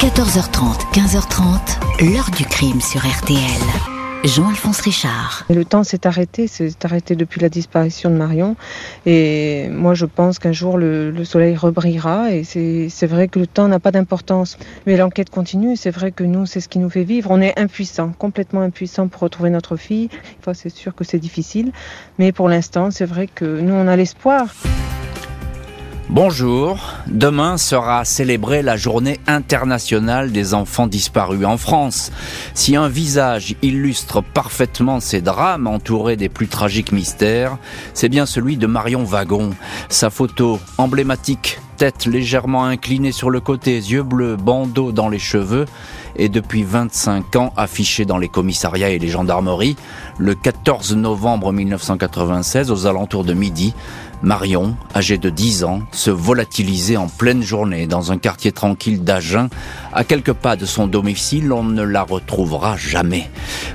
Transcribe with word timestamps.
14h30, 0.00 0.94
15h30, 0.94 2.10
l'heure 2.10 2.30
du 2.34 2.46
crime 2.46 2.80
sur 2.80 3.02
RTL. 3.02 3.36
Jean-Alphonse 4.24 4.80
Richard. 4.80 5.44
Le 5.50 5.62
temps 5.66 5.84
s'est 5.84 6.06
arrêté, 6.06 6.46
s'est 6.46 6.70
arrêté 6.84 7.16
depuis 7.16 7.38
la 7.38 7.50
disparition 7.50 8.08
de 8.08 8.14
Marion. 8.14 8.56
Et 9.04 9.68
moi, 9.68 9.92
je 9.92 10.06
pense 10.06 10.38
qu'un 10.38 10.52
jour, 10.52 10.78
le, 10.78 11.12
soleil 11.24 11.54
rebrillera. 11.54 12.32
Et 12.32 12.44
c'est 12.44 13.06
vrai 13.06 13.28
que 13.28 13.38
le 13.38 13.46
temps 13.46 13.68
n'a 13.68 13.78
pas 13.78 13.90
d'importance. 13.90 14.56
Mais 14.86 14.96
l'enquête 14.96 15.28
continue. 15.28 15.76
C'est 15.76 15.90
vrai 15.90 16.12
que 16.12 16.24
nous, 16.24 16.46
c'est 16.46 16.60
ce 16.60 16.70
qui 16.70 16.78
nous 16.78 16.88
fait 16.88 17.04
vivre. 17.04 17.30
On 17.30 17.42
est 17.42 17.58
impuissants, 17.58 18.14
complètement 18.18 18.62
impuissants 18.62 19.08
pour 19.08 19.20
retrouver 19.20 19.50
notre 19.50 19.76
fille. 19.76 20.08
C'est 20.54 20.74
sûr 20.74 20.94
que 20.94 21.04
c'est 21.04 21.18
difficile. 21.18 21.72
Mais 22.18 22.32
pour 22.32 22.48
l'instant, 22.48 22.90
c'est 22.90 23.04
vrai 23.04 23.26
que 23.26 23.44
nous, 23.44 23.74
on 23.74 23.86
a 23.86 23.96
l'espoir. 23.96 24.46
Bonjour, 26.12 26.80
demain 27.06 27.56
sera 27.56 28.04
célébrée 28.04 28.62
la 28.62 28.76
journée 28.76 29.20
internationale 29.28 30.32
des 30.32 30.54
enfants 30.54 30.88
disparus 30.88 31.46
en 31.46 31.56
France. 31.56 32.10
Si 32.52 32.74
un 32.74 32.88
visage 32.88 33.54
illustre 33.62 34.20
parfaitement 34.20 34.98
ces 34.98 35.20
drames 35.20 35.68
entourés 35.68 36.16
des 36.16 36.28
plus 36.28 36.48
tragiques 36.48 36.90
mystères, 36.90 37.58
c'est 37.94 38.08
bien 38.08 38.26
celui 38.26 38.56
de 38.56 38.66
Marion 38.66 39.04
Wagon. 39.04 39.50
Sa 39.88 40.10
photo 40.10 40.58
emblématique, 40.78 41.60
tête 41.76 42.06
légèrement 42.06 42.64
inclinée 42.64 43.12
sur 43.12 43.30
le 43.30 43.38
côté, 43.38 43.76
yeux 43.76 44.02
bleus, 44.02 44.34
bandeau 44.34 44.90
dans 44.90 45.08
les 45.08 45.20
cheveux, 45.20 45.66
est 46.16 46.28
depuis 46.28 46.64
25 46.64 47.36
ans 47.36 47.52
affichée 47.56 48.04
dans 48.04 48.18
les 48.18 48.28
commissariats 48.28 48.90
et 48.90 48.98
les 48.98 49.08
gendarmeries. 49.08 49.76
Le 50.18 50.34
14 50.34 50.96
novembre 50.96 51.52
1996, 51.52 52.72
aux 52.72 52.86
alentours 52.86 53.24
de 53.24 53.32
midi, 53.32 53.74
Marion, 54.22 54.76
âgée 54.94 55.16
de 55.16 55.30
10 55.30 55.64
ans, 55.64 55.80
se 55.92 56.10
volatilisait 56.10 56.98
en 56.98 57.08
pleine 57.08 57.42
journée 57.42 57.86
dans 57.86 58.12
un 58.12 58.18
quartier 58.18 58.52
tranquille 58.52 59.02
d'Agen. 59.02 59.48
À 59.92 60.04
quelques 60.04 60.34
pas 60.34 60.56
de 60.56 60.66
son 60.66 60.86
domicile, 60.86 61.52
on 61.52 61.64
ne 61.64 61.82
la 61.82 62.02
retrouvera 62.02 62.76
jamais. 62.76 63.30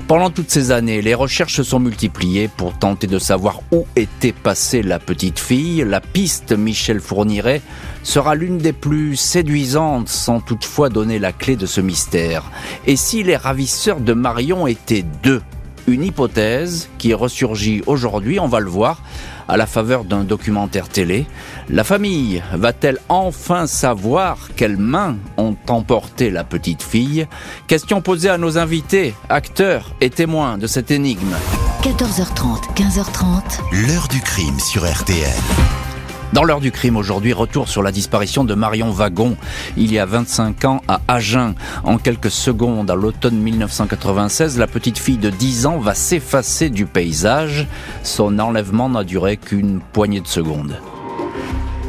Pendant 0.06 0.30
toutes 0.30 0.50
ces 0.50 0.70
années, 0.70 1.02
les 1.02 1.14
recherches 1.14 1.56
se 1.56 1.62
sont 1.64 1.80
multipliées 1.80 2.48
pour 2.48 2.78
tenter 2.78 3.08
de 3.08 3.18
savoir 3.18 3.60
où 3.72 3.86
était 3.96 4.32
passée 4.32 4.82
la 4.82 5.00
petite 5.00 5.40
fille. 5.40 5.84
La 5.84 6.00
piste 6.00 6.52
Michel 6.52 7.00
Fourniret 7.00 7.60
sera 8.04 8.36
l'une 8.36 8.58
des 8.58 8.72
plus 8.72 9.16
séduisantes 9.16 10.08
sans 10.08 10.40
toutefois 10.40 10.90
donner 10.90 11.18
la 11.18 11.32
clé 11.32 11.56
de 11.56 11.66
ce 11.66 11.80
mystère. 11.80 12.44
Et 12.86 12.94
si 12.94 13.24
les 13.24 13.36
ravisseurs 13.36 14.00
de 14.00 14.12
Marion 14.12 14.68
étaient 14.68 15.04
deux? 15.22 15.42
Une 15.86 16.02
hypothèse 16.02 16.88
qui 16.98 17.14
ressurgit 17.14 17.82
aujourd'hui, 17.86 18.40
on 18.40 18.48
va 18.48 18.60
le 18.60 18.68
voir, 18.68 19.00
à 19.48 19.56
la 19.56 19.66
faveur 19.66 20.04
d'un 20.04 20.24
documentaire 20.24 20.88
télé. 20.88 21.26
La 21.68 21.84
famille 21.84 22.42
va-t-elle 22.52 22.98
enfin 23.08 23.66
savoir 23.68 24.50
quelles 24.56 24.76
mains 24.76 25.16
ont 25.36 25.56
emporté 25.68 26.30
la 26.30 26.42
petite 26.42 26.82
fille? 26.82 27.28
Question 27.68 28.00
posée 28.00 28.30
à 28.30 28.38
nos 28.38 28.58
invités, 28.58 29.14
acteurs 29.28 29.94
et 30.00 30.10
témoins 30.10 30.58
de 30.58 30.66
cette 30.66 30.90
énigme. 30.90 31.36
14h30, 31.82 32.74
15h30. 32.74 33.86
L'heure 33.86 34.08
du 34.08 34.20
crime 34.20 34.58
sur 34.58 34.84
RTL. 34.84 35.85
Dans 36.32 36.42
l'heure 36.42 36.60
du 36.60 36.72
crime 36.72 36.96
aujourd'hui, 36.96 37.32
retour 37.32 37.68
sur 37.68 37.82
la 37.82 37.92
disparition 37.92 38.44
de 38.44 38.54
Marion 38.54 38.90
Wagon 38.90 39.36
il 39.76 39.92
y 39.92 39.98
a 39.98 40.06
25 40.06 40.64
ans 40.64 40.82
à 40.88 41.00
Agen. 41.08 41.54
En 41.84 41.98
quelques 41.98 42.30
secondes, 42.30 42.90
à 42.90 42.94
l'automne 42.94 43.38
1996, 43.38 44.58
la 44.58 44.66
petite 44.66 44.98
fille 44.98 45.18
de 45.18 45.30
10 45.30 45.66
ans 45.66 45.78
va 45.78 45.94
s'effacer 45.94 46.68
du 46.68 46.84
paysage. 46.84 47.66
Son 48.02 48.38
enlèvement 48.38 48.88
n'a 48.88 49.04
duré 49.04 49.36
qu'une 49.36 49.80
poignée 49.92 50.20
de 50.20 50.26
secondes. 50.26 50.76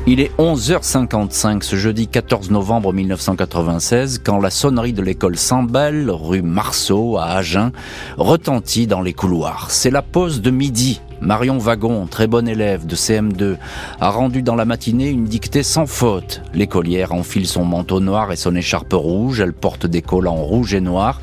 Il 0.06 0.22
est 0.22 0.32
11h55 0.38 1.64
ce 1.64 1.76
jeudi 1.76 2.08
14 2.08 2.50
novembre 2.52 2.94
1996 2.94 4.22
quand 4.24 4.40
la 4.40 4.52
sonnerie 4.52 4.94
de 4.94 5.02
l'école 5.02 5.36
Sambel, 5.36 6.10
rue 6.10 6.44
Marceau 6.44 7.18
à 7.18 7.32
Agen, 7.32 7.72
retentit 8.18 8.88
dans 8.88 9.02
les 9.02 9.14
couloirs. 9.14 9.68
C'est 9.70 9.92
la 9.92 10.02
pause 10.02 10.42
de 10.42 10.52
midi 10.52 11.02
Marion 11.22 11.58
Wagon, 11.58 12.06
très 12.06 12.28
bonne 12.28 12.48
élève 12.48 12.86
de 12.86 12.96
CM2, 12.96 13.58
a 14.00 14.10
rendu 14.10 14.44
dans 14.44 14.56
la 14.56 14.66
matinée 14.66 15.10
une 15.10 15.26
dictée 15.26 15.64
sans 15.64 15.88
faute. 15.88 16.44
L'écolière 16.54 17.12
enfile 17.12 17.48
son 17.48 17.66
manteau 17.66 18.00
noir 18.00 18.32
et 18.32 18.36
son 18.36 18.56
écharpe 18.56 18.94
rouge, 18.94 19.40
elle 19.40 19.54
porte 19.54 19.88
des 19.88 20.04
collants 20.04 20.36
rouge 20.36 20.76
et 20.76 20.80
noir, 20.80 21.20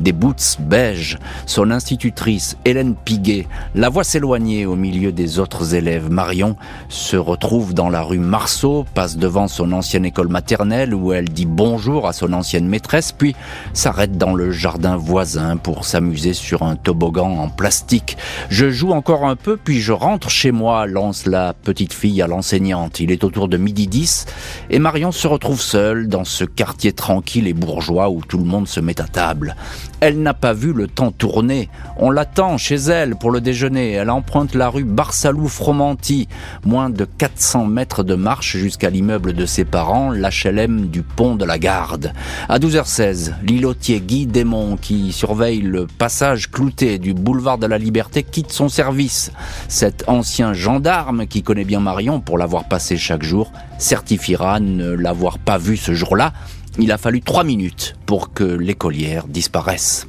des 0.00 0.12
boots 0.12 0.58
beige. 0.58 1.18
Son 1.46 1.70
institutrice, 1.70 2.56
Hélène 2.64 2.96
Piguet, 2.96 3.46
la 3.76 3.88
voit 3.88 4.02
s'éloigner 4.02 4.66
au 4.66 4.74
milieu 4.74 5.12
des 5.12 5.38
autres 5.38 5.74
élèves. 5.74 6.10
Marion 6.10 6.56
se 6.88 7.16
retrouve 7.16 7.72
dans 7.72 7.88
la 7.88 8.02
rue 8.02 8.18
Marceau, 8.18 8.84
passe 8.94 9.16
devant 9.16 9.46
son 9.46 9.70
ancienne 9.72 10.04
école 10.04 10.28
maternelle 10.28 10.92
où 10.92 11.12
elle 11.12 11.28
dit 11.28 11.46
bonjour 11.46 12.08
à 12.08 12.12
son 12.12 12.32
ancienne 12.32 12.66
maîtresse, 12.66 13.12
puis 13.12 13.36
s'arrête 13.74 14.18
dans 14.18 14.34
le 14.34 14.50
jardin 14.50 14.96
voisin 14.96 15.56
pour 15.56 15.84
s'amuser 15.84 16.32
sur 16.32 16.62
un 16.62 16.74
toboggan 16.74 17.38
en 17.38 17.48
plastique. 17.48 18.16
Je 18.50 18.70
joue 18.70 18.90
encore 18.90 19.24
un 19.24 19.35
peu, 19.36 19.56
puis 19.56 19.80
je 19.80 19.92
rentre 19.92 20.30
chez 20.30 20.50
moi, 20.50 20.86
lance 20.86 21.26
la 21.26 21.52
petite 21.52 21.92
fille 21.92 22.20
à 22.22 22.26
l'enseignante. 22.26 23.00
Il 23.00 23.10
est 23.10 23.24
autour 23.24 23.48
de 23.48 23.56
midi 23.56 23.86
10 23.86 24.26
et 24.70 24.78
Marion 24.78 25.12
se 25.12 25.28
retrouve 25.28 25.60
seule 25.60 26.08
dans 26.08 26.24
ce 26.24 26.44
quartier 26.44 26.92
tranquille 26.92 27.46
et 27.46 27.52
bourgeois 27.52 28.10
où 28.10 28.22
tout 28.22 28.38
le 28.38 28.44
monde 28.44 28.66
se 28.66 28.80
met 28.80 29.00
à 29.00 29.04
table. 29.04 29.54
Elle 30.00 30.22
n'a 30.22 30.34
pas 30.34 30.52
vu 30.52 30.72
le 30.72 30.88
temps 30.88 31.10
tourner. 31.10 31.68
On 31.96 32.10
l'attend 32.10 32.58
chez 32.58 32.74
elle 32.74 33.16
pour 33.16 33.30
le 33.30 33.40
déjeuner. 33.40 33.92
Elle 33.92 34.10
emprunte 34.10 34.54
la 34.54 34.68
rue 34.68 34.84
Barsalou-Fromanti, 34.84 36.28
moins 36.64 36.90
de 36.90 37.04
400 37.04 37.64
mètres 37.66 38.02
de 38.02 38.14
marche 38.14 38.56
jusqu'à 38.56 38.90
l'immeuble 38.90 39.32
de 39.32 39.46
ses 39.46 39.64
parents, 39.64 40.10
l'HLM 40.10 40.88
du 40.88 41.02
pont 41.02 41.36
de 41.36 41.44
la 41.44 41.58
Garde. 41.58 42.12
À 42.48 42.58
12h16, 42.58 43.34
l'îlotier 43.42 44.00
Guy 44.00 44.26
Démon, 44.26 44.76
qui 44.76 45.12
surveille 45.12 45.62
le 45.62 45.86
passage 45.86 46.50
clouté 46.50 46.98
du 46.98 47.14
boulevard 47.14 47.58
de 47.58 47.66
la 47.66 47.78
Liberté, 47.78 48.22
quitte 48.22 48.52
son 48.52 48.68
service. 48.68 49.25
Cet 49.68 50.04
ancien 50.08 50.52
gendarme, 50.52 51.26
qui 51.26 51.42
connaît 51.42 51.64
bien 51.64 51.80
Marion 51.80 52.20
pour 52.20 52.38
l'avoir 52.38 52.64
passé 52.64 52.96
chaque 52.96 53.22
jour, 53.22 53.52
certifiera 53.78 54.60
ne 54.60 54.90
l'avoir 54.90 55.38
pas 55.38 55.58
vu 55.58 55.76
ce 55.76 55.94
jour-là, 55.94 56.32
il 56.78 56.92
a 56.92 56.98
fallu 56.98 57.22
trois 57.22 57.44
minutes 57.44 57.96
pour 58.06 58.32
que 58.32 58.44
l'écolière 58.44 59.26
disparaisse. 59.26 60.06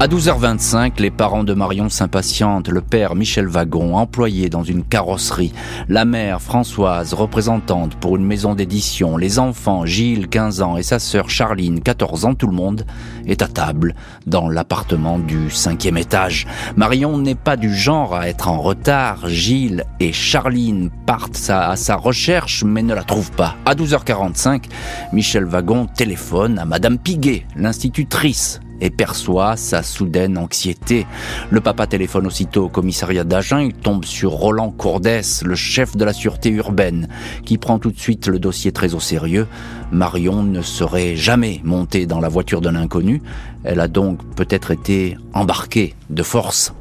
À 0.00 0.06
12h25, 0.06 1.00
les 1.00 1.10
parents 1.10 1.42
de 1.42 1.54
Marion 1.54 1.88
s'impatientent. 1.88 2.68
Le 2.68 2.82
père 2.82 3.16
Michel 3.16 3.48
Wagon, 3.48 3.96
employé 3.96 4.48
dans 4.48 4.62
une 4.62 4.84
carrosserie. 4.84 5.52
La 5.88 6.04
mère 6.04 6.40
Françoise, 6.40 7.14
représentante 7.14 7.96
pour 7.96 8.14
une 8.14 8.24
maison 8.24 8.54
d'édition. 8.54 9.16
Les 9.16 9.40
enfants 9.40 9.86
Gilles, 9.86 10.28
15 10.28 10.62
ans, 10.62 10.76
et 10.76 10.84
sa 10.84 11.00
sœur 11.00 11.28
Charline, 11.28 11.80
14 11.80 12.26
ans. 12.26 12.34
Tout 12.36 12.46
le 12.46 12.52
monde 12.52 12.86
est 13.26 13.42
à 13.42 13.48
table 13.48 13.96
dans 14.24 14.48
l'appartement 14.48 15.18
du 15.18 15.50
cinquième 15.50 15.96
étage. 15.96 16.46
Marion 16.76 17.18
n'est 17.18 17.34
pas 17.34 17.56
du 17.56 17.74
genre 17.74 18.14
à 18.14 18.28
être 18.28 18.46
en 18.46 18.60
retard. 18.60 19.28
Gilles 19.28 19.84
et 19.98 20.12
Charline 20.12 20.90
partent 21.06 21.50
à 21.50 21.74
sa 21.74 21.96
recherche 21.96 22.62
mais 22.62 22.84
ne 22.84 22.94
la 22.94 23.02
trouvent 23.02 23.32
pas. 23.32 23.56
À 23.66 23.74
12h45, 23.74 24.66
Michel 25.12 25.44
Wagon 25.44 25.86
téléphone 25.86 26.60
à 26.60 26.64
Madame 26.64 26.98
Piguet, 26.98 27.46
l'institutrice 27.56 28.60
et 28.80 28.90
perçoit 28.90 29.56
sa 29.56 29.82
soudaine 29.82 30.38
anxiété. 30.38 31.06
Le 31.50 31.60
papa 31.60 31.86
téléphone 31.86 32.26
aussitôt 32.26 32.64
au 32.64 32.68
commissariat 32.68 33.24
d'Agen, 33.24 33.60
il 33.60 33.74
tombe 33.74 34.04
sur 34.04 34.32
Roland 34.32 34.70
Courdès, 34.70 35.22
le 35.44 35.54
chef 35.54 35.96
de 35.96 36.04
la 36.04 36.12
sûreté 36.12 36.50
urbaine, 36.50 37.08
qui 37.44 37.58
prend 37.58 37.78
tout 37.78 37.90
de 37.90 37.98
suite 37.98 38.26
le 38.26 38.38
dossier 38.38 38.72
très 38.72 38.94
au 38.94 39.00
sérieux. 39.00 39.46
Marion 39.90 40.42
ne 40.42 40.62
serait 40.62 41.16
jamais 41.16 41.60
montée 41.64 42.06
dans 42.06 42.20
la 42.20 42.28
voiture 42.28 42.60
d'un 42.60 42.74
inconnu, 42.74 43.22
elle 43.64 43.80
a 43.80 43.88
donc 43.88 44.24
peut-être 44.34 44.70
été 44.70 45.16
embarquée 45.32 45.94
de 46.10 46.22
force. 46.22 46.72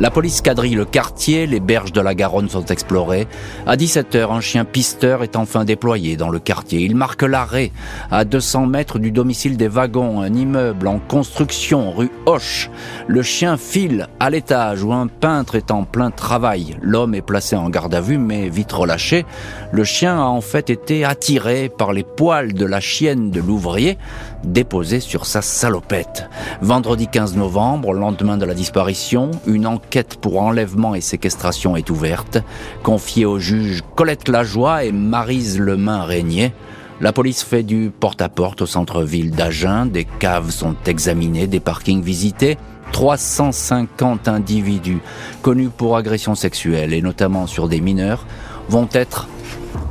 La 0.00 0.12
police 0.12 0.42
quadrille 0.42 0.76
le 0.76 0.84
quartier, 0.84 1.48
les 1.48 1.58
berges 1.58 1.90
de 1.90 2.00
la 2.00 2.14
Garonne 2.14 2.48
sont 2.48 2.64
explorées. 2.66 3.26
À 3.66 3.74
17h, 3.74 4.30
un 4.30 4.40
chien 4.40 4.64
pisteur 4.64 5.24
est 5.24 5.34
enfin 5.34 5.64
déployé 5.64 6.16
dans 6.16 6.30
le 6.30 6.38
quartier. 6.38 6.82
Il 6.82 6.94
marque 6.94 7.22
l'arrêt 7.22 7.72
à 8.12 8.24
200 8.24 8.66
mètres 8.66 9.00
du 9.00 9.10
domicile 9.10 9.56
des 9.56 9.66
wagons, 9.66 10.20
un 10.20 10.32
immeuble 10.32 10.86
en 10.86 11.00
construction 11.00 11.90
rue 11.90 12.12
Hoche. 12.26 12.70
Le 13.08 13.22
chien 13.22 13.56
file 13.56 14.06
à 14.20 14.30
l'étage 14.30 14.84
où 14.84 14.92
un 14.92 15.08
peintre 15.08 15.56
est 15.56 15.72
en 15.72 15.82
plein 15.82 16.12
travail. 16.12 16.76
L'homme 16.80 17.16
est 17.16 17.20
placé 17.20 17.56
en 17.56 17.68
garde 17.68 17.94
à 17.96 18.00
vue 18.00 18.18
mais 18.18 18.48
vite 18.48 18.70
relâché. 18.70 19.26
Le 19.72 19.82
chien 19.82 20.16
a 20.16 20.26
en 20.26 20.40
fait 20.40 20.70
été 20.70 21.04
attiré 21.04 21.68
par 21.76 21.92
les 21.92 22.04
poils 22.04 22.52
de 22.52 22.64
la 22.64 22.78
chienne 22.78 23.32
de 23.32 23.40
l'ouvrier 23.40 23.98
déposée 24.44 25.00
sur 25.00 25.26
sa 25.26 25.42
salopette. 25.42 26.28
Vendredi 26.60 27.08
15 27.08 27.36
novembre, 27.36 27.92
lendemain 27.92 28.36
de 28.36 28.44
la 28.44 28.54
disparition, 28.54 29.30
une 29.46 29.66
enquête 29.66 30.16
pour 30.20 30.40
enlèvement 30.40 30.94
et 30.94 31.00
séquestration 31.00 31.76
est 31.76 31.90
ouverte, 31.90 32.38
confiée 32.82 33.24
aux 33.24 33.38
juges 33.38 33.82
Colette 33.94 34.28
Lajoie 34.28 34.84
et 34.84 34.92
Marise 34.92 35.58
Lemain 35.58 36.04
Régnier. 36.04 36.52
La 37.00 37.12
police 37.12 37.44
fait 37.44 37.62
du 37.62 37.92
porte-à-porte 37.98 38.58
-porte 38.58 38.62
au 38.62 38.66
centre-ville 38.66 39.30
d'Agen, 39.30 39.86
des 39.86 40.04
caves 40.04 40.50
sont 40.50 40.74
examinées, 40.86 41.46
des 41.46 41.60
parkings 41.60 42.02
visités, 42.02 42.58
350 42.92 44.28
individus 44.28 45.00
connus 45.42 45.68
pour 45.68 45.96
agression 45.96 46.34
sexuelle 46.34 46.92
et 46.92 47.02
notamment 47.02 47.46
sur 47.46 47.68
des 47.68 47.80
mineurs 47.80 48.26
vont 48.68 48.88
être 48.92 49.28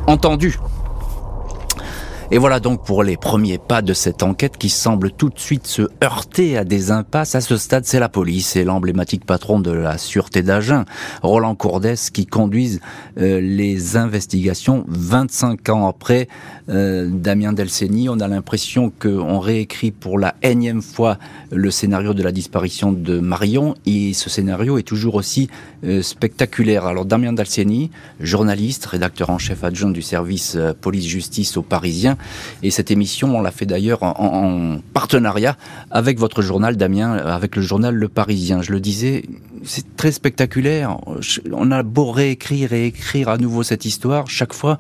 entendus 0.07 0.57
Et 2.29 2.39
voilà 2.39 2.59
donc 2.59 2.83
pour 2.83 3.03
les 3.03 3.15
premiers 3.15 3.57
pas 3.57 3.81
de 3.81 3.93
cette 3.93 4.21
enquête 4.21 4.57
qui 4.57 4.67
semble 4.67 5.11
tout 5.11 5.29
de 5.29 5.39
suite 5.39 5.65
se 5.65 5.83
heurter 6.03 6.57
à 6.57 6.65
des 6.65 6.91
impasses. 6.91 7.35
À 7.35 7.41
ce 7.41 7.55
stade, 7.55 7.85
c'est 7.85 8.01
la 8.01 8.09
police 8.09 8.57
et 8.57 8.65
l'emblématique 8.65 9.25
patron 9.25 9.61
de 9.61 9.71
la 9.71 9.97
sûreté 9.97 10.43
d'Agen, 10.43 10.83
Roland 11.23 11.55
Courdès, 11.55 11.95
qui 12.11 12.25
conduisent 12.25 12.81
euh, 13.17 13.39
les 13.39 13.95
investigations 13.95 14.83
25 14.89 15.69
ans 15.69 15.87
après 15.87 16.27
euh, 16.67 17.07
Damien 17.09 17.53
Delceni. 17.53 18.09
On 18.09 18.19
a 18.19 18.27
l'impression 18.27 18.91
qu'on 18.91 19.39
réécrit 19.39 19.91
pour 19.91 20.19
la 20.19 20.35
énième 20.41 20.81
fois 20.81 21.19
le 21.51 21.71
scénario 21.71 22.13
de 22.13 22.23
la 22.23 22.33
disparition 22.33 22.91
de 22.91 23.21
Marion 23.21 23.75
et 23.85 24.11
ce 24.13 24.29
scénario 24.29 24.77
est 24.77 24.83
toujours 24.83 25.15
aussi 25.15 25.49
euh, 25.85 26.01
spectaculaire. 26.01 26.87
Alors 26.87 27.05
Damien 27.05 27.31
Delceni, 27.31 27.89
journaliste, 28.19 28.85
rédacteur 28.85 29.29
en 29.29 29.37
chef 29.37 29.63
adjoint 29.63 29.91
du 29.91 30.01
service 30.01 30.57
police-justice 30.81 31.55
au 31.55 31.61
Parisien, 31.61 32.16
et 32.63 32.71
cette 32.71 32.91
émission, 32.91 33.35
on 33.35 33.41
l'a 33.41 33.51
fait 33.51 33.65
d'ailleurs 33.65 34.03
en, 34.03 34.77
partenariat 34.93 35.57
avec 35.91 36.19
votre 36.19 36.41
journal, 36.41 36.77
Damien, 36.77 37.13
avec 37.13 37.55
le 37.55 37.61
journal 37.61 37.95
Le 37.95 38.07
Parisien. 38.07 38.61
Je 38.61 38.71
le 38.71 38.79
disais, 38.79 39.23
c'est 39.63 39.95
très 39.95 40.11
spectaculaire. 40.11 40.97
On 41.51 41.71
a 41.71 41.83
beau 41.83 42.11
réécrire 42.11 42.73
et 42.73 42.85
écrire 42.85 43.29
à 43.29 43.37
nouveau 43.37 43.63
cette 43.63 43.85
histoire, 43.85 44.29
chaque 44.29 44.53
fois, 44.53 44.77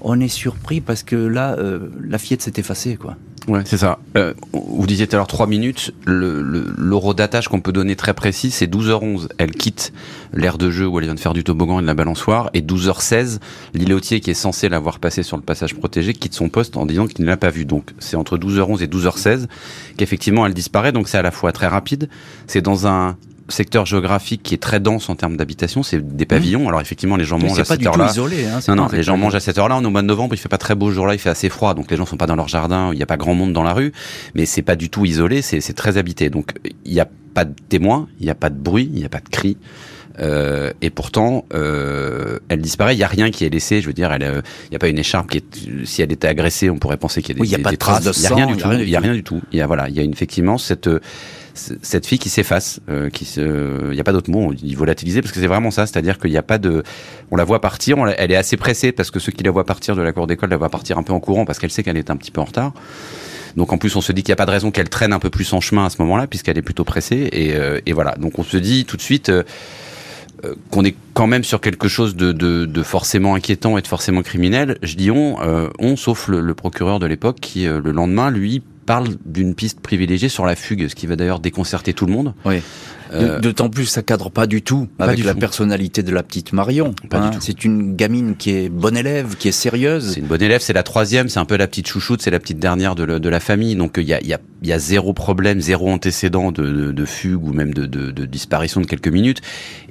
on 0.00 0.20
est 0.20 0.28
surpris 0.28 0.80
parce 0.80 1.02
que 1.02 1.16
là, 1.16 1.56
euh, 1.58 1.88
la 2.02 2.18
fillette 2.18 2.42
s'est 2.42 2.54
effacée, 2.56 2.96
quoi. 2.96 3.16
Ouais, 3.48 3.62
c'est 3.64 3.76
ça. 3.76 4.00
Euh, 4.16 4.34
vous 4.52 4.86
disiez 4.86 5.06
tout 5.06 5.14
à 5.14 5.18
l'heure 5.18 5.28
3 5.28 5.46
minutes. 5.46 5.94
L'horodatage 6.04 7.44
le, 7.44 7.50
qu'on 7.50 7.60
peut 7.60 7.72
donner 7.72 7.94
très 7.94 8.12
précis, 8.12 8.50
c'est 8.50 8.66
12h11. 8.66 9.28
Elle 9.38 9.52
quitte 9.52 9.92
l'aire 10.32 10.58
de 10.58 10.70
jeu 10.70 10.86
où 10.86 10.98
elle 10.98 11.04
vient 11.04 11.14
de 11.14 11.20
faire 11.20 11.32
du 11.32 11.44
toboggan 11.44 11.78
et 11.78 11.82
de 11.82 11.86
la 11.86 11.94
balançoire. 11.94 12.50
Et 12.54 12.60
12h16, 12.60 13.38
l'îlotier 13.72 14.18
qui 14.18 14.30
est 14.30 14.34
censé 14.34 14.68
l'avoir 14.68 14.98
passé 14.98 15.22
sur 15.22 15.36
le 15.36 15.44
passage 15.44 15.76
protégé 15.76 16.12
quitte 16.12 16.34
son 16.34 16.48
poste 16.48 16.76
en 16.76 16.86
disant 16.86 17.06
qu'il 17.06 17.24
ne 17.24 17.30
l'a 17.30 17.36
pas 17.36 17.50
vu. 17.50 17.64
Donc 17.64 17.94
c'est 18.00 18.16
entre 18.16 18.36
12h11 18.36 18.82
et 18.82 18.88
12h16 18.88 19.46
qu'effectivement 19.96 20.44
elle 20.44 20.54
disparaît. 20.54 20.90
Donc 20.90 21.08
c'est 21.08 21.18
à 21.18 21.22
la 21.22 21.30
fois 21.30 21.52
très 21.52 21.68
rapide. 21.68 22.08
C'est 22.48 22.62
dans 22.62 22.88
un 22.88 23.16
secteur 23.48 23.86
géographique 23.86 24.42
qui 24.42 24.54
est 24.54 24.62
très 24.62 24.80
dense 24.80 25.08
en 25.08 25.14
termes 25.14 25.36
d'habitation, 25.36 25.82
c'est 25.82 26.16
des 26.16 26.26
pavillons. 26.26 26.64
Mmh. 26.64 26.68
Alors 26.68 26.80
effectivement, 26.80 27.16
les 27.16 27.24
gens 27.24 27.38
mangent 27.38 27.58
à 27.58 27.64
cette 27.64 27.84
heure-là. 27.86 28.12
Hein, 28.16 28.60
non, 28.68 28.76
non, 28.76 28.88
les 28.92 29.02
gens 29.02 29.16
mangent 29.16 29.34
à 29.34 29.40
cette 29.40 29.58
heure-là. 29.58 29.76
On 29.76 29.82
est 29.82 29.86
au 29.86 29.90
mois 29.90 30.02
de 30.02 30.06
novembre, 30.06 30.34
il 30.34 30.38
fait 30.38 30.48
pas 30.48 30.58
très 30.58 30.74
beau 30.74 30.90
jour 30.90 31.06
là, 31.06 31.14
il 31.14 31.18
fait 31.18 31.30
assez 31.30 31.48
froid, 31.48 31.74
donc 31.74 31.90
les 31.90 31.96
gens 31.96 32.06
sont 32.06 32.16
pas 32.16 32.26
dans 32.26 32.36
leur 32.36 32.48
jardin, 32.48 32.90
il 32.92 32.96
n'y 32.96 33.02
a 33.02 33.06
pas 33.06 33.16
grand 33.16 33.34
monde 33.34 33.52
dans 33.52 33.62
la 33.62 33.72
rue, 33.72 33.92
mais 34.34 34.46
c'est 34.46 34.62
pas 34.62 34.76
du 34.76 34.90
tout 34.90 35.04
isolé, 35.04 35.42
c'est 35.42 35.60
très 35.74 35.96
habité. 35.96 36.30
Donc 36.30 36.54
il 36.84 36.92
n'y 36.92 37.00
a 37.00 37.08
pas 37.34 37.44
de 37.44 37.54
témoins, 37.68 38.08
il 38.18 38.24
n'y 38.24 38.30
a 38.30 38.34
pas 38.34 38.50
de 38.50 38.58
bruit, 38.58 38.90
il 38.92 38.98
n'y 38.98 39.04
a 39.04 39.10
pas 39.10 39.20
de 39.20 39.28
cris. 39.28 39.56
Euh, 40.18 40.72
et 40.80 40.90
pourtant, 40.90 41.44
euh, 41.54 42.38
elle 42.48 42.60
disparaît. 42.60 42.94
Il 42.94 42.98
y 42.98 43.04
a 43.04 43.08
rien 43.08 43.30
qui 43.30 43.44
est 43.44 43.50
laissé. 43.50 43.80
Je 43.80 43.86
veux 43.86 43.92
dire, 43.92 44.10
il 44.18 44.42
n'y 44.70 44.76
a 44.76 44.78
pas 44.78 44.88
une 44.88 44.98
écharpe 44.98 45.28
qui 45.30 45.38
est. 45.38 45.84
Si 45.84 46.02
elle 46.02 46.12
était 46.12 46.28
agressée, 46.28 46.70
on 46.70 46.78
pourrait 46.78 46.96
penser 46.96 47.20
qu'il 47.22 47.30
y 47.30 47.32
a 47.32 47.34
des, 47.34 47.40
oui, 47.42 47.48
y 47.48 47.54
a 47.54 47.58
pas 47.58 47.70
de 47.70 47.76
traces. 47.76 48.04
Il 48.16 48.22
y 48.22 48.26
a 48.26 48.34
rien 48.34 48.46
du 48.46 48.56
tout. 48.56 48.72
Il 48.72 48.88
y 48.88 48.96
a 48.96 49.00
rien 49.00 49.14
du 49.14 49.22
tout. 49.22 49.42
Il 49.52 49.58
y 49.58 49.62
a 49.62 49.66
voilà, 49.66 49.88
il 49.88 49.94
y 49.94 50.00
a 50.00 50.02
une, 50.02 50.12
effectivement 50.12 50.58
cette 50.58 50.88
cette 51.56 52.06
fille 52.06 52.18
qui 52.18 52.28
s'efface, 52.28 52.80
euh, 52.88 53.10
qui 53.10 53.24
se, 53.24 53.88
il 53.90 53.94
n'y 53.94 54.00
a 54.00 54.04
pas 54.04 54.12
d'autre 54.12 54.30
mot, 54.30 54.52
il 54.62 54.76
volatiliser 54.76 55.22
parce 55.22 55.32
que 55.32 55.40
c'est 55.40 55.46
vraiment 55.46 55.70
ça, 55.70 55.86
c'est-à-dire 55.86 56.18
qu'il 56.18 56.30
n'y 56.30 56.36
a 56.36 56.42
pas 56.42 56.58
de, 56.58 56.82
on 57.30 57.36
la 57.36 57.44
voit 57.44 57.60
partir, 57.60 57.98
elle 58.16 58.30
est 58.30 58.36
assez 58.36 58.56
pressée 58.56 58.92
parce 58.92 59.10
que 59.10 59.18
ceux 59.18 59.32
qui 59.32 59.42
la 59.44 59.50
voient 59.50 59.64
partir 59.64 59.96
de 59.96 60.02
la 60.02 60.12
cour 60.12 60.26
d'école 60.26 60.50
la 60.50 60.56
voient 60.56 60.68
partir 60.68 60.98
un 60.98 61.02
peu 61.02 61.12
en 61.12 61.20
courant 61.20 61.44
parce 61.44 61.58
qu'elle 61.58 61.70
sait 61.70 61.82
qu'elle 61.82 61.96
est 61.96 62.10
un 62.10 62.16
petit 62.16 62.30
peu 62.30 62.40
en 62.40 62.44
retard. 62.44 62.72
Donc 63.56 63.72
en 63.72 63.78
plus 63.78 63.96
on 63.96 64.00
se 64.00 64.12
dit 64.12 64.22
qu'il 64.22 64.30
n'y 64.30 64.34
a 64.34 64.36
pas 64.36 64.46
de 64.46 64.50
raison 64.50 64.70
qu'elle 64.70 64.88
traîne 64.88 65.12
un 65.12 65.18
peu 65.18 65.30
plus 65.30 65.52
en 65.52 65.60
chemin 65.60 65.86
à 65.86 65.90
ce 65.90 66.00
moment-là 66.02 66.26
puisqu'elle 66.26 66.58
est 66.58 66.62
plutôt 66.62 66.84
pressée 66.84 67.28
et, 67.32 67.54
euh, 67.54 67.80
et, 67.86 67.92
voilà. 67.92 68.14
Donc 68.16 68.38
on 68.38 68.42
se 68.42 68.56
dit 68.56 68.84
tout 68.84 68.96
de 68.96 69.02
suite. 69.02 69.30
Euh, 69.30 69.42
qu'on 70.70 70.84
est 70.84 70.94
quand 71.14 71.26
même 71.26 71.44
sur 71.44 71.62
quelque 71.62 71.88
chose 71.88 72.14
de, 72.14 72.30
de, 72.30 72.82
forcément 72.82 73.34
inquiétant 73.34 73.78
et 73.78 73.80
de 73.80 73.86
forcément 73.86 74.20
criminel. 74.20 74.76
Je 74.82 74.94
dis 74.94 75.10
on, 75.10 75.38
on 75.78 75.96
sauf 75.96 76.28
le 76.28 76.52
procureur 76.52 76.98
de 76.98 77.06
l'époque 77.06 77.40
qui 77.40 77.64
le 77.64 77.90
lendemain 77.90 78.30
lui 78.30 78.62
parle 78.86 79.08
d'une 79.26 79.54
piste 79.54 79.80
privilégiée 79.80 80.28
sur 80.28 80.46
la 80.46 80.56
fugue, 80.56 80.88
ce 80.88 80.94
qui 80.94 81.06
va 81.06 81.16
d'ailleurs 81.16 81.40
déconcerter 81.40 81.92
tout 81.92 82.06
le 82.06 82.12
monde. 82.12 82.34
Oui. 82.44 82.62
Euh, 83.12 83.40
d'autant 83.40 83.68
plus, 83.68 83.86
ça 83.86 84.02
cadre 84.02 84.30
pas 84.30 84.46
du 84.46 84.62
tout 84.62 84.88
avec 84.98 85.22
la 85.22 85.34
personnalité 85.34 86.02
de 86.02 86.12
la 86.12 86.22
petite 86.22 86.52
Marion. 86.52 86.94
Hein. 87.12 87.30
C'est 87.40 87.64
une 87.64 87.94
gamine 87.94 88.36
qui 88.36 88.50
est 88.50 88.68
bonne 88.68 88.96
élève, 88.96 89.36
qui 89.36 89.48
est 89.48 89.52
sérieuse. 89.52 90.12
C'est 90.14 90.20
une 90.20 90.26
bonne 90.26 90.42
élève, 90.42 90.60
c'est 90.60 90.72
la 90.72 90.82
troisième, 90.82 91.28
c'est 91.28 91.38
un 91.38 91.44
peu 91.44 91.56
la 91.56 91.68
petite 91.68 91.86
chouchoute, 91.86 92.22
c'est 92.22 92.30
la 92.30 92.40
petite 92.40 92.58
dernière 92.58 92.94
de, 92.94 93.18
de 93.18 93.28
la 93.28 93.40
famille. 93.40 93.76
Donc 93.76 93.94
il 93.98 94.04
y 94.04 94.14
a, 94.14 94.20
y, 94.22 94.32
a, 94.32 94.40
y 94.62 94.72
a, 94.72 94.78
zéro 94.78 95.12
problème, 95.12 95.60
zéro 95.60 95.90
antécédent 95.90 96.52
de, 96.52 96.92
de, 96.92 97.04
fugue 97.04 97.44
ou 97.44 97.52
même 97.52 97.72
de, 97.72 97.86
de, 97.86 98.24
disparition 98.24 98.80
de 98.80 98.86
quelques 98.86 99.08
minutes. 99.08 99.40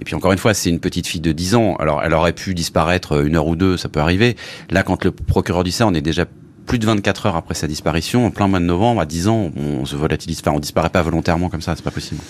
Et 0.01 0.05
puis 0.05 0.15
encore 0.15 0.31
une 0.31 0.37
fois, 0.37 0.53
c'est 0.53 0.69
une 0.69 0.79
petite 0.79 1.07
fille 1.07 1.21
de 1.21 1.31
10 1.31 1.55
ans. 1.55 1.75
Alors 1.77 2.01
elle 2.03 2.13
aurait 2.13 2.33
pu 2.33 2.53
disparaître 2.53 3.25
une 3.25 3.35
heure 3.35 3.47
ou 3.47 3.55
deux, 3.55 3.77
ça 3.77 3.89
peut 3.89 4.01
arriver. 4.01 4.35
Là, 4.69 4.83
quand 4.83 5.05
le 5.05 5.11
procureur 5.11 5.63
dit 5.63 5.71
ça, 5.71 5.87
on 5.87 5.93
est 5.93 6.01
déjà 6.01 6.25
plus 6.65 6.79
de 6.79 6.85
24 6.85 7.27
heures 7.27 7.35
après 7.35 7.53
sa 7.53 7.67
disparition, 7.67 8.25
en 8.25 8.31
plein 8.31 8.47
mois 8.47 8.59
de 8.59 8.65
novembre, 8.65 9.01
à 9.01 9.05
10 9.05 9.27
ans, 9.27 9.51
on 9.55 9.85
se 9.85 9.95
volatilise, 9.95 10.39
enfin 10.39 10.51
on 10.55 10.59
disparaît 10.59 10.89
pas 10.89 11.01
volontairement 11.01 11.49
comme 11.49 11.61
ça, 11.61 11.75
c'est 11.75 11.83
pas 11.83 11.91
possible. 11.91 12.21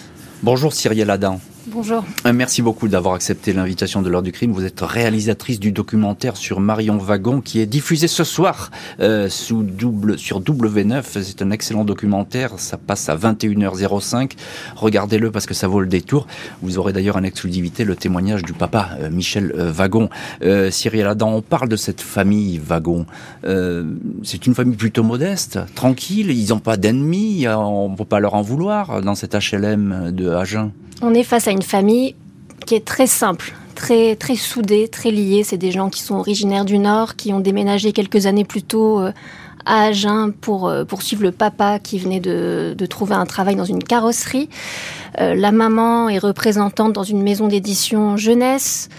Bonjour 0.44 0.74
Cyrielle 0.74 1.10
Adam. 1.10 1.40
Bonjour. 1.68 2.04
Euh, 2.28 2.34
merci 2.34 2.62
beaucoup 2.62 2.88
d'avoir 2.88 3.16
accepté 3.16 3.52
l'invitation 3.52 4.04
de 4.04 4.10
l'heure 4.10 4.22
du 4.22 4.32
crime. 4.32 4.52
Vous 4.52 4.66
êtes 4.66 4.82
réalisatrice 4.82 5.60
du 5.60 5.72
documentaire 5.72 6.38
sur 6.38 6.60
Marion 6.60 6.98
Wagon 6.98 7.42
qui 7.42 7.60
est 7.60 7.66
diffusé 7.66 8.08
ce 8.08 8.24
soir 8.24 8.70
euh, 9.00 9.30
sous 9.30 9.64
double, 9.64 10.20
sur 10.20 10.42
W9. 10.42 11.04
C'est 11.24 11.42
un 11.42 11.50
excellent 11.50 11.84
documentaire. 11.84 12.60
Ça 12.60 12.78
passe 12.78 13.10
à 13.10 13.16
21h05. 13.16 14.34
Regardez-le 14.76 15.32
parce 15.32 15.48
que 15.48 15.56
ça 15.56 15.68
vaut 15.68 15.80
le 15.80 15.88
détour. 15.88 16.28
Vous 16.62 16.78
aurez 16.78 16.94
d'ailleurs 16.94 17.18
en 17.18 17.24
exclusivité 17.24 17.84
le 17.84 17.96
témoignage 17.96 18.44
du 18.44 18.54
papa 18.54 18.90
euh, 19.00 19.10
Michel 19.10 19.52
Wagon. 19.56 20.10
Cyril 20.70 21.08
Adam, 21.08 21.34
on 21.34 21.42
parle 21.42 21.68
de 21.68 21.76
cette 21.76 22.02
famille 22.02 22.60
Wagon. 22.60 23.08
C'est 24.24 24.46
une 24.46 24.54
famille 24.54 24.76
plutôt 24.76 25.04
modeste, 25.04 25.60
tranquille. 25.74 26.30
Ils 26.30 26.50
n'ont 26.50 26.60
pas 26.60 26.78
d'ennemis. 26.78 27.48
On 27.48 27.90
ne 27.90 27.96
peut 27.96 28.06
pas 28.06 28.20
leur 28.20 28.36
en 28.36 28.42
vouloir 28.42 29.02
dans 29.02 29.16
cet 29.16 29.34
HLM 29.34 30.12
de 30.12 30.30
Agen. 30.30 30.72
On 31.02 31.14
est 31.14 31.24
face 31.24 31.48
à 31.48 31.52
une 31.52 31.55
famille 31.64 32.16
qui 32.66 32.76
est 32.76 32.86
très 32.86 33.08
simple, 33.08 33.54
très 33.76 34.16
très 34.16 34.36
soudée, 34.36 34.88
très 34.88 35.12
liée. 35.12 35.44
C'est 35.44 35.58
des 35.58 35.72
gens 35.72 35.90
qui 35.90 36.02
sont 36.02 36.16
originaires 36.16 36.66
du 36.66 36.80
Nord, 36.80 37.16
qui 37.16 37.34
ont 37.34 37.40
déménagé 37.40 37.92
quelques 37.92 38.26
années 38.26 38.46
plus 38.46 38.64
tôt 38.64 39.00
euh, 39.00 39.12
à 39.66 39.86
Agen 39.86 40.32
pour 40.32 40.68
euh, 40.68 40.86
poursuivre 40.86 41.24
le 41.24 41.32
papa 41.32 41.80
qui 41.80 42.00
venait 42.00 42.20
de, 42.20 42.76
trouver 42.90 43.16
un 43.16 43.26
travail 43.26 43.56
dans 43.56 43.66
une 43.66 43.84
carrosserie. 43.84 44.50
Euh, 45.20 45.34
la 45.36 45.52
maman 45.52 46.10
est 46.10 46.20
représentante 46.20 46.94
dans 46.94 47.04
une 47.04 47.22
maison 47.22 47.48
d'édition 47.48 48.18
jeunesse 48.18 48.90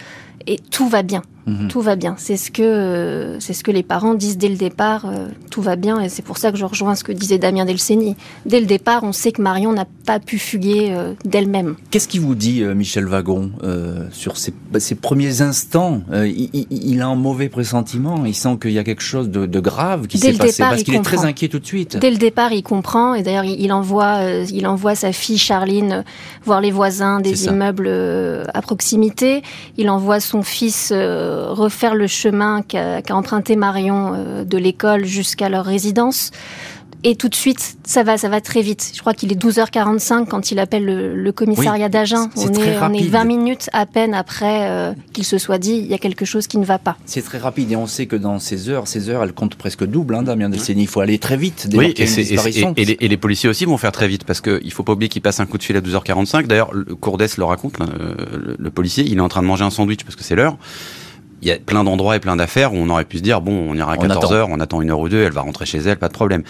et 0.46 0.58
tout 0.58 0.88
va 0.88 1.02
bien. 1.02 1.22
Mhm. 1.46 1.68
Tout 1.68 1.80
va 1.80 1.94
bien. 1.94 2.16
C'est 2.18 2.36
ce 2.36 2.50
que 2.50 3.36
c'est 3.38 3.52
ce 3.52 3.62
que 3.62 3.70
les 3.70 3.84
parents 3.84 4.14
disent 4.14 4.36
dès 4.36 4.48
le 4.48 4.56
départ. 4.56 5.06
Euh, 5.06 5.28
tout 5.50 5.62
va 5.62 5.76
bien 5.76 6.00
et 6.00 6.08
c'est 6.08 6.22
pour 6.22 6.38
ça 6.38 6.50
que 6.50 6.58
je 6.58 6.64
rejoins 6.64 6.96
ce 6.96 7.04
que 7.04 7.12
disait 7.12 7.38
Damien 7.38 7.64
Delceni. 7.64 8.16
Dès 8.46 8.58
le 8.58 8.66
départ, 8.66 9.04
on 9.04 9.12
sait 9.12 9.30
que 9.30 9.40
Marion 9.40 9.72
n'a 9.72 9.86
pas 10.06 10.18
pu 10.18 10.38
fuguer 10.38 10.88
euh, 10.90 11.12
d'elle-même. 11.24 11.76
Qu'est-ce 11.90 12.08
qui 12.08 12.18
vous 12.18 12.34
dit, 12.34 12.62
euh, 12.62 12.74
Michel 12.74 13.06
Wagon, 13.06 13.52
sur 14.10 14.36
ces, 14.36 14.52
bah, 14.72 14.80
premiers 15.00 15.40
instants 15.40 16.02
il, 16.12 17.00
a 17.00 17.06
un 17.06 17.14
mauvais 17.14 17.48
pressentiment. 17.48 18.24
Il 18.24 18.34
sent 18.34 18.58
qu'il 18.60 18.72
y 18.72 18.78
a 18.78 18.84
quelque 18.84 19.02
chose 19.02 19.30
de, 19.30 19.60
grave 19.60 20.06
qui 20.06 20.18
s'est 20.18 20.32
passé 20.32 20.62
parce 20.62 20.82
qu'il 20.82 20.94
est 20.94 21.02
très 21.02 21.24
inquiet 21.24 21.48
tout 21.48 21.58
de 21.58 21.66
suite. 21.66 21.96
Dès 21.96 22.10
le 22.10 22.18
départ, 22.18 22.52
il 22.52 22.62
comprend 22.62 23.14
et 23.14 23.22
d'ailleurs, 23.22 23.44
il, 23.44 23.72
envoie 23.72 24.20
il 24.50 24.66
envoie 24.66 24.94
sa 24.94 25.12
fille 25.12 25.38
Charline 25.38 26.04
voir 26.44 26.60
les 26.60 26.70
voisins 26.70 27.20
des 27.20 27.46
immeubles 27.46 27.88
à 28.52 28.62
proximité. 28.62 29.42
Il 29.76 29.88
envoie 29.90 30.20
son 30.20 30.42
fils 30.42 30.92
refaire 31.36 31.94
le 31.94 32.06
chemin 32.06 32.62
qu'a 32.62 33.02
emprunté 33.10 33.56
Marion 33.56 34.12
euh, 34.14 34.44
de 34.44 34.58
l'école 34.58 35.04
jusqu'à 35.04 35.48
leur 35.48 35.64
résidence. 35.64 36.32
Et 37.08 37.14
tout 37.14 37.28
de 37.28 37.36
suite, 37.36 37.76
ça 37.84 38.02
va, 38.02 38.18
ça 38.18 38.28
va 38.28 38.40
très 38.40 38.62
vite. 38.62 38.90
Je 38.92 39.00
crois 39.00 39.14
qu'il 39.14 39.30
est 39.30 39.40
12h45 39.40 40.26
quand 40.26 40.50
il 40.50 40.58
appelle 40.58 40.84
le, 40.84 41.30
commissariat 41.30 41.88
d'Agen. 41.88 42.30
On 42.36 42.52
est, 42.52 42.82
on 42.82 42.92
est 42.92 43.06
20 43.06 43.24
minutes 43.24 43.70
à 43.72 43.86
peine 43.86 44.12
après 44.12 44.68
euh, 44.68 44.92
qu'il 45.12 45.24
se 45.24 45.38
soit 45.38 45.58
dit 45.58 45.76
il 45.76 45.86
y 45.86 45.94
a 45.94 45.98
quelque 45.98 46.24
chose 46.24 46.48
qui 46.48 46.58
ne 46.58 46.64
va 46.64 46.78
pas. 46.78 46.96
C'est 47.04 47.22
très 47.22 47.38
rapide 47.38 47.70
et 47.70 47.76
on 47.76 47.86
sait 47.86 48.06
que 48.06 48.16
dans 48.16 48.40
ces 48.40 48.70
heures, 48.70 48.88
ces 48.88 49.08
heures, 49.08 49.22
elles 49.22 49.34
comptent 49.34 49.54
presque 49.54 49.84
double, 49.84 50.16
hein, 50.16 50.24
Damien 50.24 50.48
Delceni. 50.48 50.82
Il 50.82 50.88
faut 50.88 51.00
aller 51.00 51.18
très 51.18 51.36
vite. 51.36 51.68
Oui, 51.74 51.94
et, 51.96 52.02
et, 52.02 53.04
et, 53.04 53.08
les, 53.08 53.16
policiers 53.16 53.48
aussi 53.48 53.66
vont 53.66 53.76
faire 53.76 53.92
très 53.92 54.08
vite 54.08 54.24
parce 54.24 54.40
qu'il 54.40 54.72
faut 54.72 54.82
pas 54.82 54.94
oublier 54.94 55.08
qu'il 55.08 55.22
passe 55.22 55.38
un 55.38 55.46
coup 55.46 55.58
de 55.58 55.62
fil 55.62 55.76
à 55.76 55.80
12h45. 55.80 56.46
D'ailleurs, 56.46 56.72
Courdès 57.00 57.28
le 57.38 57.44
raconte, 57.44 57.78
le, 57.78 58.56
le 58.58 58.70
policier, 58.70 59.04
il 59.06 59.18
est 59.18 59.20
en 59.20 59.28
train 59.28 59.42
de 59.42 59.46
manger 59.46 59.64
un 59.64 59.70
sandwich 59.70 60.02
parce 60.02 60.16
que 60.16 60.24
c'est 60.24 60.34
l'heure 60.34 60.58
il 61.42 61.48
y 61.48 61.50
a 61.50 61.58
plein 61.58 61.84
d'endroits 61.84 62.16
et 62.16 62.20
plein 62.20 62.36
d'affaires 62.36 62.72
où 62.72 62.76
on 62.76 62.88
aurait 62.88 63.04
pu 63.04 63.18
se 63.18 63.22
dire 63.22 63.40
bon, 63.40 63.70
on 63.70 63.74
ira 63.74 63.92
à 63.92 63.96
14 63.96 64.32
heures, 64.32 64.48
on 64.50 64.60
attend 64.60 64.80
une 64.80 64.90
heure 64.90 65.00
ou 65.00 65.08
deux, 65.08 65.22
elle 65.22 65.32
va 65.32 65.42
rentrer 65.42 65.66
chez 65.66 65.78
elle, 65.78 65.98
pas 65.98 66.08
de 66.08 66.12
problème. 66.12 66.42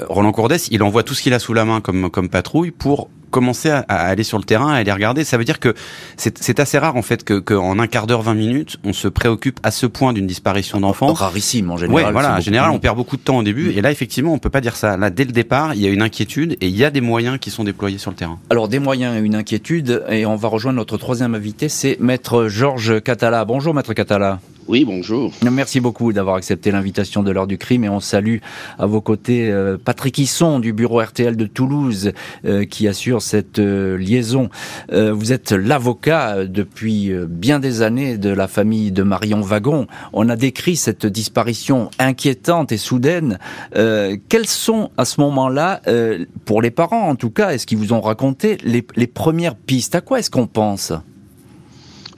Euh, 0.00 0.04
Roland 0.08 0.32
Courdès, 0.32 0.58
il 0.70 0.82
envoie 0.82 1.02
tout 1.02 1.14
ce 1.14 1.22
qu'il 1.22 1.34
a 1.34 1.38
sous 1.38 1.54
la 1.54 1.64
main 1.64 1.80
comme, 1.80 2.10
comme 2.10 2.28
patrouille 2.28 2.70
pour 2.70 3.08
commencer 3.30 3.70
à, 3.70 3.80
aller 3.88 4.24
sur 4.24 4.38
le 4.38 4.44
terrain, 4.44 4.72
à 4.72 4.76
aller 4.76 4.92
regarder. 4.92 5.24
Ça 5.24 5.36
veut 5.36 5.44
dire 5.44 5.60
que 5.60 5.74
c'est 6.16 6.60
assez 6.60 6.78
rare 6.78 6.96
en 6.96 7.02
fait 7.02 7.24
que 7.24 7.38
qu'en 7.38 7.78
un 7.78 7.86
quart 7.86 8.06
d'heure, 8.06 8.22
20 8.22 8.34
minutes, 8.34 8.76
on 8.84 8.92
se 8.92 9.08
préoccupe 9.08 9.60
à 9.62 9.70
ce 9.70 9.86
point 9.86 10.12
d'une 10.12 10.26
disparition 10.26 10.80
d'enfants. 10.80 11.12
Rarissime 11.12 11.70
en 11.70 11.76
général. 11.76 12.04
Ouais, 12.04 12.12
voilà. 12.12 12.36
En 12.36 12.40
général, 12.40 12.70
on 12.70 12.78
perd 12.78 12.96
beaucoup 12.96 13.16
de 13.16 13.22
temps 13.22 13.38
au 13.38 13.42
début. 13.42 13.70
Et 13.72 13.82
là, 13.82 13.90
effectivement, 13.90 14.32
on 14.32 14.38
peut 14.38 14.50
pas 14.50 14.60
dire 14.60 14.76
ça. 14.76 14.96
Là, 14.96 15.10
dès 15.10 15.24
le 15.24 15.32
départ, 15.32 15.74
il 15.74 15.80
y 15.80 15.86
a 15.86 15.90
une 15.90 16.02
inquiétude 16.02 16.56
et 16.60 16.68
il 16.68 16.76
y 16.76 16.84
a 16.84 16.90
des 16.90 17.00
moyens 17.00 17.38
qui 17.38 17.50
sont 17.50 17.64
déployés 17.64 17.98
sur 17.98 18.10
le 18.10 18.16
terrain. 18.16 18.38
Alors 18.50 18.68
des 18.68 18.78
moyens 18.78 19.16
et 19.16 19.20
une 19.20 19.34
inquiétude. 19.34 20.04
Et 20.08 20.26
on 20.26 20.36
va 20.36 20.48
rejoindre 20.48 20.76
notre 20.76 20.96
troisième 20.96 21.34
invité, 21.34 21.68
c'est 21.68 21.98
Maître 22.00 22.48
Georges 22.48 23.02
Catala. 23.02 23.44
Bonjour, 23.44 23.74
Maître 23.74 23.94
Catala. 23.94 24.40
Oui, 24.68 24.84
bonjour. 24.84 25.32
Merci 25.48 25.78
beaucoup 25.78 26.12
d'avoir 26.12 26.34
accepté 26.34 26.72
l'invitation 26.72 27.22
de 27.22 27.30
l'heure 27.30 27.46
du 27.46 27.56
crime 27.56 27.84
et 27.84 27.88
on 27.88 28.00
salue 28.00 28.38
à 28.78 28.86
vos 28.86 29.00
côtés 29.00 29.48
euh, 29.48 29.76
Patrick 29.82 30.18
Hisson 30.18 30.58
du 30.58 30.72
bureau 30.72 31.00
RTL 31.00 31.36
de 31.36 31.46
Toulouse 31.46 32.12
euh, 32.44 32.64
qui 32.64 32.88
assure 32.88 33.22
cette 33.22 33.60
euh, 33.60 33.96
liaison. 33.96 34.48
vous 34.90 35.32
êtes 35.32 35.52
l'avocat 35.52 36.44
depuis 36.46 37.12
bien 37.28 37.60
des 37.60 37.82
années 37.82 38.18
de 38.18 38.30
la 38.30 38.48
famille 38.48 38.90
de 38.90 39.02
Marion 39.02 39.40
Wagon. 39.40 39.86
On 40.12 40.28
a 40.28 40.36
décrit 40.36 40.76
cette 40.76 41.06
disparition 41.06 41.90
inquiétante 41.98 42.72
et 42.72 42.76
soudaine. 42.76 43.38
quelles 43.72 44.46
sont 44.46 44.90
à 44.96 45.04
ce 45.04 45.20
moment-là, 45.20 45.80
pour 46.44 46.62
les 46.62 46.70
parents 46.70 47.08
en 47.08 47.14
tout 47.16 47.30
cas, 47.30 47.50
est-ce 47.50 47.66
qu'ils 47.66 47.78
vous 47.78 47.92
ont 47.92 48.00
raconté 48.00 48.58
les, 48.64 48.86
les 48.96 49.06
premières 49.06 49.56
pistes? 49.56 49.94
À 49.94 50.00
quoi 50.00 50.18
est-ce 50.18 50.30
qu'on 50.30 50.46
pense? 50.46 50.92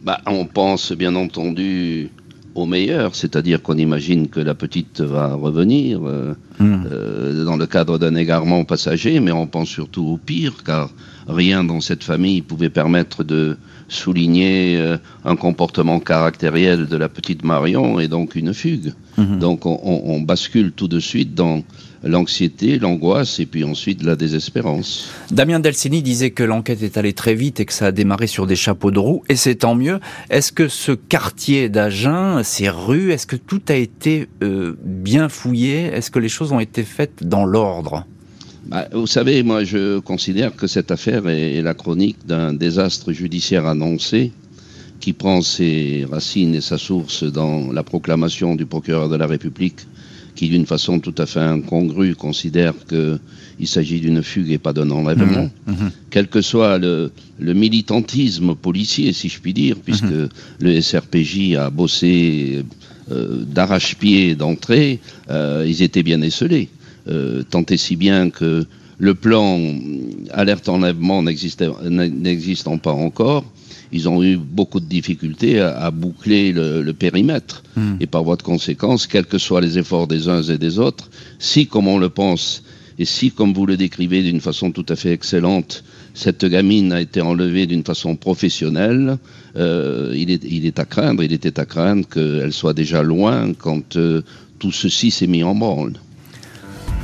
Bah, 0.03 0.21
On 0.27 0.47
pense 0.47 0.93
bien 0.93 1.15
entendu 1.15 2.11
au 2.59 2.67
meilleur, 2.67 3.15
c'est-à-dire 3.15 3.63
qu'on 3.63 3.77
imagine 3.77 4.29
que 4.29 4.41
la 4.41 4.55
petite 4.55 5.01
va 5.01 5.35
revenir 5.35 6.01
euh, 6.05 6.35
hmm. 6.59 6.85
euh, 6.91 7.45
dans 7.45 7.57
le 7.57 7.67
cadre 7.67 7.99
d'un 7.99 8.15
égarement 8.15 8.65
passager, 8.65 9.21
mais 9.21 9.33
on 9.33 9.47
pense 9.47 9.69
surtout 9.69 10.05
au 10.07 10.17
pire, 10.17 10.63
car 10.65 10.91
rien 11.29 11.65
dans 11.65 11.81
cette 11.81 12.05
famille 12.05 12.43
pouvait 12.43 12.71
permettre 12.71 13.25
de 13.25 13.57
souligner 13.89 14.77
euh, 14.77 14.99
un 15.25 15.37
comportement 15.37 16.01
caractériel 16.01 16.87
de 16.87 16.97
la 16.97 17.09
petite 17.09 17.45
Marion 17.45 18.01
et 18.01 18.09
donc 18.09 18.35
une 18.35 18.53
fugue. 18.53 18.93
Hmm. 19.17 19.39
Donc 19.39 19.67
on, 19.67 19.79
on, 19.83 20.21
bascule 20.21 20.73
tout 20.73 20.89
de 20.89 21.01
suite 21.01 21.35
dans 21.35 21.63
l'anxiété, 22.03 22.79
l'angoisse 22.79 23.41
et 23.41 23.47
puis 23.47 23.65
ensuite 23.65 24.03
la 24.03 24.17
désespérance. 24.17 25.11
Damien 25.31 25.61
Delcini 25.61 26.03
disait 26.03 26.31
que 26.31 26.43
l'enquête 26.43 26.83
est 26.83 26.97
allée 26.97 27.13
très 27.13 27.35
vite 27.35 27.61
et 27.61 27.65
que 27.65 27.73
ça 27.73 27.87
a 27.87 27.93
démarré 27.93 28.27
sur 28.27 28.47
des 28.47 28.57
chapeaux 28.57 28.91
de 28.91 28.99
roue 28.99 29.23
et 29.29 29.37
c'est 29.37 29.57
tant 29.57 29.75
mieux. 29.75 30.01
Est-ce 30.31 30.53
que 30.53 30.69
ce 30.69 30.93
quartier 30.93 31.69
d'Agen, 31.69 32.43
ces 32.43 32.69
rues, 32.69 33.13
est-ce 33.13 33.27
que 33.27 33.37
tout 33.37 33.63
a 33.69 33.75
été 33.75 34.29
euh, 34.43 34.77
bien 34.85 35.29
fouillé? 35.29 35.85
Est-ce 35.85 36.11
que 36.11 36.19
les 36.19 36.29
choses 36.29 36.53
ont 36.53 36.61
été 36.61 36.85
faites 36.85 37.27
dans 37.27 37.45
l'ordre? 37.45 38.05
Bah, 38.67 38.87
vous 38.93 39.07
savez, 39.07 39.43
moi 39.43 39.65
je 39.65 39.99
considère 39.99 40.55
que 40.55 40.67
cette 40.67 40.91
affaire 40.91 41.29
est 41.29 41.63
la 41.63 41.75
chronique 41.75 42.27
d'un 42.27 42.53
désastre 42.53 43.13
judiciaire 43.13 43.67
annoncé 43.67 44.33
qui 45.01 45.13
prend 45.13 45.41
ses 45.41 46.07
racines 46.11 46.55
et 46.55 46.61
sa 46.61 46.77
source 46.77 47.25
dans 47.25 47.73
la 47.73 47.83
proclamation 47.83 48.57
du 48.57 48.67
procureur 48.67 49.09
de 49.09 49.17
la 49.17 49.27
République 49.27 49.87
qui 50.39 50.49
d'une 50.49 50.67
façon 50.67 51.01
tout 51.01 51.15
à 51.19 51.27
fait 51.27 51.41
incongrue 51.41 52.15
considère 52.15 52.73
qu'il 52.89 53.67
s'agit 53.67 53.99
d'une 53.99 54.23
fugue 54.23 54.53
et 54.53 54.59
pas 54.59 54.73
d'un 54.73 54.89
enlèvement, 54.93 55.51
mmh, 55.67 55.73
mmh. 55.73 55.91
quel 56.11 56.29
que 56.29 56.43
soit 56.43 56.79
le, 56.79 57.11
militantisme 57.41 58.55
policier, 58.55 59.13
si 59.13 59.29
je 59.29 59.41
puis 59.41 59.53
dire, 59.53 59.75
puisque 59.85 60.05
mmh. 60.05 60.29
le 60.61 60.81
SRPJ 60.81 61.57
a 61.57 61.71
bossé 61.71 62.65
euh, 63.11 63.43
d'arrache-pied 63.45 64.37
d'entrée, 64.37 65.01
euh, 65.29 65.65
ils 65.67 65.83
étaient 65.83 66.05
bien 66.05 66.23
esselés. 66.23 66.69
Euh, 67.09 67.43
tant 67.43 67.65
et 67.69 67.77
si 67.77 67.97
bien 67.97 68.31
que 68.31 68.65
le 68.99 69.15
plan 69.15 69.59
alerte 70.31 70.69
enlèvement 70.69 71.21
n'existant 71.21 72.79
pas 72.79 72.93
encore, 72.93 73.45
ils 73.93 74.09
ont 74.09 74.23
eu 74.23 74.37
beaucoup 74.37 74.81
de 74.81 74.87
difficultés 74.87 75.61
à, 75.61 75.91
boucler 75.91 76.53
le, 76.53 76.93
périmètre. 76.93 77.63
Hmm. 77.77 77.97
Et 78.01 78.07
par 78.07 78.25
voie 78.25 78.37
de 78.37 78.43
conséquence, 78.43 79.07
quels 79.07 79.27
que 79.27 79.39
soient 79.39 79.61
les 79.61 79.79
efforts 79.79 80.07
des 80.07 80.29
uns 80.29 80.43
et 80.43 80.59
des 80.59 80.79
autres, 80.79 81.11
si, 81.39 81.67
comme 81.67 81.89
on 81.89 81.99
le 81.99 82.09
pense, 82.09 82.63
et 82.99 83.05
si, 83.05 83.31
comme 83.31 83.53
vous 83.53 83.67
le 83.67 83.77
décrivez 83.77 84.23
d'une 84.23 84.41
façon 84.41 84.73
tout 84.73 84.87
à 84.89 84.97
fait 84.97 85.13
excellente, 85.13 85.85
cette 86.15 86.45
gamine 86.45 86.93
a 86.93 87.01
été 87.01 87.21
enlevée 87.21 87.67
d'une 87.67 87.85
façon 87.85 88.17
professionnelle, 88.17 89.19
euh, 89.57 90.13
il, 90.17 90.31
est, 90.31 90.43
il, 90.45 90.67
est, 90.67 90.81
à 90.81 90.85
craindre, 90.85 91.23
il 91.23 91.33
était 91.33 91.61
à 91.61 91.65
craindre 91.65 92.09
qu'elle 92.09 92.53
soit 92.53 92.75
déjà 92.75 93.03
loin 93.03 93.53
quand 93.55 93.97
euh, 93.97 94.23
tout 94.59 94.73
ceci 94.73 95.13
s'est 95.13 95.29
mis 95.29 95.45
en 95.45 95.55
branle. 95.55 95.95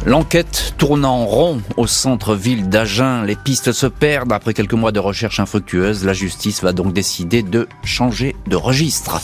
L'enquête 0.07 0.75
tourne 0.77 1.05
en 1.05 1.25
rond 1.25 1.63
au 1.77 1.87
centre-ville 1.87 2.69
d'Agen. 2.69 3.23
Les 3.23 3.37
pistes 3.37 3.73
se 3.73 3.87
perdent. 3.87 4.33
Après 4.33 4.55
quelques 4.55 4.75
mois 4.75 4.93
de 4.93 5.01
recherche 5.01 5.41
infructueuse, 5.41 6.05
la 6.05 6.13
justice 6.13 6.63
va 6.63 6.73
donc 6.73 6.93
décider 6.93 7.43
de 7.43 7.69
changer 7.85 8.37
de 8.47 8.57
registre. 8.57 9.21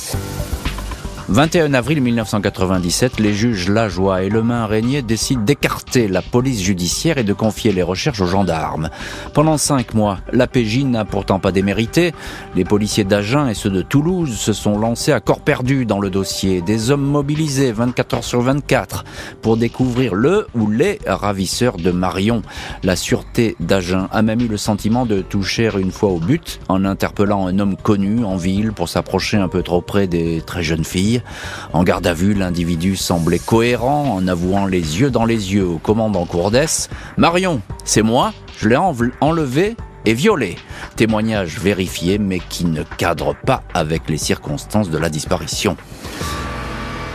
21 1.31 1.75
avril 1.75 2.03
1997, 2.03 3.21
les 3.21 3.33
juges 3.33 3.69
Lajoie 3.69 4.25
et 4.25 4.29
Lemain 4.29 4.67
Régnier 4.67 5.01
décident 5.01 5.43
d'écarter 5.43 6.09
la 6.09 6.23
police 6.23 6.61
judiciaire 6.61 7.19
et 7.19 7.23
de 7.23 7.33
confier 7.33 7.71
les 7.71 7.85
recherches 7.85 8.21
aux 8.21 8.27
gendarmes. 8.27 8.91
Pendant 9.33 9.57
cinq 9.57 9.95
mois, 9.95 10.19
l'APJ 10.33 10.79
n'a 10.79 11.05
pourtant 11.05 11.39
pas 11.39 11.53
démérité. 11.53 12.13
Les 12.57 12.65
policiers 12.65 13.05
d'Agen 13.05 13.47
et 13.47 13.55
ceux 13.55 13.71
de 13.71 13.81
Toulouse 13.81 14.37
se 14.37 14.53
sont 14.53 14.77
lancés 14.77 15.13
à 15.13 15.21
corps 15.21 15.43
perdu 15.43 15.87
dans 15.87 16.01
le 16.01 16.11
dossier. 16.11 16.63
Des 16.63 16.91
hommes 16.91 17.07
mobilisés 17.07 17.71
24 17.71 18.15
heures 18.15 18.25
sur 18.25 18.41
24 18.41 19.05
pour 19.41 19.57
découvrir 19.57 20.17
le 20.17 20.49
ou 20.57 20.69
les 20.69 20.99
ravisseurs 21.07 21.77
de 21.77 21.93
Marion. 21.93 22.43
La 22.83 22.97
sûreté 22.97 23.55
d'Agen 23.61 24.09
a 24.11 24.23
même 24.23 24.41
eu 24.41 24.49
le 24.49 24.57
sentiment 24.57 25.07
de 25.07 25.21
toucher 25.21 25.71
une 25.79 25.93
fois 25.93 26.11
au 26.11 26.19
but 26.19 26.59
en 26.69 26.85
interpellant 26.85 27.47
un 27.47 27.61
homme 27.61 27.77
connu 27.77 28.25
en 28.25 28.37
ville 28.37 28.73
pour 28.73 28.89
s'approcher 28.89 29.37
un 29.37 29.47
peu 29.47 29.63
trop 29.63 29.81
près 29.81 30.09
des 30.09 30.43
très 30.45 30.65
jeunes 30.65 30.85
filles. 30.85 31.20
En 31.73 31.85
garde 31.85 32.07
à 32.07 32.15
vue, 32.15 32.35
l'individu 32.35 32.97
semblait 32.97 33.39
cohérent 33.39 34.15
en 34.15 34.27
avouant 34.29 34.67
les 34.67 35.01
yeux 35.01 35.11
dans 35.11 35.25
les 35.25 35.55
yeux 35.55 35.67
au 35.67 35.79
commandant 35.79 36.25
Courdès 36.27 36.89
Marion, 37.17 37.61
c'est 37.85 38.03
moi, 38.03 38.33
je 38.59 38.69
l'ai 38.69 38.77
enlevé 38.77 39.77
et 40.05 40.15
violé. 40.15 40.57
Témoignage 40.97 41.59
vérifié 41.59 42.19
mais 42.19 42.39
qui 42.39 42.65
ne 42.65 42.83
cadre 42.83 43.35
pas 43.35 43.63
avec 43.75 44.09
les 44.09 44.19
circonstances 44.19 44.91
de 44.91 44.99
la 44.99 45.11
disparition. 45.11 45.77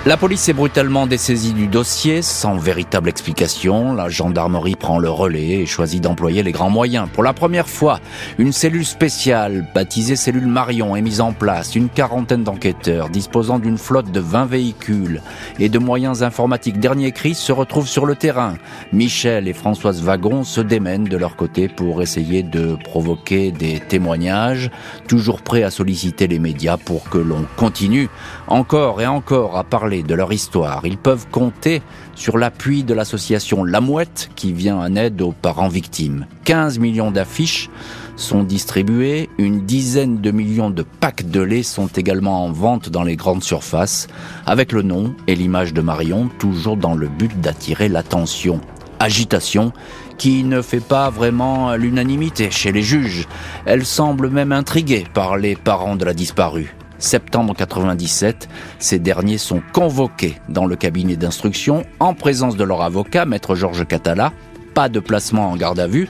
La 0.07 0.17
police 0.17 0.47
est 0.49 0.53
brutalement 0.53 1.07
dessaisie 1.07 1.53
du 1.53 1.65
dossier 1.65 2.21
sans 2.21 2.57
véritable 2.57 3.09
explication. 3.09 3.95
La 3.95 4.07
gendarmerie 4.07 4.75
prend 4.75 4.99
le 4.99 5.09
relais 5.09 5.61
et 5.61 5.65
choisit 5.65 5.99
d'employer 5.99 6.43
les 6.43 6.51
grands 6.51 6.69
moyens. 6.69 7.09
Pour 7.11 7.23
la 7.23 7.33
première 7.33 7.67
fois, 7.67 7.99
une 8.37 8.51
cellule 8.51 8.85
spéciale, 8.85 9.65
baptisée 9.73 10.15
cellule 10.15 10.45
Marion, 10.45 10.95
est 10.95 11.01
mise 11.01 11.21
en 11.21 11.33
place. 11.33 11.75
Une 11.75 11.89
quarantaine 11.89 12.43
d'enquêteurs 12.43 13.09
disposant 13.09 13.57
d'une 13.57 13.79
flotte 13.79 14.11
de 14.11 14.19
20 14.19 14.45
véhicules 14.45 15.23
et 15.57 15.69
de 15.69 15.79
moyens 15.79 16.21
informatiques 16.21 16.79
dernier 16.79 17.11
cri 17.11 17.33
se 17.33 17.51
retrouvent 17.51 17.87
sur 17.87 18.05
le 18.05 18.15
terrain. 18.15 18.57
Michel 18.93 19.47
et 19.47 19.53
Françoise 19.53 20.03
Wagon 20.03 20.43
se 20.43 20.61
démènent 20.61 21.05
de 21.05 21.17
leur 21.17 21.35
côté 21.35 21.67
pour 21.67 22.03
essayer 22.03 22.43
de 22.43 22.75
provoquer 22.75 23.51
des 23.51 23.79
témoignages, 23.79 24.69
toujours 25.07 25.41
prêts 25.41 25.63
à 25.63 25.71
solliciter 25.71 26.27
les 26.27 26.37
médias 26.37 26.77
pour 26.77 27.09
que 27.09 27.17
l'on 27.17 27.47
continue 27.55 28.07
encore 28.47 29.01
et 29.01 29.07
encore 29.07 29.57
à 29.57 29.63
parler 29.63 29.94
de 30.03 30.15
leur 30.15 30.31
histoire. 30.33 30.81
Ils 30.85 30.97
peuvent 30.97 31.27
compter 31.29 31.81
sur 32.15 32.37
l'appui 32.37 32.83
de 32.83 32.93
l'association 32.93 33.63
La 33.63 33.81
Mouette 33.81 34.29
qui 34.35 34.53
vient 34.53 34.77
en 34.77 34.95
aide 34.95 35.21
aux 35.21 35.31
parents 35.31 35.67
victimes. 35.67 36.25
15 36.45 36.79
millions 36.79 37.11
d'affiches 37.11 37.69
sont 38.15 38.43
distribuées, 38.43 39.29
une 39.37 39.65
dizaine 39.65 40.21
de 40.21 40.31
millions 40.31 40.69
de 40.69 40.83
packs 40.83 41.29
de 41.29 41.41
lait 41.41 41.63
sont 41.63 41.87
également 41.87 42.45
en 42.45 42.51
vente 42.51 42.89
dans 42.89 43.03
les 43.03 43.15
grandes 43.15 43.43
surfaces, 43.43 44.07
avec 44.45 44.71
le 44.71 44.81
nom 44.81 45.13
et 45.27 45.35
l'image 45.35 45.73
de 45.73 45.81
Marion, 45.81 46.29
toujours 46.39 46.77
dans 46.77 46.95
le 46.95 47.07
but 47.07 47.39
d'attirer 47.41 47.89
l'attention. 47.89 48.61
Agitation 48.99 49.73
qui 50.17 50.43
ne 50.43 50.61
fait 50.61 50.79
pas 50.79 51.09
vraiment 51.09 51.75
l'unanimité 51.75 52.49
chez 52.51 52.71
les 52.71 52.83
juges. 52.83 53.27
Elle 53.65 53.85
semble 53.85 54.29
même 54.29 54.51
intriguée 54.51 55.05
par 55.13 55.37
les 55.37 55.55
parents 55.55 55.95
de 55.95 56.05
la 56.05 56.13
disparue 56.13 56.74
septembre 56.99 57.55
97, 57.55 58.47
ces 58.79 58.99
derniers 58.99 59.37
sont 59.37 59.61
convoqués 59.73 60.39
dans 60.49 60.65
le 60.65 60.75
cabinet 60.75 61.15
d'instruction 61.15 61.83
en 61.99 62.13
présence 62.13 62.55
de 62.55 62.63
leur 62.63 62.81
avocat, 62.81 63.25
maître 63.25 63.55
Georges 63.55 63.85
Catala. 63.85 64.33
Pas 64.73 64.89
de 64.89 64.99
placement 64.99 65.51
en 65.51 65.55
garde 65.55 65.79
à 65.79 65.87
vue, 65.87 66.09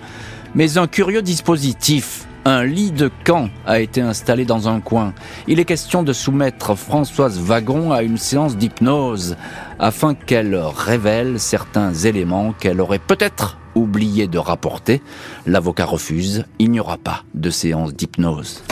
mais 0.55 0.77
un 0.77 0.87
curieux 0.87 1.21
dispositif. 1.21 2.25
Un 2.47 2.63
lit 2.63 2.91
de 2.91 3.09
camp 3.23 3.49
a 3.65 3.79
été 3.79 4.01
installé 4.01 4.45
dans 4.45 4.67
un 4.67 4.79
coin. 4.79 5.13
Il 5.47 5.59
est 5.59 5.65
question 5.65 6.03
de 6.03 6.13
soumettre 6.13 6.75
Françoise 6.75 7.39
Wagon 7.39 7.91
à 7.91 8.03
une 8.03 8.17
séance 8.17 8.55
d'hypnose 8.55 9.35
afin 9.79 10.13
qu'elle 10.13 10.55
révèle 10.55 11.39
certains 11.39 11.91
éléments 11.93 12.53
qu'elle 12.53 12.81
aurait 12.81 12.99
peut-être 12.99 13.57
oublié 13.73 14.27
de 14.27 14.37
rapporter. 14.37 15.01
L'avocat 15.45 15.85
refuse. 15.85 16.45
Il 16.59 16.71
n'y 16.71 16.79
aura 16.79 16.97
pas 16.97 17.23
de 17.33 17.49
séance 17.49 17.93
d'hypnose. 17.93 18.63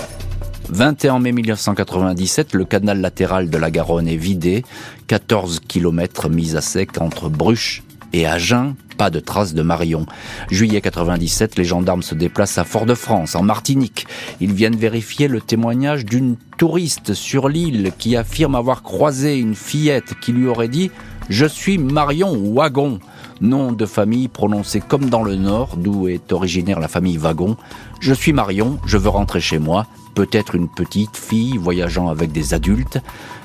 21 0.73 1.19
mai 1.19 1.33
1997, 1.33 2.55
le 2.55 2.65
canal 2.65 2.99
latéral 2.99 3.51
de 3.51 3.57
la 3.59 3.69
Garonne 3.69 4.07
est 4.07 4.15
vidé, 4.15 4.63
14 5.05 5.59
km 5.67 6.29
mis 6.29 6.55
à 6.55 6.61
sec 6.61 6.99
entre 6.99 7.29
Bruches 7.29 7.83
et 8.11 8.25
Agen, 8.25 8.73
pas 8.97 9.11
de 9.11 9.19
traces 9.19 9.53
de 9.53 9.61
Marion. 9.61 10.07
Juillet 10.49 10.81
97, 10.81 11.59
les 11.59 11.63
gendarmes 11.63 12.01
se 12.01 12.15
déplacent 12.15 12.57
à 12.57 12.63
Fort-de-France, 12.63 13.35
en 13.35 13.43
Martinique. 13.43 14.07
Ils 14.41 14.53
viennent 14.53 14.75
vérifier 14.75 15.27
le 15.27 15.41
témoignage 15.41 16.05
d'une 16.05 16.37
touriste 16.57 17.13
sur 17.13 17.49
l'île 17.49 17.91
qui 17.99 18.15
affirme 18.15 18.55
avoir 18.55 18.81
croisé 18.81 19.37
une 19.37 19.53
fillette 19.53 20.15
qui 20.21 20.31
lui 20.31 20.47
aurait 20.47 20.69
dit⁇ 20.69 20.87
Je 21.29 21.45
suis 21.45 21.77
Marion 21.77 22.35
Wagon⁇ 22.51 22.97
nom 23.41 23.73
de 23.73 23.85
famille 23.85 24.27
prononcé 24.27 24.79
comme 24.79 25.09
dans 25.09 25.23
le 25.23 25.35
Nord, 25.35 25.77
d'où 25.77 26.07
est 26.07 26.31
originaire 26.31 26.79
la 26.79 26.87
famille 26.87 27.17
Wagon. 27.17 27.57
Je 27.99 28.13
suis 28.13 28.33
Marion, 28.33 28.79
je 28.87 28.97
veux 28.97 29.09
rentrer 29.09 29.41
chez 29.41 29.59
moi, 29.59 29.85
peut-être 30.13 30.55
une 30.55 30.69
petite 30.69 31.17
fille 31.17 31.57
voyageant 31.57 32.09
avec 32.09 32.31
des 32.31 32.53
adultes. 32.53 32.99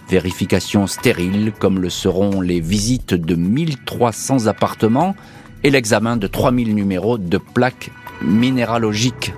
Vérification 0.08 0.86
stérile, 0.86 1.52
comme 1.58 1.80
le 1.80 1.90
seront 1.90 2.40
les 2.40 2.60
visites 2.60 3.14
de 3.14 3.34
1300 3.34 4.46
appartements 4.46 5.14
et 5.64 5.70
l'examen 5.70 6.16
de 6.16 6.26
3000 6.26 6.74
numéros 6.74 7.18
de 7.18 7.38
plaques 7.38 7.90
minéralogiques. 8.22 9.32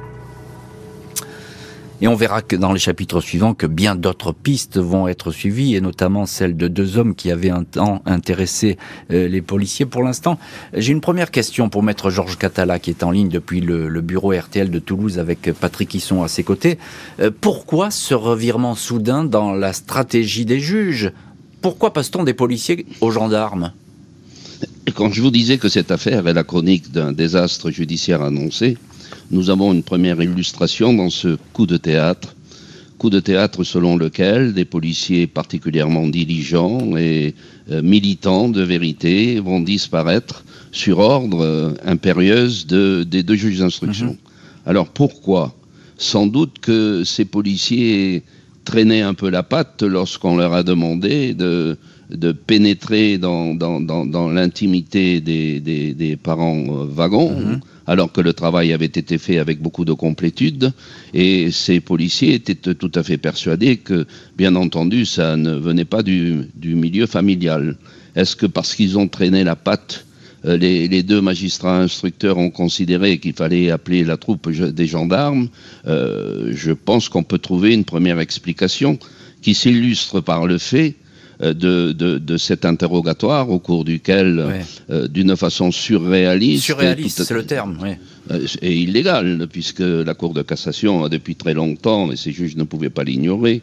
Et 2.02 2.08
on 2.08 2.14
verra 2.14 2.40
dans 2.40 2.72
les 2.72 2.78
chapitres 2.78 3.20
suivants 3.20 3.52
que 3.52 3.66
bien 3.66 3.94
d'autres 3.94 4.32
pistes 4.32 4.78
vont 4.78 5.06
être 5.06 5.32
suivies, 5.32 5.74
et 5.74 5.82
notamment 5.82 6.24
celle 6.24 6.56
de 6.56 6.66
deux 6.66 6.96
hommes 6.96 7.14
qui 7.14 7.30
avaient 7.30 7.50
un 7.50 7.64
temps 7.64 8.02
intéressé 8.06 8.78
euh, 9.10 9.28
les 9.28 9.42
policiers. 9.42 9.84
Pour 9.84 10.02
l'instant, 10.02 10.38
j'ai 10.74 10.92
une 10.92 11.02
première 11.02 11.30
question 11.30 11.68
pour 11.68 11.82
maître 11.82 12.08
Georges 12.08 12.38
Catala, 12.38 12.78
qui 12.78 12.90
est 12.90 13.02
en 13.02 13.10
ligne 13.10 13.28
depuis 13.28 13.60
le, 13.60 14.00
bureau 14.00 14.32
RTL 14.32 14.70
de 14.70 14.78
Toulouse 14.78 15.18
avec 15.18 15.52
Patrick 15.52 15.94
Hisson 15.94 16.22
à 16.22 16.28
ses 16.28 16.42
côtés. 16.42 16.78
Euh, 17.20 17.30
pourquoi 17.38 17.90
ce 17.90 18.14
revirement 18.14 18.74
soudain 18.74 19.24
dans 19.24 19.52
la 19.52 19.74
stratégie 19.74 20.46
des 20.46 20.58
juges? 20.58 21.12
Pourquoi 21.60 21.92
passe-t-on 21.92 22.24
des 22.24 22.32
policiers 22.32 22.86
aux 23.02 23.10
gendarmes? 23.10 23.72
Quand 24.94 25.12
je 25.12 25.20
vous 25.20 25.30
disais 25.30 25.58
que 25.58 25.68
cette 25.68 25.90
affaire 25.90 26.26
est 26.26 26.32
la 26.32 26.44
chronique 26.44 26.90
d'un 26.90 27.12
désastre 27.12 27.70
judiciaire 27.70 28.22
annoncé, 28.22 28.78
nous 29.30 29.50
avons 29.50 29.72
une 29.72 29.82
première 29.82 30.20
illustration 30.20 30.92
dans 30.92 31.10
ce 31.10 31.36
coup 31.52 31.66
de 31.66 31.76
théâtre. 31.76 32.34
Coup 32.98 33.10
de 33.10 33.20
théâtre 33.20 33.64
selon 33.64 33.96
lequel 33.96 34.52
des 34.52 34.64
policiers 34.64 35.26
particulièrement 35.26 36.06
diligents 36.08 36.96
et 36.96 37.34
euh, 37.70 37.80
militants 37.80 38.48
de 38.48 38.62
vérité 38.62 39.40
vont 39.40 39.60
disparaître 39.60 40.44
sur 40.72 40.98
ordre 40.98 41.40
euh, 41.40 41.72
impérieuse 41.84 42.66
de, 42.66 43.04
des 43.08 43.22
deux 43.22 43.36
juges 43.36 43.60
d'instruction. 43.60 44.12
Mm-hmm. 44.12 44.68
Alors 44.68 44.88
pourquoi? 44.88 45.54
Sans 45.96 46.26
doute 46.26 46.58
que 46.60 47.04
ces 47.04 47.24
policiers 47.24 48.22
traînaient 48.64 49.02
un 49.02 49.14
peu 49.14 49.30
la 49.30 49.42
patte 49.42 49.82
lorsqu'on 49.82 50.36
leur 50.36 50.52
a 50.52 50.62
demandé 50.62 51.34
de, 51.34 51.78
de 52.10 52.32
pénétrer 52.32 53.18
dans, 53.18 53.54
dans, 53.54 54.30
l'intimité 54.30 55.20
des, 55.20 55.60
des, 55.60 56.16
parents 56.16 56.64
euh, 56.68 56.84
wagons. 56.84 57.32
Mm-hmm 57.32 57.60
alors 57.90 58.12
que 58.12 58.20
le 58.20 58.32
travail 58.32 58.72
avait 58.72 58.86
été 58.86 59.18
fait 59.18 59.38
avec 59.38 59.60
beaucoup 59.60 59.84
de 59.84 59.92
complétude. 59.92 60.72
Et 61.12 61.50
ces 61.50 61.80
policiers 61.80 62.34
étaient 62.34 62.54
tout 62.54 62.92
à 62.94 63.02
fait 63.02 63.18
persuadés 63.18 63.78
que, 63.78 64.06
bien 64.36 64.54
entendu, 64.54 65.04
ça 65.04 65.36
ne 65.36 65.56
venait 65.56 65.84
pas 65.84 66.04
du, 66.04 66.46
milieu 66.62 67.06
familial. 67.06 67.76
Est-ce 68.14 68.36
que 68.36 68.46
parce 68.46 68.76
qu'ils 68.76 68.96
ont 68.96 69.08
traîné 69.08 69.42
la 69.42 69.56
patte, 69.56 70.06
euh, 70.44 70.56
les, 70.56 71.02
deux 71.02 71.20
magistrats 71.20 71.80
instructeurs 71.80 72.38
ont 72.38 72.50
considéré 72.50 73.18
qu'il 73.18 73.32
fallait 73.32 73.70
appeler 73.72 74.04
la 74.04 74.16
troupe 74.16 74.48
des 74.48 74.86
gendarmes 74.86 75.48
euh, 75.88 76.52
Je 76.54 76.70
pense 76.70 77.08
qu'on 77.08 77.24
peut 77.24 77.38
trouver 77.38 77.74
une 77.74 77.84
première 77.84 78.20
explication 78.20 79.00
qui 79.42 79.52
s'illustre 79.52 80.20
par 80.20 80.46
le 80.46 80.58
fait 80.58 80.94
de, 81.40 81.92
de, 81.92 82.18
de, 82.18 82.36
cet 82.36 82.64
interrogatoire 82.64 83.50
au 83.50 83.58
cours 83.58 83.84
duquel, 83.84 84.64
euh, 84.90 85.08
d'une 85.08 85.36
façon 85.36 85.70
surréaliste, 85.72 86.64
surréaliste, 86.64 87.24
c'est 87.24 87.34
le 87.34 87.46
terme, 87.46 87.78
oui. 87.82 87.90
Euh, 88.30 88.46
et 88.62 88.76
illégal, 88.76 89.46
puisque 89.50 89.80
la 89.80 90.14
Cour 90.14 90.34
de 90.34 90.42
cassation 90.42 91.04
a 91.04 91.08
depuis 91.08 91.36
très 91.36 91.54
longtemps, 91.54 92.10
et 92.12 92.16
ces 92.16 92.32
juges 92.32 92.56
ne 92.56 92.64
pouvaient 92.64 92.90
pas 92.90 93.04
l'ignorer, 93.04 93.62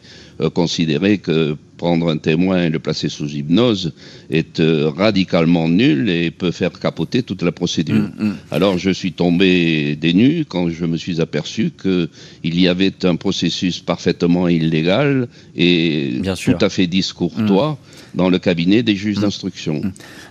considéré 0.54 1.18
que 1.18 1.56
prendre 1.78 2.10
un 2.10 2.18
témoin 2.18 2.64
et 2.64 2.68
le 2.68 2.80
placer 2.80 3.08
sous 3.08 3.30
hypnose 3.30 3.92
est 4.28 4.60
euh, 4.60 4.90
radicalement 4.90 5.68
nul 5.68 6.10
et 6.10 6.30
peut 6.30 6.50
faire 6.50 6.72
capoter 6.78 7.22
toute 7.22 7.42
la 7.42 7.52
procédure. 7.52 8.10
Mm, 8.18 8.24
mm. 8.26 8.36
Alors 8.50 8.76
je 8.76 8.90
suis 8.90 9.12
tombé 9.12 9.96
des 9.96 10.12
nues 10.12 10.44
quand 10.46 10.68
je 10.68 10.84
me 10.84 10.98
suis 10.98 11.22
aperçu 11.22 11.70
qu'il 11.80 12.60
y 12.60 12.68
avait 12.68 13.04
un 13.04 13.16
processus 13.16 13.80
parfaitement 13.80 14.48
illégal 14.48 15.28
et 15.56 16.20
tout 16.44 16.60
à 16.60 16.68
fait 16.68 16.86
discourtois 16.86 17.72
mm. 17.72 17.87
Dans 18.14 18.30
le 18.30 18.38
cabinet 18.38 18.82
des 18.82 18.96
juges 18.96 19.18
d'instruction. 19.18 19.82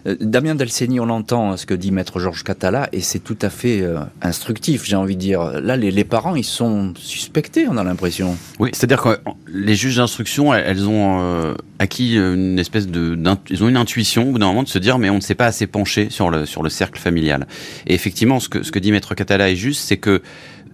Euh, 0.06 0.16
Damien 0.20 0.56
Delceni, 0.56 1.00
on 1.00 1.10
entend 1.10 1.58
ce 1.58 1.66
que 1.66 1.74
dit 1.74 1.92
maître 1.92 2.20
Georges 2.20 2.44
Catala 2.44 2.90
et 2.92 3.02
c'est 3.02 3.20
tout 3.20 3.38
à 3.42 3.50
fait 3.50 3.82
euh, 3.82 4.00
instructif, 4.22 4.84
j'ai 4.86 4.96
envie 4.96 5.16
de 5.16 5.22
dire. 5.22 5.62
Là, 5.62 5.78
les, 5.78 6.04
parents, 6.04 6.36
ils 6.36 6.44
sont 6.44 6.94
suspectés, 6.96 7.68
on 7.70 7.78
a 7.78 7.84
l'impression. 7.84 8.38
Oui, 8.60 8.70
c'est-à-dire 8.74 9.02
que 9.02 9.20
les 9.48 9.76
juges 9.76 9.98
d'instruction, 9.98 10.54
elles 10.54 10.88
ont 10.88 11.20
euh, 11.22 11.54
acquis 11.80 12.16
une 12.16 12.60
espèce 12.60 12.88
de, 12.88 13.18
ils 13.50 13.64
ont 13.64 13.70
une 13.70 13.78
intuition 13.78 14.30
au 14.30 14.32
bout 14.32 14.40
d'un 14.40 14.48
moment 14.48 14.64
de 14.64 14.68
se 14.68 14.80
dire 14.80 14.98
mais 14.98 15.10
on 15.10 15.16
ne 15.16 15.22
s'est 15.22 15.36
pas 15.36 15.48
assez 15.48 15.68
penché 15.68 16.10
sur 16.10 16.30
le 16.30 16.46
sur 16.46 16.64
le 16.64 16.70
cercle 16.70 17.00
familial. 17.00 17.48
Et 17.86 17.94
effectivement, 17.94 18.40
ce 18.40 18.50
que 18.50 18.64
ce 18.64 18.72
que 18.72 18.80
dit 18.80 18.92
Maître 18.92 19.16
Catala 19.16 19.50
est 19.50 19.56
juste, 19.56 19.82
c'est 19.82 19.98
que 19.98 20.22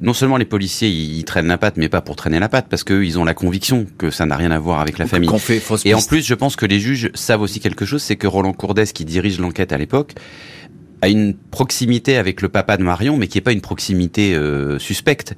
non 0.04 0.14
seulement 0.14 0.38
les 0.38 0.46
policiers 0.46 0.90
ils, 0.90 1.24
traînent 1.24 1.48
la 1.48 1.58
patte, 1.58 1.78
mais 1.78 1.90
pas 1.90 2.02
pour 2.02 2.16
traîner 2.16 2.40
la 2.40 2.50
patte, 2.50 2.68
parce 2.70 2.84
qu'ils 2.84 3.18
ont 3.18 3.24
la 3.24 3.34
conviction 3.34 3.88
que 3.98 4.12
ça 4.12 4.26
n'a 4.26 4.36
rien 4.36 4.52
à 4.52 4.60
voir 4.60 4.82
avec 4.82 4.98
la 4.98 5.08
famille. 5.08 5.30
et 5.86 5.94
en 5.94 6.02
plus, 6.02 6.22
je 6.22 6.34
pense 6.36 6.56
que 6.56 6.66
les 6.66 6.80
juges 6.80 7.10
savent 7.14 7.42
aussi 7.42 7.62
quelque 7.62 7.86
chose, 7.86 8.04
c'est 8.04 8.18
que 8.18 8.28
Roland 8.28 8.54
Courdès, 8.54 8.86
qui 8.86 9.06
dirige 9.06 9.40
l'enquête 9.40 9.72
à 9.72 9.78
l'époque, 9.78 10.14
a 11.02 11.08
une 11.08 11.34
proximité 11.34 12.18
avec 12.18 12.42
le 12.42 12.50
papa 12.50 12.78
de 12.78 12.84
Marion, 12.84 13.18
mais 13.18 13.28
qui 13.28 13.38
est 13.38 13.42
pas 13.42 13.54
une 13.54 13.62
proximité 13.62 14.36
euh, 14.36 14.78
suspecte 14.78 15.36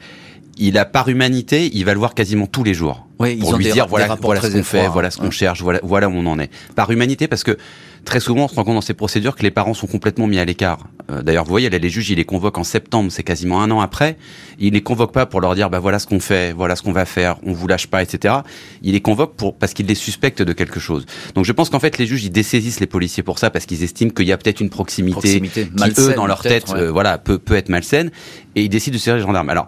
il 0.58 0.78
a 0.78 0.86
par 0.86 1.10
humanité, 1.10 1.70
il 1.74 1.86
va 1.86 1.94
le 1.94 2.00
voir 2.00 2.14
quasiment 2.14 2.48
tous 2.48 2.64
les 2.64 2.74
jours. 2.74 3.06
Oui, 3.20 3.38
pour 3.38 3.56
lui 3.56 3.72
dire 3.72 3.88
voilà, 3.88 4.18
voilà 4.22 4.42
ce 4.42 4.52
qu'on 4.52 4.64
fait, 4.64 4.88
voilà 4.88 5.10
ce 5.10 5.18
qu'on 5.18 5.32
cherche, 5.32 5.62
voilà, 5.62 5.80
voilà 5.84 6.10
où 6.10 6.14
on 6.14 6.26
en 6.26 6.38
est. 6.40 6.50
Par 6.76 6.92
humanité, 6.92 7.28
parce 7.28 7.44
que 7.44 7.58
très 8.04 8.20
souvent, 8.20 8.46
on 8.46 8.48
se 8.48 8.56
rend 8.56 8.64
compte 8.66 8.76
dans 8.76 8.82
ces 8.82 8.94
procédures 8.94 9.36
que 9.36 9.44
les 9.44 9.52
parents 9.52 9.74
sont 9.74 9.88
complètement 9.88 10.28
mis 10.28 10.38
à 10.38 10.46
l'écart. 10.46 10.88
Euh, 11.10 11.22
d'ailleurs, 11.22 11.46
vous 11.46 11.50
voyez, 11.50 11.70
les 11.70 11.90
juges, 11.90 12.10
il 12.10 12.18
les 12.18 12.26
convoque 12.26 12.58
en 12.58 12.64
septembre, 12.64 13.12
c'est 13.12 13.24
quasiment 13.24 13.62
un 13.62 13.72
an 13.72 13.80
après. 13.80 14.18
Il 14.60 14.74
les 14.74 14.82
convoque 14.82 15.14
pas 15.14 15.26
pour 15.26 15.40
leur 15.40 15.56
dire 15.56 15.70
bah 15.70 15.80
voilà 15.80 16.00
ce 16.00 16.08
qu'on 16.08 16.20
fait, 16.20 16.54
voilà 16.54 16.76
ce 16.76 16.84
qu'on 16.84 16.92
va 16.92 17.06
faire, 17.06 17.38
on 17.46 17.54
vous 17.54 17.68
lâche 17.68 17.88
pas, 17.88 18.04
etc. 18.04 18.36
Il 18.82 18.94
les 18.94 19.02
convoque 19.02 19.36
pour 19.36 19.56
parce 19.56 19.74
qu'il 19.74 19.86
les 19.86 19.96
suspecte 19.96 20.42
de 20.42 20.54
quelque 20.54 20.80
chose. 20.80 21.06
Donc 21.36 21.46
je 21.46 21.52
pense 21.52 21.70
qu'en 21.70 21.80
fait 21.80 21.98
les 21.98 22.06
juges 22.06 22.26
ils 22.26 22.32
dessaisissent 22.32 22.80
les 22.80 22.88
policiers 22.88 23.24
pour 23.24 23.40
ça 23.40 23.50
parce 23.50 23.66
qu'ils 23.66 23.84
estiment 23.84 24.12
qu'il 24.12 24.26
y 24.26 24.32
a 24.32 24.38
peut-être 24.38 24.60
une 24.60 24.70
proximité, 24.70 25.42
qui 25.42 26.02
eux 26.02 26.14
dans 26.16 26.28
leur 26.28 26.42
tête, 26.42 26.74
euh, 26.76 26.92
voilà, 26.92 27.18
peut 27.18 27.38
peut 27.38 27.56
être 27.56 27.70
malsaine 27.70 28.12
et 28.56 28.64
ils 28.64 28.70
décident 28.70 28.96
de 28.96 29.00
serrer 29.00 29.18
les 29.18 29.24
gendarmes. 29.24 29.50
Alors 29.50 29.68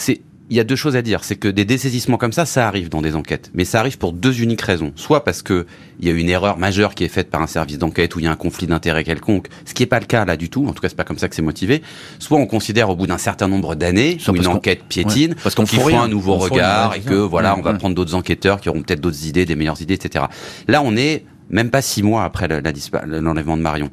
c'est 0.00 0.20
il 0.50 0.56
y 0.56 0.60
a 0.60 0.64
deux 0.64 0.76
choses 0.76 0.96
à 0.96 1.02
dire. 1.02 1.22
C'est 1.22 1.36
que 1.36 1.48
des 1.48 1.64
dessaisissements 1.64 2.16
comme 2.16 2.32
ça, 2.32 2.44
ça 2.44 2.66
arrive 2.66 2.88
dans 2.88 3.02
des 3.02 3.14
enquêtes. 3.14 3.50
Mais 3.54 3.64
ça 3.64 3.78
arrive 3.78 3.98
pour 3.98 4.12
deux 4.12 4.42
uniques 4.42 4.60
raisons. 4.62 4.92
Soit 4.96 5.24
parce 5.24 5.42
que 5.42 5.64
il 6.00 6.08
y 6.08 6.10
a 6.10 6.14
une 6.14 6.28
erreur 6.28 6.58
majeure 6.58 6.96
qui 6.96 7.04
est 7.04 7.08
faite 7.08 7.30
par 7.30 7.40
un 7.40 7.46
service 7.46 7.78
d'enquête 7.78 8.16
ou 8.16 8.18
il 8.18 8.24
y 8.24 8.28
a 8.28 8.32
un 8.32 8.36
conflit 8.36 8.66
d'intérêt 8.66 9.04
quelconque, 9.04 9.46
ce 9.64 9.74
qui 9.74 9.84
n'est 9.84 9.86
pas 9.86 10.00
le 10.00 10.06
cas 10.06 10.24
là 10.24 10.36
du 10.36 10.50
tout. 10.50 10.66
En 10.66 10.72
tout 10.72 10.82
cas, 10.82 10.88
c'est 10.88 10.96
pas 10.96 11.04
comme 11.04 11.18
ça 11.18 11.28
que 11.28 11.36
c'est 11.36 11.42
motivé. 11.42 11.82
Soit 12.18 12.38
on 12.38 12.46
considère 12.46 12.90
au 12.90 12.96
bout 12.96 13.06
d'un 13.06 13.18
certain 13.18 13.46
nombre 13.46 13.76
d'années, 13.76 14.18
une 14.34 14.46
enquête 14.48 14.82
piétine, 14.88 15.36
parce 15.40 15.54
qu'on 15.54 15.66
faut 15.66 15.88
un 15.88 16.08
nouveau 16.08 16.34
regard 16.34 16.96
et 16.96 17.00
que 17.00 17.14
voilà, 17.14 17.56
on 17.56 17.62
va 17.62 17.72
prendre 17.74 17.94
d'autres 17.94 18.14
enquêteurs 18.14 18.60
qui 18.60 18.68
auront 18.68 18.82
peut-être 18.82 19.00
d'autres 19.00 19.26
idées, 19.26 19.46
des 19.46 19.54
meilleures 19.54 19.80
idées, 19.80 19.94
etc. 19.94 20.24
Là, 20.66 20.82
on 20.84 20.96
est 20.96 21.24
même 21.50 21.70
pas 21.70 21.82
six 21.82 22.02
mois 22.02 22.24
après 22.24 22.48
l'enlèvement 22.48 23.56
de 23.56 23.62
Marion. 23.62 23.90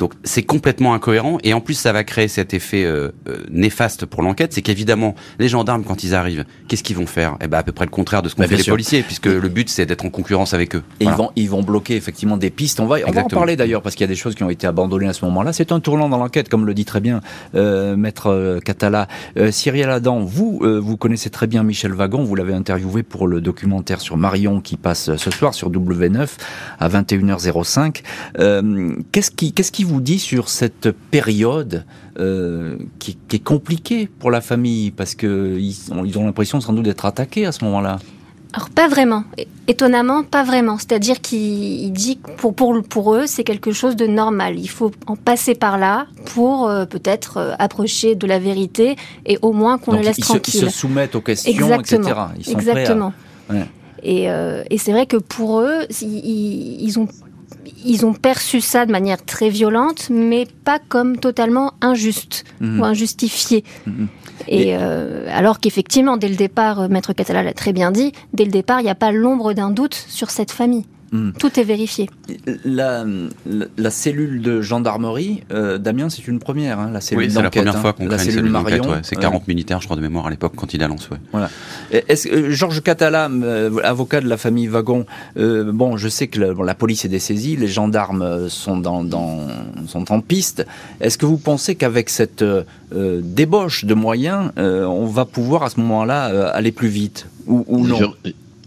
Donc 0.00 0.14
c'est 0.24 0.42
complètement 0.42 0.94
incohérent 0.94 1.36
et 1.44 1.52
en 1.52 1.60
plus 1.60 1.74
ça 1.74 1.92
va 1.92 2.04
créer 2.04 2.26
cet 2.26 2.54
effet 2.54 2.84
euh, 2.84 3.10
euh, 3.28 3.44
néfaste 3.50 4.06
pour 4.06 4.22
l'enquête, 4.22 4.54
c'est 4.54 4.62
qu'évidemment 4.62 5.14
les 5.38 5.48
gendarmes 5.48 5.84
quand 5.84 6.02
ils 6.02 6.14
arrivent, 6.14 6.46
qu'est-ce 6.68 6.82
qu'ils 6.82 6.96
vont 6.96 7.06
faire? 7.06 7.36
Eh 7.42 7.48
ben 7.48 7.58
à 7.58 7.62
peu 7.62 7.72
près 7.72 7.84
le 7.84 7.90
contraire 7.90 8.22
de 8.22 8.30
ce 8.30 8.34
qu'ont 8.34 8.44
fait 8.44 8.56
les 8.56 8.64
policiers, 8.64 9.02
puisque 9.02 9.26
le 9.26 9.48
but 9.50 9.68
c'est 9.68 9.84
d'être 9.84 10.06
en 10.06 10.08
concurrence 10.08 10.54
avec 10.54 10.74
eux. 10.74 10.82
Et 11.00 11.04
ils 11.04 11.10
vont 11.10 11.30
ils 11.36 11.50
vont 11.50 11.62
bloquer 11.62 11.96
effectivement 11.96 12.38
des 12.38 12.48
pistes. 12.48 12.80
On 12.80 12.86
va 12.86 12.96
on 13.06 13.10
va 13.10 13.24
en 13.24 13.28
parler 13.28 13.56
d'ailleurs 13.56 13.82
parce 13.82 13.94
qu'il 13.94 14.04
y 14.04 14.08
a 14.08 14.08
des 14.08 14.16
choses 14.16 14.34
qui 14.34 14.42
ont 14.42 14.48
été 14.48 14.66
abandonnées 14.66 15.06
à 15.06 15.12
ce 15.12 15.22
moment-là. 15.26 15.52
C'est 15.52 15.70
un 15.70 15.80
tournant 15.80 16.08
dans 16.08 16.16
l'enquête, 16.16 16.48
comme 16.48 16.64
le 16.64 16.72
dit 16.72 16.86
très 16.86 17.00
bien 17.00 17.20
euh, 17.54 17.94
maître 17.94 18.58
Catala. 18.64 19.06
Cyril 19.50 19.90
Adam, 19.90 20.20
vous 20.20 20.62
vous 20.62 20.96
connaissez 20.96 21.28
très 21.28 21.46
bien 21.46 21.62
Michel 21.62 21.92
Wagon, 21.92 22.24
vous 22.24 22.34
l'avez 22.36 22.54
interviewé 22.54 23.02
pour 23.02 23.28
le 23.28 23.42
documentaire 23.42 24.00
sur 24.00 24.16
Marion 24.16 24.62
qui 24.62 24.78
passe 24.78 25.14
ce 25.16 25.30
soir 25.30 25.52
sur 25.52 25.70
W9 25.70 26.26
à 26.78 26.88
21h05. 26.88 28.02
qu'est-ce 29.12 29.30
qui 29.30 29.52
qu'est-ce 29.52 29.72
qui 29.72 29.84
vous 29.84 29.89
dit 29.98 30.20
sur 30.20 30.48
cette 30.48 30.92
période 30.92 31.84
euh, 32.18 32.76
qui, 33.00 33.18
est 33.32 33.42
compliquée 33.42 34.08
pour 34.18 34.30
la 34.30 34.40
famille 34.40 34.92
parce 34.92 35.16
qu'ils 35.16 35.60
ils 35.60 36.18
ont 36.18 36.24
l'impression 36.24 36.60
sans 36.60 36.72
doute 36.72 36.84
d'être 36.84 37.04
attaqués 37.04 37.46
à 37.46 37.52
ce 37.52 37.64
moment-là? 37.64 37.98
Alors 38.52 38.70
pas 38.70 38.88
vraiment, 38.88 39.24
étonnamment 39.68 40.22
pas 40.22 40.44
vraiment. 40.44 40.76
C'est-à-dire 40.76 41.20
qu'il 41.20 41.92
dit 41.92 42.18
que 42.18 42.30
pour, 42.32 42.54
pour, 42.54 42.82
pour 42.82 43.14
eux 43.14 43.26
c'est 43.26 43.42
quelque 43.44 43.72
chose 43.72 43.96
de 43.96 44.06
normal. 44.06 44.58
Il 44.58 44.68
faut 44.68 44.92
en 45.06 45.16
passer 45.16 45.54
par 45.54 45.78
là 45.78 46.06
pour 46.26 46.68
euh, 46.68 46.84
peut-être 46.84 47.38
euh, 47.38 47.54
approcher 47.58 48.14
de 48.14 48.26
la 48.26 48.38
vérité 48.38 48.96
et 49.26 49.38
au 49.42 49.52
moins 49.52 49.78
qu'on 49.78 49.92
les 49.92 50.02
laisse 50.02 50.18
tranquilles. 50.18 50.62
Ils 50.62 50.70
se 50.70 50.78
soumettent 50.78 51.14
aux 51.14 51.20
questions, 51.20 51.52
Exactement. 51.52 52.08
etc. 52.08 52.20
Ils 52.38 52.44
sont 52.44 52.58
Exactement. 52.58 53.12
Et, 54.02 54.28
et 54.70 54.78
c'est 54.78 54.92
vrai 54.92 55.04
que 55.04 55.18
pour 55.18 55.60
eux, 55.60 55.84
ils, 56.00 56.82
ils 56.82 56.98
ont 56.98 57.06
ils 57.84 58.04
ont 58.06 58.12
perçu 58.12 58.60
ça 58.60 58.86
de 58.86 58.92
manière 58.92 59.24
très 59.24 59.48
violente, 59.48 60.08
mais 60.10 60.46
pas 60.64 60.78
comme 60.78 61.18
totalement 61.18 61.74
injuste 61.80 62.44
mhm. 62.60 62.80
ou 62.80 62.84
injustifié. 62.84 63.64
Mhm. 63.86 64.08
Et, 64.48 64.76
euh, 64.76 65.26
alors 65.32 65.60
qu'effectivement, 65.60 66.16
dès 66.16 66.28
le 66.28 66.36
départ, 66.36 66.80
euh, 66.80 66.88
Maître 66.88 67.12
Catala 67.12 67.42
l'a 67.42 67.52
très 67.52 67.72
bien 67.72 67.90
dit, 67.90 68.12
dès 68.32 68.44
le 68.44 68.50
départ, 68.50 68.80
il 68.80 68.84
n'y 68.84 68.90
a 68.90 68.94
pas 68.94 69.12
l'ombre 69.12 69.52
d'un 69.52 69.70
doute 69.70 69.94
sur 69.94 70.30
cette 70.30 70.50
famille. 70.50 70.86
Hmm. 71.12 71.32
Tout 71.32 71.58
est 71.58 71.64
vérifié. 71.64 72.08
La, 72.64 73.04
la, 73.76 73.90
cellule 73.90 74.42
de 74.42 74.62
gendarmerie, 74.62 75.42
euh, 75.50 75.76
Damien, 75.76 76.08
c'est 76.08 76.28
une 76.28 76.38
première, 76.38 76.78
hein, 76.78 76.90
la 76.92 77.00
cellule 77.00 77.24
Oui, 77.24 77.30
c'est 77.32 77.42
la 77.42 77.50
première 77.50 77.78
fois 77.78 77.92
qu'on 77.92 78.04
hein. 78.04 78.16
crée 78.16 78.26
une 78.26 78.30
cellule 78.30 78.50
Marion. 78.50 79.00
C'est 79.02 79.16
40 79.16 79.48
militaires, 79.48 79.80
je 79.80 79.86
crois, 79.86 79.96
de 79.96 80.02
mémoire 80.02 80.28
à 80.28 80.30
l'époque 80.30 80.52
quand 80.54 80.72
il 80.72 80.82
a 80.84 80.88
lancé. 80.88 81.08
Voilà. 81.32 81.50
Euh, 81.92 82.50
Georges 82.50 82.80
Catala, 82.82 83.28
euh, 83.28 83.80
avocat 83.82 84.20
de 84.20 84.28
la 84.28 84.36
famille 84.36 84.68
Wagon, 84.68 85.04
bon, 85.36 85.96
je 85.96 86.08
sais 86.08 86.28
que 86.28 86.40
la 86.40 86.74
police 86.76 87.04
est 87.04 87.08
dessaisie, 87.08 87.56
les 87.56 87.68
gendarmes 87.68 88.48
sont, 88.48 88.76
dans, 88.76 89.02
dans, 89.02 89.48
sont 89.88 90.12
en 90.12 90.20
piste. 90.20 90.64
Est-ce 91.00 91.18
que 91.18 91.26
vous 91.26 91.38
pensez 91.38 91.74
qu'avec 91.74 92.08
cette 92.08 92.44
débauche 92.92 93.84
de 93.84 93.94
moyens, 93.94 94.52
on 94.56 95.06
va 95.06 95.24
pouvoir 95.24 95.64
à 95.64 95.70
ce 95.70 95.80
moment-là 95.80 96.50
aller 96.50 96.70
plus 96.70 96.88
vite 96.88 97.26
ou, 97.46 97.64
ou 97.66 97.84
non? 97.84 98.14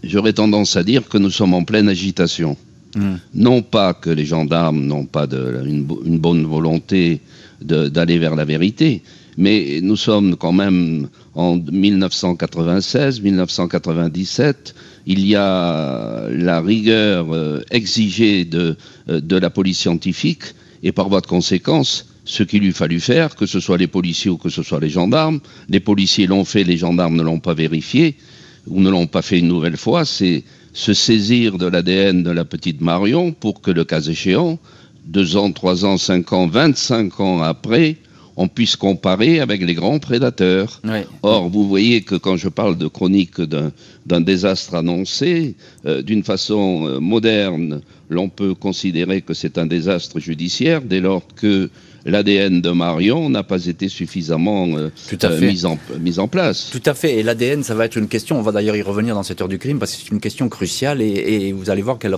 J'aurais 0.06 0.32
tendance 0.32 0.76
à 0.76 0.82
dire 0.82 1.08
que 1.08 1.18
nous 1.18 1.30
sommes 1.30 1.54
en 1.54 1.64
pleine 1.64 1.88
agitation. 1.88 2.56
Hmm. 2.94 3.16
Non 3.34 3.62
pas 3.62 3.92
que 3.94 4.10
les 4.10 4.24
gendarmes 4.24 4.84
n'ont 4.86 5.06
pas 5.06 5.26
de, 5.26 5.62
une, 5.66 6.18
bonne 6.18 6.44
volonté 6.44 7.20
d'aller 7.60 8.18
vers 8.18 8.36
la 8.36 8.44
vérité, 8.44 9.02
mais 9.36 9.80
nous 9.82 9.96
sommes 9.96 10.36
quand 10.36 10.52
même 10.52 11.08
en 11.34 11.56
1996, 11.56 13.20
1997. 13.20 14.74
Il 15.06 15.26
y 15.26 15.34
a 15.34 16.28
la 16.30 16.60
rigueur 16.60 17.34
euh, 17.34 17.62
exigée 17.70 18.44
de, 18.44 18.76
euh, 19.08 19.20
de 19.20 19.36
la 19.36 19.50
police 19.50 19.78
scientifique, 19.78 20.54
et 20.82 20.92
par 20.92 21.08
voie 21.08 21.20
de 21.20 21.26
conséquence, 21.26 22.06
ce 22.24 22.42
qu'il 22.42 22.62
lui 22.62 22.72
fallut 22.72 23.00
faire, 23.00 23.34
que 23.36 23.46
ce 23.46 23.60
soit 23.60 23.76
les 23.78 23.86
policiers 23.86 24.30
ou 24.30 24.36
que 24.36 24.48
ce 24.48 24.62
soit 24.62 24.80
les 24.80 24.88
gendarmes, 24.88 25.40
les 25.68 25.80
policiers 25.80 26.26
l'ont 26.26 26.44
fait, 26.44 26.64
les 26.64 26.76
gendarmes 26.76 27.16
ne 27.16 27.22
l'ont 27.22 27.40
pas 27.40 27.54
vérifié, 27.54 28.16
ou 28.66 28.80
ne 28.80 28.90
l'ont 28.90 29.06
pas 29.06 29.22
fait 29.22 29.38
une 29.38 29.48
nouvelle 29.48 29.76
fois, 29.76 30.04
c'est 30.04 30.44
se 30.72 30.92
saisir 30.92 31.58
de 31.58 31.66
l'ADN 31.66 32.22
de 32.22 32.30
la 32.30 32.44
petite 32.44 32.80
Marion 32.80 33.32
pour 33.32 33.60
que 33.60 33.70
le 33.70 33.84
cas 33.84 34.00
échéant, 34.00 34.58
deux 35.06 35.36
ans, 35.36 35.52
trois 35.52 35.84
ans, 35.84 35.98
cinq 35.98 36.32
ans, 36.32 36.46
vingt-cinq 36.46 37.20
ans 37.20 37.42
après, 37.42 37.96
on 38.36 38.48
puisse 38.48 38.74
comparer 38.74 39.40
avec 39.40 39.62
les 39.62 39.74
grands 39.74 40.00
prédateurs. 40.00 40.80
Or, 41.22 41.48
vous 41.48 41.68
voyez 41.68 42.02
que 42.02 42.16
quand 42.16 42.36
je 42.36 42.48
parle 42.48 42.76
de 42.76 42.88
chronique 42.88 43.40
d'un 43.40 44.20
désastre 44.20 44.74
annoncé, 44.74 45.54
euh, 45.86 46.02
d'une 46.02 46.24
façon 46.24 46.86
euh, 46.86 46.98
moderne, 46.98 47.80
l'on 48.08 48.28
peut 48.28 48.54
considérer 48.54 49.20
que 49.20 49.34
c'est 49.34 49.56
un 49.56 49.66
désastre 49.66 50.18
judiciaire 50.18 50.82
dès 50.82 51.00
lors 51.00 51.22
que 51.36 51.70
l'ADN 52.04 52.60
de 52.60 52.70
Marion 52.70 53.30
n'a 53.30 53.42
pas 53.42 53.66
été 53.66 53.88
suffisamment 53.88 54.66
euh, 54.76 54.90
euh, 55.24 55.40
mis, 55.40 55.64
en, 55.64 55.78
mis, 56.00 56.18
en, 56.18 56.28
place. 56.28 56.70
Tout 56.70 56.82
à 56.86 56.94
fait. 56.94 57.18
Et 57.18 57.22
l'ADN, 57.22 57.62
ça 57.62 57.74
va 57.74 57.86
être 57.86 57.96
une 57.96 58.08
question, 58.08 58.38
on 58.38 58.42
va 58.42 58.52
d'ailleurs 58.52 58.76
y 58.76 58.82
revenir 58.82 59.14
dans 59.14 59.22
cette 59.22 59.40
heure 59.40 59.48
du 59.48 59.58
crime, 59.58 59.78
parce 59.78 59.92
que 59.92 60.02
c'est 60.02 60.10
une 60.10 60.20
question 60.20 60.48
cruciale 60.48 61.00
et, 61.00 61.52
vous 61.52 61.70
allez 61.70 61.82
voir 61.82 61.98
qu'elle 61.98 62.16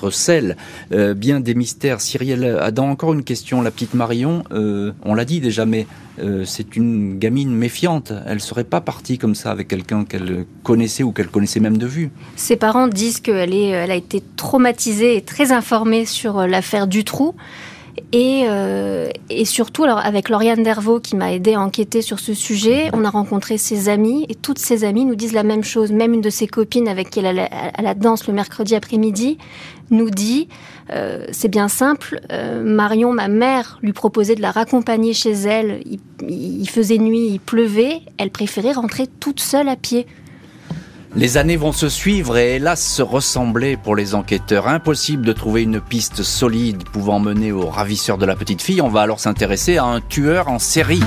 recèle 0.00 0.56
euh, 0.92 1.14
bien 1.14 1.40
des 1.40 1.54
mystères. 1.54 2.00
Cyrielle 2.00 2.58
Adam, 2.60 2.90
encore 2.90 3.12
une 3.12 3.24
question. 3.24 3.62
La 3.62 3.70
petite 3.70 3.94
Marion, 3.94 4.44
on 4.50 5.14
l'a 5.14 5.24
dit 5.24 5.40
déjà, 5.40 5.64
mais 5.64 5.86
c'est 6.44 6.76
une 6.76 7.18
gamine 7.18 7.54
méfiante. 7.54 8.12
Elle 8.26 8.40
serait 8.40 8.64
pas 8.64 8.80
partie 8.80 9.18
comme 9.18 9.34
ça 9.34 9.50
avec 9.50 9.68
quelqu'un 9.68 10.04
qu'elle 10.04 10.44
connaissait 10.62 11.02
ou 11.02 11.12
qu'elle 11.12 11.28
connaissait 11.28 11.60
même 11.60 11.78
de 11.78 11.86
vue. 11.86 12.10
Ses 12.36 12.56
parents 12.56 12.88
disent 12.88 13.20
qu'elle 13.20 13.54
elle 13.54 13.90
a 13.90 13.94
été 13.94 14.22
traumatisée 14.36 15.16
et 15.16 15.22
très 15.22 15.52
informée 15.52 16.04
sur 16.04 16.46
l'affaire 16.46 16.86
Dutroux. 16.86 17.34
Et, 18.12 18.44
euh, 18.48 19.10
et, 19.30 19.44
surtout, 19.44 19.84
avec 19.84 20.28
Lauriane 20.28 20.62
Dervaux 20.62 21.00
qui 21.00 21.16
m'a 21.16 21.32
aidé 21.32 21.54
à 21.54 21.60
enquêter 21.60 22.02
sur 22.02 22.18
ce 22.18 22.34
sujet, 22.34 22.90
on 22.92 23.04
a 23.04 23.10
rencontré 23.10 23.58
ses 23.58 23.88
amis 23.88 24.26
et 24.28 24.34
toutes 24.34 24.58
ses 24.58 24.84
amies 24.84 25.04
nous 25.04 25.14
disent 25.14 25.32
la 25.32 25.42
même 25.42 25.64
chose. 25.64 25.92
Même 25.92 26.14
une 26.14 26.20
de 26.20 26.30
ses 26.30 26.46
copines 26.46 26.88
avec 26.88 27.10
qui 27.10 27.20
elle 27.20 27.26
allait 27.26 27.50
à 27.50 27.82
la 27.82 27.94
danse 27.94 28.26
le 28.26 28.34
mercredi 28.34 28.74
après-midi 28.74 29.38
nous 29.90 30.10
dit 30.10 30.48
euh, 30.90 31.26
c'est 31.32 31.48
bien 31.48 31.68
simple, 31.68 32.20
euh, 32.32 32.62
Marion, 32.62 33.12
ma 33.12 33.28
mère, 33.28 33.78
lui 33.82 33.92
proposait 33.92 34.34
de 34.34 34.42
la 34.42 34.50
raccompagner 34.50 35.12
chez 35.12 35.32
elle. 35.32 35.82
Il 36.26 36.68
faisait 36.68 36.98
nuit, 36.98 37.28
il 37.28 37.40
pleuvait. 37.40 38.00
Elle 38.16 38.30
préférait 38.30 38.72
rentrer 38.72 39.06
toute 39.06 39.40
seule 39.40 39.68
à 39.68 39.76
pied. 39.76 40.06
Les 41.16 41.38
années 41.38 41.56
vont 41.56 41.72
se 41.72 41.88
suivre 41.88 42.36
et 42.36 42.56
hélas 42.56 42.84
se 42.84 43.02
ressembler 43.02 43.76
pour 43.76 43.96
les 43.96 44.14
enquêteurs. 44.14 44.68
Impossible 44.68 45.24
de 45.24 45.32
trouver 45.32 45.62
une 45.62 45.80
piste 45.80 46.22
solide 46.22 46.84
pouvant 46.84 47.18
mener 47.18 47.50
au 47.50 47.66
ravisseur 47.66 48.18
de 48.18 48.26
la 48.26 48.36
petite 48.36 48.62
fille. 48.62 48.82
On 48.82 48.88
va 48.88 49.00
alors 49.00 49.18
s'intéresser 49.18 49.78
à 49.78 49.84
un 49.84 50.00
tueur 50.00 50.48
en 50.48 50.58
série. 50.58 51.02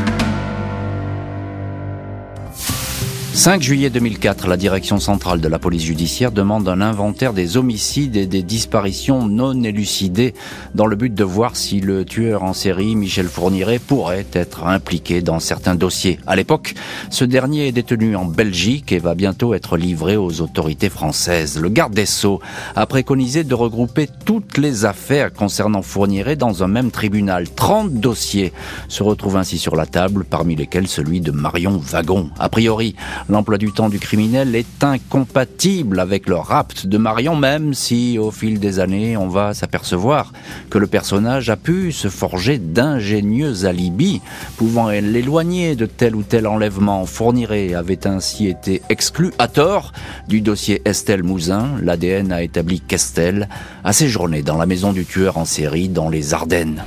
5 3.33 3.61
juillet 3.61 3.89
2004, 3.89 4.49
la 4.49 4.57
direction 4.57 4.99
centrale 4.99 5.39
de 5.39 5.47
la 5.47 5.57
police 5.57 5.83
judiciaire 5.83 6.33
demande 6.33 6.67
un 6.67 6.81
inventaire 6.81 7.31
des 7.31 7.55
homicides 7.55 8.17
et 8.17 8.25
des 8.25 8.43
disparitions 8.43 9.25
non 9.25 9.63
élucidées 9.63 10.33
dans 10.75 10.85
le 10.85 10.97
but 10.97 11.13
de 11.13 11.23
voir 11.23 11.55
si 11.55 11.79
le 11.79 12.03
tueur 12.03 12.43
en 12.43 12.51
série, 12.51 12.93
Michel 12.97 13.27
Fourniret, 13.27 13.79
pourrait 13.79 14.27
être 14.33 14.65
impliqué 14.65 15.21
dans 15.21 15.39
certains 15.39 15.75
dossiers. 15.75 16.19
À 16.27 16.35
l'époque, 16.35 16.73
ce 17.09 17.23
dernier 17.23 17.69
est 17.69 17.71
détenu 17.71 18.17
en 18.17 18.25
Belgique 18.25 18.91
et 18.91 18.99
va 18.99 19.15
bientôt 19.15 19.53
être 19.53 19.77
livré 19.77 20.17
aux 20.17 20.41
autorités 20.41 20.89
françaises. 20.89 21.57
Le 21.57 21.69
garde 21.69 21.93
des 21.93 22.05
Sceaux 22.05 22.41
a 22.75 22.85
préconisé 22.85 23.45
de 23.45 23.55
regrouper 23.55 24.09
toutes 24.25 24.57
les 24.57 24.83
affaires 24.83 25.31
concernant 25.31 25.81
Fourniret 25.81 26.35
dans 26.35 26.63
un 26.63 26.67
même 26.67 26.91
tribunal. 26.91 27.49
30 27.49 27.93
dossiers 27.93 28.51
se 28.89 29.03
retrouvent 29.03 29.37
ainsi 29.37 29.57
sur 29.57 29.77
la 29.77 29.85
table, 29.85 30.25
parmi 30.25 30.57
lesquels 30.57 30.89
celui 30.89 31.21
de 31.21 31.31
Marion 31.31 31.77
Wagon. 31.77 32.29
A 32.37 32.49
priori, 32.49 32.95
L'emploi 33.29 33.57
du 33.57 33.71
temps 33.71 33.89
du 33.89 33.99
criminel 33.99 34.55
est 34.55 34.83
incompatible 34.83 35.99
avec 35.99 36.27
le 36.27 36.35
rapt 36.35 36.87
de 36.87 36.97
Marion, 36.97 37.35
même 37.35 37.73
si 37.73 38.17
au 38.17 38.31
fil 38.31 38.59
des 38.59 38.79
années 38.79 39.17
on 39.17 39.27
va 39.27 39.53
s'apercevoir 39.53 40.33
que 40.69 40.77
le 40.77 40.87
personnage 40.87 41.49
a 41.49 41.55
pu 41.55 41.91
se 41.91 42.07
forger 42.07 42.57
d'ingénieux 42.57 43.65
alibis 43.65 44.21
pouvant 44.57 44.89
l'éloigner 44.89 45.75
de 45.75 45.85
tel 45.85 46.15
ou 46.15 46.23
tel 46.23 46.47
enlèvement. 46.47 47.05
Fourniret 47.05 47.73
avait 47.73 48.07
ainsi 48.07 48.47
été 48.47 48.81
exclu 48.89 49.31
à 49.39 49.47
tort 49.47 49.93
du 50.27 50.41
dossier 50.41 50.81
Estelle 50.85 51.23
Mouzin. 51.23 51.69
L'ADN 51.81 52.31
a 52.31 52.41
établi 52.41 52.79
qu'Estelle 52.79 53.49
a 53.83 53.93
séjourné 53.93 54.41
dans 54.41 54.57
la 54.57 54.65
maison 54.65 54.93
du 54.93 55.05
tueur 55.05 55.37
en 55.37 55.45
série 55.45 55.89
dans 55.89 56.09
les 56.09 56.33
Ardennes. 56.33 56.83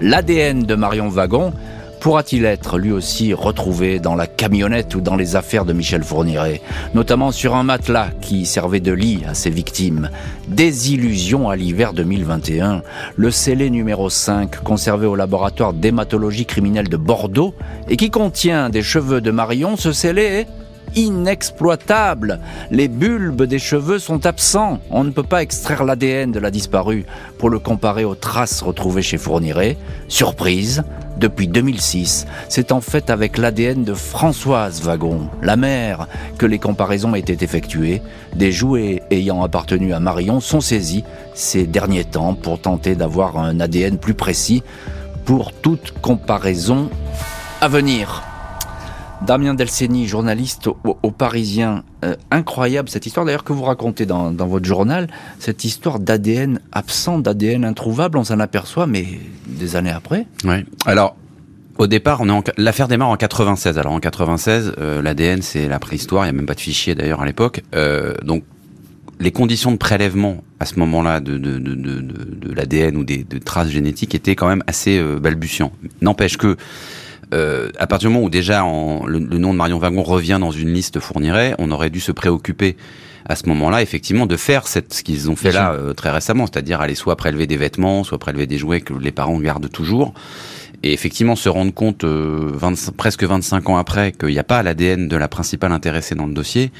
L'ADN 0.00 0.64
de 0.64 0.74
Marion 0.74 1.08
Wagon 1.08 1.52
pourra-t-il 2.02 2.44
être 2.44 2.78
lui 2.78 2.90
aussi 2.90 3.32
retrouvé 3.32 4.00
dans 4.00 4.16
la 4.16 4.26
camionnette 4.26 4.96
ou 4.96 5.00
dans 5.00 5.14
les 5.14 5.36
affaires 5.36 5.64
de 5.64 5.72
Michel 5.72 6.02
Fourniret, 6.02 6.60
notamment 6.94 7.30
sur 7.30 7.54
un 7.54 7.62
matelas 7.62 8.08
qui 8.20 8.44
servait 8.44 8.80
de 8.80 8.90
lit 8.90 9.22
à 9.28 9.34
ses 9.34 9.50
victimes 9.50 10.10
Désillusion 10.48 11.48
à 11.48 11.54
l'hiver 11.54 11.92
2021. 11.92 12.82
Le 13.14 13.30
scellé 13.30 13.70
numéro 13.70 14.10
5, 14.10 14.64
conservé 14.64 15.06
au 15.06 15.14
laboratoire 15.14 15.74
d'hématologie 15.74 16.44
criminelle 16.44 16.88
de 16.88 16.96
Bordeaux 16.96 17.54
et 17.88 17.96
qui 17.96 18.10
contient 18.10 18.68
des 18.68 18.82
cheveux 18.82 19.20
de 19.20 19.30
Marion, 19.30 19.76
ce 19.76 19.92
scellé 19.92 20.22
est 20.22 20.46
inexploitable. 20.96 22.40
Les 22.70 22.88
bulbes 22.88 23.44
des 23.44 23.58
cheveux 23.58 23.98
sont 23.98 24.26
absents. 24.26 24.80
On 24.90 25.04
ne 25.04 25.10
peut 25.10 25.22
pas 25.22 25.42
extraire 25.42 25.84
l'ADN 25.84 26.32
de 26.32 26.40
la 26.40 26.50
disparue 26.50 27.06
pour 27.38 27.48
le 27.48 27.60
comparer 27.60 28.04
aux 28.04 28.14
traces 28.14 28.60
retrouvées 28.60 29.02
chez 29.02 29.18
Fourniret. 29.18 29.76
Surprise, 30.08 30.82
depuis 31.16 31.48
2006, 31.48 32.26
c'est 32.48 32.72
en 32.72 32.80
fait 32.80 33.10
avec 33.10 33.38
l'ADN 33.38 33.84
de 33.84 33.94
Françoise 33.94 34.82
Wagon, 34.82 35.28
la 35.42 35.56
mère, 35.56 36.08
que 36.38 36.46
les 36.46 36.58
comparaisons 36.58 37.14
étaient 37.14 37.44
effectuées. 37.44 38.02
Des 38.34 38.52
jouets 38.52 39.02
ayant 39.10 39.42
appartenu 39.42 39.92
à 39.92 40.00
Marion 40.00 40.40
sont 40.40 40.60
saisis 40.60 41.04
ces 41.34 41.66
derniers 41.66 42.04
temps 42.04 42.34
pour 42.34 42.60
tenter 42.60 42.94
d'avoir 42.94 43.38
un 43.38 43.60
ADN 43.60 43.98
plus 43.98 44.14
précis 44.14 44.62
pour 45.24 45.52
toute 45.52 45.92
comparaison 46.00 46.90
à 47.60 47.68
venir. 47.68 48.31
Damien 49.26 49.54
Delceni, 49.54 50.06
journaliste 50.08 50.68
au, 50.68 51.10
Parisien. 51.10 51.84
Euh, 52.04 52.16
incroyable 52.30 52.88
cette 52.88 53.06
histoire 53.06 53.24
d'ailleurs 53.24 53.44
que 53.44 53.52
vous 53.52 53.62
racontez 53.62 54.04
dans, 54.04 54.32
votre 54.32 54.66
journal, 54.66 55.08
cette 55.38 55.64
histoire 55.64 56.00
d'ADN 56.00 56.60
absent, 56.72 57.18
d'ADN 57.18 57.64
introuvable, 57.64 58.18
on 58.18 58.24
s'en 58.24 58.40
aperçoit, 58.40 58.86
mais 58.86 59.06
des 59.46 59.76
années 59.76 59.90
après. 59.90 60.26
Oui. 60.44 60.64
Alors, 60.86 61.16
au 61.78 61.86
départ, 61.86 62.20
on 62.20 62.40
est 62.40 62.52
l'affaire 62.58 62.88
démarre 62.88 63.10
en 63.10 63.16
96. 63.16 63.78
Alors 63.78 63.92
en 63.92 64.00
96, 64.00 64.74
euh, 64.78 65.00
l'ADN 65.02 65.40
c'est 65.42 65.68
la 65.68 65.78
préhistoire, 65.78 66.24
il 66.24 66.26
n'y 66.26 66.30
a 66.30 66.36
même 66.36 66.46
pas 66.46 66.54
de 66.54 66.60
fichier 66.60 66.94
d'ailleurs 66.94 67.22
à 67.22 67.26
l'époque. 67.26 67.62
Euh, 67.74 68.14
donc 68.24 68.42
les 69.20 69.30
conditions 69.30 69.70
de 69.70 69.76
prélèvement 69.76 70.42
à 70.58 70.66
ce 70.66 70.78
moment-là 70.80 71.20
de, 71.20 71.38
de, 71.38 71.58
de, 71.58 71.74
de, 71.74 72.52
l'ADN 72.54 72.96
ou 72.96 73.04
des 73.04 73.24
de 73.24 73.38
traces 73.38 73.68
génétiques 73.68 74.14
étaient 74.14 74.34
quand 74.34 74.48
même 74.48 74.64
assez 74.66 74.98
euh, 74.98 75.20
balbutiants. 75.20 75.72
N'empêche 76.00 76.36
que 76.36 76.56
euh, 77.32 77.70
à 77.78 77.86
partir 77.86 78.08
du 78.08 78.14
moment 78.14 78.26
où 78.26 78.30
déjà 78.30 78.62
le, 79.06 79.18
nom 79.18 79.52
de 79.52 79.58
Marion 79.58 79.78
Wagon 79.78 80.02
revient 80.02 80.38
dans 80.40 80.50
une 80.50 80.72
liste 80.72 81.00
fournirait, 81.00 81.54
on 81.58 81.70
aurait 81.70 81.90
dû 81.90 82.00
se 82.00 82.12
préoccuper 82.12 82.76
à 83.24 83.36
ce 83.36 83.48
moment-là, 83.48 83.82
effectivement, 83.82 84.26
de 84.26 84.36
faire 84.36 84.66
cette, 84.66 84.92
ce 84.92 85.02
qu'ils 85.02 85.30
ont 85.30 85.36
fait 85.36 85.52
là 85.52 85.72
euh, 85.72 85.92
très 85.94 86.10
récemment, 86.10 86.46
c'est-à-dire 86.46 86.80
aller 86.80 86.96
soit 86.96 87.16
prélever 87.16 87.46
des 87.46 87.56
vêtements, 87.56 88.04
soit 88.04 88.18
prélever 88.18 88.46
des 88.46 88.58
jouets 88.58 88.80
que 88.80 88.94
les 88.94 89.12
parents 89.12 89.38
gardent 89.38 89.70
toujours, 89.70 90.12
et 90.82 90.92
effectivement 90.92 91.36
se 91.36 91.48
rendre 91.48 91.72
compte 91.72 92.04
euh, 92.04 92.50
presque 92.96 93.22
25 93.22 93.68
ans 93.68 93.76
après 93.76 94.12
qu'il 94.12 94.30
n'y 94.30 94.38
a 94.38 94.44
pas 94.44 94.62
l'ADN 94.62 95.06
de 95.06 95.16
la 95.16 95.28
principale 95.28 95.72
intéressée 95.72 96.14
dans 96.14 96.26
le 96.26 96.34
dossier. 96.34 96.72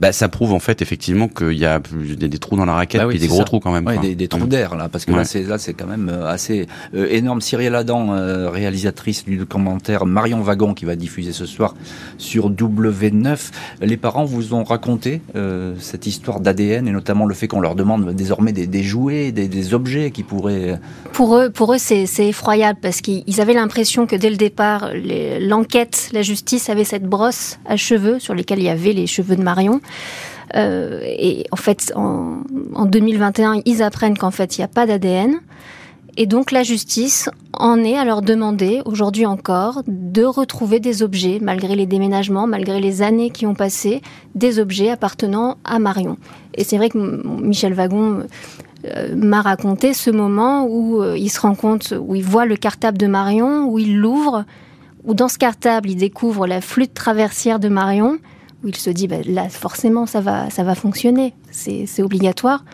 Bah, 0.00 0.12
ça 0.12 0.28
prouve 0.28 0.52
en 0.52 0.58
fait 0.58 0.82
effectivement 0.82 1.28
qu'il 1.28 1.58
y 1.58 1.64
a 1.64 1.80
des, 1.80 2.28
des, 2.28 2.38
trous 2.38 2.56
dans 2.56 2.64
la 2.64 2.74
raquette, 2.74 3.00
bah 3.00 3.06
oui, 3.06 3.18
des 3.18 3.26
gros 3.26 3.44
trous 3.44 3.60
quand 3.60 3.72
même. 3.72 3.86
Ouais, 3.86 3.98
des, 3.98 4.14
des, 4.14 4.28
trous 4.28 4.44
mm. 4.44 4.48
d'air 4.48 4.76
là, 4.76 4.88
parce 4.88 5.04
que 5.04 5.12
ouais. 5.12 5.18
là 5.18 5.24
c'est 5.24 5.42
là 5.42 5.58
c'est 5.58 5.74
quand 5.74 5.86
même 5.86 6.08
euh, 6.08 6.28
assez 6.28 6.66
euh, 6.94 7.06
énorme. 7.10 7.40
Cyril 7.40 7.74
Adam, 7.74 8.12
euh, 8.12 8.50
réalisatrice 8.50 9.24
du 9.24 9.36
documentaire 9.36 10.06
Marion 10.06 10.40
Wagon 10.40 10.74
qui 10.74 10.84
va 10.84 10.96
diffuser 10.96 11.32
ce 11.32 11.46
soir 11.46 11.74
sur 12.18 12.50
W9. 12.50 13.50
Les 13.80 13.96
parents 13.96 14.24
vous 14.24 14.54
ont 14.54 14.64
raconté 14.64 15.20
euh, 15.36 15.74
cette 15.78 16.06
histoire 16.06 16.40
d'ADN 16.40 16.88
et 16.88 16.92
notamment 16.92 17.26
le 17.26 17.34
fait 17.34 17.48
qu'on 17.48 17.60
leur 17.60 17.74
demande 17.74 18.14
désormais 18.14 18.52
des, 18.52 18.66
des 18.66 18.82
jouets, 18.82 19.32
des, 19.32 19.48
des, 19.48 19.74
objets 19.74 20.10
qui 20.10 20.22
pourraient. 20.22 20.78
Pour 21.12 21.36
eux, 21.36 21.50
pour 21.50 21.74
eux 21.74 21.78
c'est 21.78 22.06
effroyable 22.18 22.78
parce 22.80 23.00
qu'ils 23.00 23.40
avaient 23.40 23.54
l'impression 23.54 24.06
que 24.06 24.16
dès 24.16 24.30
le 24.30 24.36
départ, 24.36 24.90
l'enquête, 25.40 26.10
la 26.12 26.22
justice 26.22 26.68
avait 26.68 26.84
cette 26.84 27.04
brosse 27.04 27.58
à 27.66 27.76
cheveux 27.76 28.18
sur 28.18 28.34
lesquels 28.34 28.58
il 28.58 28.64
y 28.64 28.68
avait 28.68 28.92
les 28.92 29.06
cheveux 29.06 29.36
de 29.36 29.42
Marion. 29.42 29.80
Euh, 30.56 31.00
et 31.04 31.46
en 31.50 31.56
fait, 31.56 31.92
en, 31.96 32.42
en 32.74 32.86
2021, 32.86 33.62
ils 33.64 33.82
apprennent 33.82 34.16
qu'en 34.16 34.30
fait, 34.30 34.56
il 34.56 34.60
n'y 34.60 34.64
a 34.64 34.68
pas 34.68 34.86
d'ADN. 34.86 35.40
Et 36.16 36.26
donc 36.26 36.52
la 36.52 36.62
justice 36.62 37.28
en 37.52 37.82
est 37.82 37.96
à 37.96 38.04
leur 38.04 38.22
demander, 38.22 38.82
aujourd'hui 38.84 39.26
encore, 39.26 39.82
de 39.88 40.22
retrouver 40.22 40.78
des 40.78 41.02
objets, 41.02 41.38
malgré 41.42 41.74
les 41.74 41.86
déménagements, 41.86 42.46
malgré 42.46 42.80
les 42.80 43.02
années 43.02 43.30
qui 43.30 43.46
ont 43.46 43.54
passé, 43.54 44.00
des 44.36 44.60
objets 44.60 44.90
appartenant 44.90 45.56
à 45.64 45.80
Marion. 45.80 46.16
Et 46.54 46.62
c'est 46.62 46.76
vrai 46.76 46.88
que 46.88 46.98
Michel 47.42 47.74
Wagon 47.74 48.22
euh, 48.84 49.16
m'a 49.16 49.42
raconté 49.42 49.92
ce 49.92 50.10
moment 50.10 50.66
où 50.66 51.02
euh, 51.02 51.18
il 51.18 51.30
se 51.30 51.40
rend 51.40 51.56
compte, 51.56 51.92
où 51.98 52.14
il 52.14 52.24
voit 52.24 52.46
le 52.46 52.56
cartable 52.56 52.98
de 52.98 53.08
Marion, 53.08 53.66
où 53.66 53.80
il 53.80 53.96
l'ouvre, 53.96 54.44
où 55.04 55.14
dans 55.14 55.28
ce 55.28 55.38
cartable, 55.38 55.90
il 55.90 55.96
découvre 55.96 56.46
la 56.46 56.60
flûte 56.60 56.94
traversière 56.94 57.58
de 57.58 57.68
Marion, 57.68 58.18
où 58.64 58.68
il 58.68 58.76
se 58.76 58.90
dit, 58.90 59.06
bah, 59.06 59.16
là, 59.26 59.48
forcément, 59.48 60.06
ça 60.06 60.20
va, 60.20 60.50
ça 60.50 60.64
va 60.64 60.74
fonctionner, 60.74 61.34
c'est 61.50 62.02
obligatoire, 62.02 62.64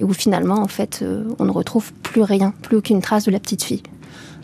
et 0.00 0.04
où 0.04 0.12
finalement, 0.12 0.58
en 0.60 0.68
fait, 0.68 1.00
euh, 1.02 1.24
on 1.38 1.44
ne 1.44 1.50
retrouve 1.50 1.92
plus 2.02 2.22
rien, 2.22 2.52
plus 2.62 2.76
aucune 2.76 3.00
trace 3.00 3.24
de 3.24 3.30
la 3.30 3.38
petite 3.38 3.62
fille. 3.62 3.82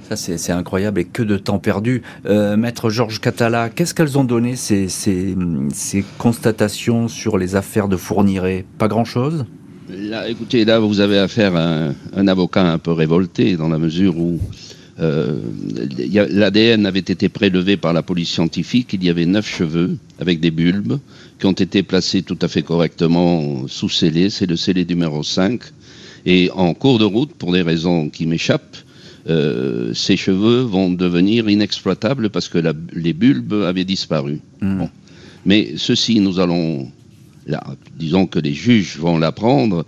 Ça, 0.09 0.17
c'est 0.17 0.51
incroyable 0.51 1.01
et 1.01 1.05
que 1.05 1.23
de 1.23 1.37
temps 1.37 1.61
perdu. 1.61 2.03
Euh, 2.27 2.57
Maître 2.57 2.91
Georges 2.91 3.21
Catala, 3.21 3.71
qu'est-ce 3.71 3.95
qu'elles 3.95 4.19
ont 4.19 4.25
donné 4.25 4.57
ces, 4.57 4.89
ces, 4.89 5.37
ces, 5.73 6.05
constatations 6.19 7.07
sur 7.07 7.39
les 7.39 7.55
affaires 7.55 7.87
de 7.87 7.97
Fourniret? 7.97 8.65
Pas 8.79 8.89
grand-chose? 8.89 9.47
Là, 9.89 10.29
écoutez, 10.29 10.65
là, 10.65 10.81
vous 10.81 10.99
avez 10.99 11.19
affaire 11.19 11.55
à 11.55 11.63
un, 11.63 11.95
un, 12.17 12.27
avocat 12.27 12.63
un 12.63 12.79
peu 12.79 12.91
révolté 12.91 13.57
dans 13.57 13.69
la 13.69 13.79
mesure 13.79 14.19
où 14.19 14.41
euh, 14.41 14.80
l'ADN 15.01 16.87
avait 16.87 16.99
été 16.99 17.29
prélevé 17.29 17.77
par 17.77 17.93
la 17.93 18.03
police 18.03 18.31
scientifique. 18.31 18.93
Il 18.93 19.03
y 19.03 19.09
avait 19.09 19.27
neuf 19.27 19.49
cheveux 19.49 19.97
avec 20.19 20.41
des 20.41 20.51
bulbes 20.51 20.99
qui 21.39 21.47
ont 21.47 21.53
été 21.53 21.83
placés 21.83 22.23
tout 22.23 22.39
à 22.43 22.49
fait 22.49 22.63
correctement 22.63 23.67
sous 23.67 23.89
scellé. 23.89 24.31
C'est 24.31 24.47
le 24.47 24.57
scellé 24.57 24.85
numéro 24.85 25.23
5. 25.23 25.61
Et 26.27 26.51
en 26.55 26.75
cours 26.75 26.99
de 26.99 27.05
route, 27.05 27.33
pour 27.33 27.53
des 27.53 27.63
raisons 27.63 28.11
qui 28.11 28.27
m'échappent, 28.27 28.77
euh, 29.29 29.93
ces 29.95 30.17
cheveux 30.17 30.61
vont 30.61 30.91
devenir 30.91 31.49
inexploitables 31.49 32.31
parce 32.31 32.49
que 32.49 32.59
la, 32.59 32.73
les 32.93 33.13
bulbes 33.13 33.65
avaient 33.67 33.85
disparu. 33.85 34.41
Mmh. 34.61 34.79
Bon. 34.79 34.91
Mais 35.47 35.75
ceci, 35.77 36.21
nous 36.21 36.41
allons, 36.41 36.91
là, 37.47 37.63
disons 37.99 38.27
que 38.27 38.39
les 38.39 38.55
juges 38.55 38.99
vont 38.99 39.19
l'apprendre 39.19 39.87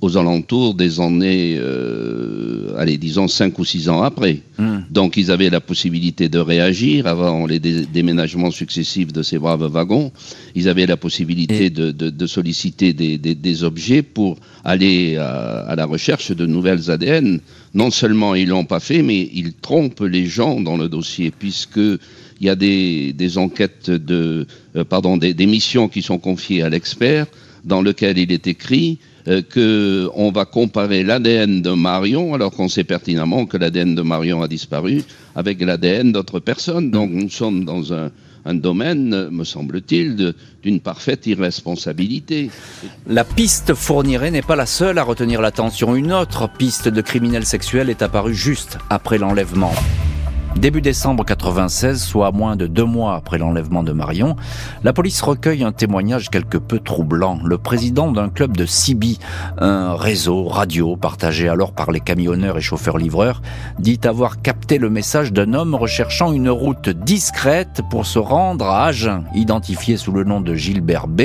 aux 0.00 0.16
alentours 0.16 0.74
des 0.74 1.00
années, 1.00 1.56
euh, 1.58 2.74
allez, 2.78 2.96
disons 2.96 3.28
5 3.28 3.58
ou 3.58 3.64
6 3.64 3.88
ans 3.88 4.02
après. 4.02 4.40
Mmh. 4.58 4.78
Donc 4.90 5.16
ils 5.16 5.30
avaient 5.30 5.50
la 5.50 5.60
possibilité 5.60 6.28
de 6.28 6.38
réagir 6.38 7.06
avant 7.06 7.46
les 7.46 7.58
dé 7.58 7.86
déménagements 7.86 8.50
successifs 8.50 9.12
de 9.12 9.22
ces 9.22 9.38
braves 9.38 9.66
wagons. 9.66 10.12
Ils 10.54 10.68
avaient 10.68 10.86
la 10.86 10.96
possibilité 10.96 11.70
de, 11.70 11.90
de, 11.90 12.10
de, 12.10 12.26
solliciter 12.26 12.92
des, 12.92 13.18
des, 13.18 13.34
des, 13.34 13.64
objets 13.64 14.02
pour 14.02 14.38
aller 14.64 15.16
à, 15.16 15.60
à, 15.60 15.76
la 15.76 15.86
recherche 15.86 16.32
de 16.32 16.46
nouvelles 16.46 16.90
ADN. 16.90 17.40
Non 17.74 17.90
seulement 17.90 18.34
ils 18.34 18.48
l'ont 18.48 18.64
pas 18.64 18.80
fait, 18.80 19.02
mais 19.02 19.28
ils 19.32 19.52
trompent 19.54 20.00
les 20.00 20.26
gens 20.26 20.60
dans 20.60 20.76
le 20.76 20.88
dossier, 20.88 21.30
puisque 21.30 21.78
il 21.78 22.46
y 22.46 22.48
a 22.48 22.56
des, 22.56 23.12
des 23.12 23.38
enquêtes 23.38 23.90
de, 23.90 24.46
euh, 24.76 24.84
pardon, 24.84 25.16
des, 25.16 25.34
des 25.34 25.46
missions 25.46 25.88
qui 25.88 26.02
sont 26.02 26.18
confiées 26.18 26.62
à 26.62 26.68
l'expert, 26.68 27.26
dans 27.64 27.82
lequel 27.82 28.18
il 28.18 28.32
est 28.32 28.46
écrit 28.46 28.98
euh, 29.26 29.42
qu'on 29.42 30.30
va 30.30 30.44
comparer 30.44 31.02
l'ADN 31.02 31.62
de 31.62 31.70
Marion, 31.70 32.34
alors 32.34 32.52
qu'on 32.52 32.68
sait 32.68 32.84
pertinemment 32.84 33.46
que 33.46 33.56
l'ADN 33.56 33.94
de 33.94 34.02
Marion 34.02 34.42
a 34.42 34.48
disparu, 34.48 35.02
avec 35.34 35.60
l'ADN 35.60 36.12
d'autres 36.12 36.40
personnes. 36.40 36.90
Donc 36.90 37.10
nous 37.10 37.30
sommes 37.30 37.64
dans 37.64 37.92
un, 37.94 38.10
un 38.44 38.54
domaine, 38.54 39.30
me 39.30 39.44
semble-t-il, 39.44 40.34
d'une 40.62 40.80
parfaite 40.80 41.26
irresponsabilité. 41.26 42.50
La 43.06 43.24
piste 43.24 43.74
Fourniret 43.74 44.30
n'est 44.30 44.42
pas 44.42 44.56
la 44.56 44.66
seule 44.66 44.98
à 44.98 45.02
retenir 45.02 45.40
l'attention. 45.40 45.94
Une 45.94 46.12
autre 46.12 46.48
piste 46.48 46.88
de 46.88 47.00
criminel 47.00 47.46
sexuel 47.46 47.90
est 47.90 48.02
apparue 48.02 48.34
juste 48.34 48.78
après 48.90 49.18
l'enlèvement. 49.18 49.72
Début 50.56 50.80
décembre 50.80 51.24
96, 51.24 52.02
soit 52.02 52.30
moins 52.30 52.54
de 52.56 52.66
deux 52.66 52.84
mois 52.84 53.16
après 53.16 53.38
l'enlèvement 53.38 53.82
de 53.82 53.92
Marion, 53.92 54.36
la 54.84 54.92
police 54.92 55.20
recueille 55.20 55.64
un 55.64 55.72
témoignage 55.72 56.30
quelque 56.30 56.56
peu 56.56 56.78
troublant. 56.78 57.40
Le 57.44 57.58
président 57.58 58.10
d'un 58.12 58.30
club 58.30 58.56
de 58.56 58.64
Sibi, 58.64 59.18
un 59.58 59.94
réseau 59.94 60.44
radio 60.44 60.96
partagé 60.96 61.48
alors 61.48 61.72
par 61.72 61.90
les 61.90 62.00
camionneurs 62.00 62.56
et 62.56 62.62
chauffeurs-livreurs, 62.62 63.42
dit 63.80 64.00
avoir 64.04 64.40
capté 64.42 64.78
le 64.78 64.88
message 64.88 65.32
d'un 65.32 65.54
homme 65.54 65.74
recherchant 65.74 66.32
une 66.32 66.48
route 66.48 66.88
discrète 66.88 67.82
pour 67.90 68.06
se 68.06 68.20
rendre 68.20 68.66
à 68.66 68.86
Agen, 68.86 69.24
identifié 69.34 69.96
sous 69.96 70.12
le 70.12 70.24
nom 70.24 70.40
de 70.40 70.54
Gilbert 70.54 71.08
B. 71.08 71.22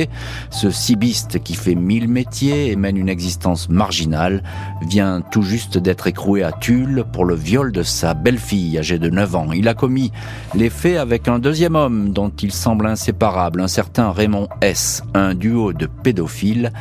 Ce 0.49 0.71
sibiste 0.71 1.41
qui 1.43 1.53
fait 1.53 1.75
mille 1.75 2.09
métiers 2.09 2.71
et 2.71 2.75
mène 2.75 2.97
une 2.97 3.09
existence 3.09 3.69
marginale 3.69 4.43
vient 4.81 5.21
tout 5.21 5.43
juste 5.43 5.77
d'être 5.77 6.07
écroué 6.07 6.43
à 6.43 6.51
Tulle 6.51 7.05
pour 7.13 7.25
le 7.25 7.35
viol 7.35 7.71
de 7.71 7.83
sa 7.83 8.15
belle-fille 8.15 8.77
âgée 8.79 8.97
de 8.97 9.18
9 9.19 9.35
ans. 9.35 9.51
Il 9.51 9.67
a 9.67 9.73
commis 9.73 10.13
les 10.55 10.69
faits 10.69 10.95
avec 10.95 11.27
un 11.27 11.39
deuxième 11.39 11.75
homme 11.75 12.11
dont 12.13 12.31
il 12.41 12.53
semble 12.53 12.87
inséparable, 12.87 13.59
un 13.59 13.67
certain 13.67 14.11
Raymond 14.11 14.47
S., 14.61 15.03
un 15.13 15.33
duo 15.35 15.73
de 15.73 15.87
pédophiles 15.87 16.71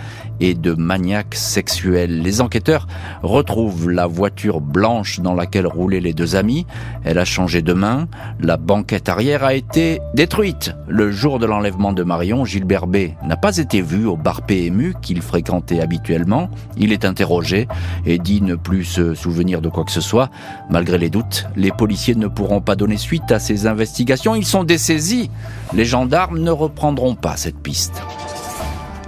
et 0.40 0.55
de 0.55 0.72
maniaques 0.74 1.35
sexuels. 1.35 2.22
Les 2.22 2.40
enquêteurs 2.40 2.87
retrouvent 3.24 3.90
la 3.90 4.07
voiture 4.07 4.61
blanche 4.61 5.18
dans 5.18 5.35
laquelle 5.35 5.66
roulaient 5.66 5.98
les 5.98 6.12
deux 6.12 6.37
amis. 6.37 6.64
Elle 7.03 7.18
a 7.18 7.24
changé 7.24 7.61
de 7.61 7.72
main. 7.72 8.07
La 8.40 8.57
banquette 8.57 9.09
arrière 9.09 9.42
a 9.42 9.55
été 9.55 10.01
détruite. 10.14 10.72
Le 10.87 11.11
jour 11.11 11.40
de 11.40 11.46
l'enlèvement 11.46 11.92
de 11.92 12.05
Marion, 12.05 12.44
Gilbert 12.44 12.87
B 12.87 13.09
n'a 13.24 13.37
pas 13.37 13.57
été 13.57 13.83
vu 13.83 14.07
au 14.07 14.16
bar 14.16 14.42
PMU 14.42 14.94
qu'il 15.03 15.22
fréquentait 15.22 15.81
habituellement. 15.81 16.51
Il 16.77 16.92
est 16.92 17.05
interrogé 17.05 17.66
et 18.07 18.18
dit 18.18 18.40
ne 18.40 18.55
plus 18.55 18.85
se 18.85 19.14
souvenir 19.14 19.61
de 19.61 19.68
quoi 19.68 19.85
que 19.85 19.90
ce 19.90 20.01
soit. 20.01 20.31
Malgré 20.70 20.98
les 20.98 21.11
doutes, 21.11 21.46
les 21.57 21.72
policiers 21.72 22.14
ne 22.14 22.28
pourront 22.29 22.61
pas 22.61 22.77
donner 22.77 22.97
suite 22.97 23.31
à 23.33 23.38
ces 23.38 23.67
investigations. 23.67 24.35
Ils 24.35 24.47
sont 24.47 24.64
dessaisis. 24.64 25.31
Les 25.75 25.85
gendarmes 25.85 26.38
ne 26.38 26.51
reprendront 26.51 27.14
pas 27.14 27.37
cette 27.37 27.59
piste. 27.59 28.03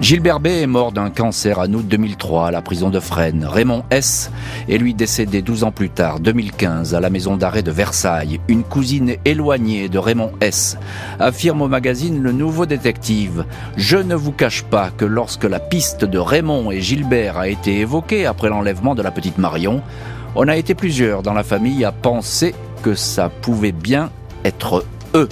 Gilbert 0.00 0.40
B 0.40 0.46
est 0.46 0.66
mort 0.66 0.92
d'un 0.92 1.10
cancer 1.10 1.58
en 1.58 1.70
août 1.74 1.86
2003 1.86 2.48
à 2.48 2.50
la 2.50 2.62
prison 2.62 2.88
de 2.88 2.98
Fresnes. 3.00 3.44
Raymond 3.44 3.84
S 3.90 4.30
est 4.66 4.78
lui 4.78 4.94
décédé 4.94 5.42
12 5.42 5.64
ans 5.64 5.72
plus 5.72 5.90
tard, 5.90 6.20
2015, 6.20 6.94
à 6.94 7.00
la 7.00 7.10
maison 7.10 7.36
d'arrêt 7.36 7.62
de 7.62 7.70
Versailles. 7.70 8.40
Une 8.48 8.62
cousine 8.62 9.16
éloignée 9.26 9.90
de 9.90 9.98
Raymond 9.98 10.32
S 10.40 10.78
affirme 11.18 11.60
au 11.60 11.68
magazine 11.68 12.22
Le 12.22 12.32
Nouveau 12.32 12.64
Détective 12.64 13.44
Je 13.76 13.98
ne 13.98 14.14
vous 14.14 14.32
cache 14.32 14.62
pas 14.62 14.88
que 14.88 15.04
lorsque 15.04 15.44
la 15.44 15.60
piste 15.60 16.06
de 16.06 16.18
Raymond 16.18 16.70
et 16.70 16.80
Gilbert 16.80 17.36
a 17.36 17.48
été 17.48 17.80
évoquée 17.80 18.24
après 18.24 18.48
l'enlèvement 18.48 18.94
de 18.94 19.02
la 19.02 19.10
petite 19.10 19.36
Marion, 19.36 19.82
on 20.34 20.48
a 20.48 20.56
été 20.56 20.74
plusieurs 20.74 21.22
dans 21.22 21.34
la 21.34 21.42
famille 21.42 21.84
à 21.84 21.92
penser 21.92 22.54
que 22.82 22.94
ça 22.94 23.28
pouvait 23.28 23.72
bien 23.72 24.10
être 24.44 24.84
eux. 25.14 25.28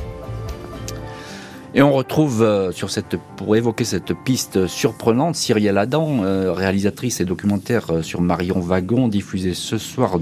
Et 1.74 1.82
on 1.82 1.92
retrouve 1.92 2.42
euh, 2.42 2.72
sur 2.72 2.90
cette, 2.90 3.16
pour 3.36 3.54
évoquer 3.54 3.84
cette 3.84 4.14
piste 4.24 4.66
surprenante, 4.66 5.36
Cyrielle 5.36 5.76
Adam, 5.76 6.24
euh, 6.24 6.52
réalisatrice 6.52 7.20
et 7.20 7.26
documentaire 7.26 7.86
euh, 7.90 8.02
sur 8.02 8.22
Marion 8.22 8.58
Wagon, 8.58 9.06
diffusé 9.06 9.52
ce 9.52 9.76
soir 9.76 10.18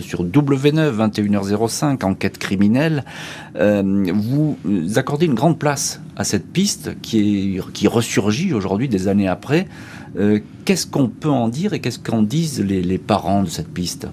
sur 0.00 0.24
W9, 0.24 1.10
21h05, 1.10 2.04
enquête 2.04 2.38
criminelle. 2.38 3.04
Vous 3.54 4.56
accordez 4.96 5.26
une 5.26 5.34
grande 5.34 5.58
place 5.58 6.00
à 6.16 6.24
cette 6.24 6.46
piste 6.46 6.98
qui, 7.02 7.56
est, 7.56 7.88
ressurgit 7.88 8.54
aujourd'hui 8.54 8.88
des 8.88 9.08
années 9.08 9.28
après. 9.28 9.66
Qu'est-ce 10.64 10.86
qu'on 10.86 11.08
peut 11.08 11.28
en 11.28 11.48
dire 11.48 11.72
et 11.72 11.80
qu'est-ce 11.80 11.98
qu'en 11.98 12.22
disent 12.22 12.60
les 12.60 12.98
parents 12.98 13.42
de 13.42 13.48
cette 13.48 13.68
piste? 13.68 14.06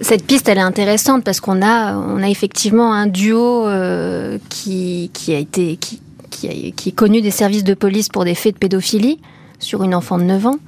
Cette 0.00 0.24
piste, 0.26 0.48
elle 0.48 0.58
est 0.58 0.62
intéressante 0.62 1.24
parce 1.24 1.40
qu'on 1.40 1.62
a, 1.62 1.94
on 1.96 2.22
a 2.22 2.28
effectivement 2.28 2.92
un 2.92 3.06
duo 3.06 3.66
euh, 3.66 4.38
qui, 4.48 5.10
qui, 5.12 5.34
a 5.34 5.38
été, 5.38 5.76
qui, 5.76 6.00
qui, 6.30 6.48
a, 6.48 6.70
qui, 6.74 6.88
est 6.88 6.94
connu 6.94 7.20
des 7.20 7.30
services 7.30 7.64
de 7.64 7.74
police 7.74 8.08
pour 8.08 8.24
des 8.24 8.34
faits 8.34 8.54
de 8.54 8.58
pédophilie 8.58 9.20
sur 9.58 9.82
une 9.84 9.94
enfant 9.94 10.18
de 10.18 10.24
9 10.24 10.46
ans, 10.46 10.58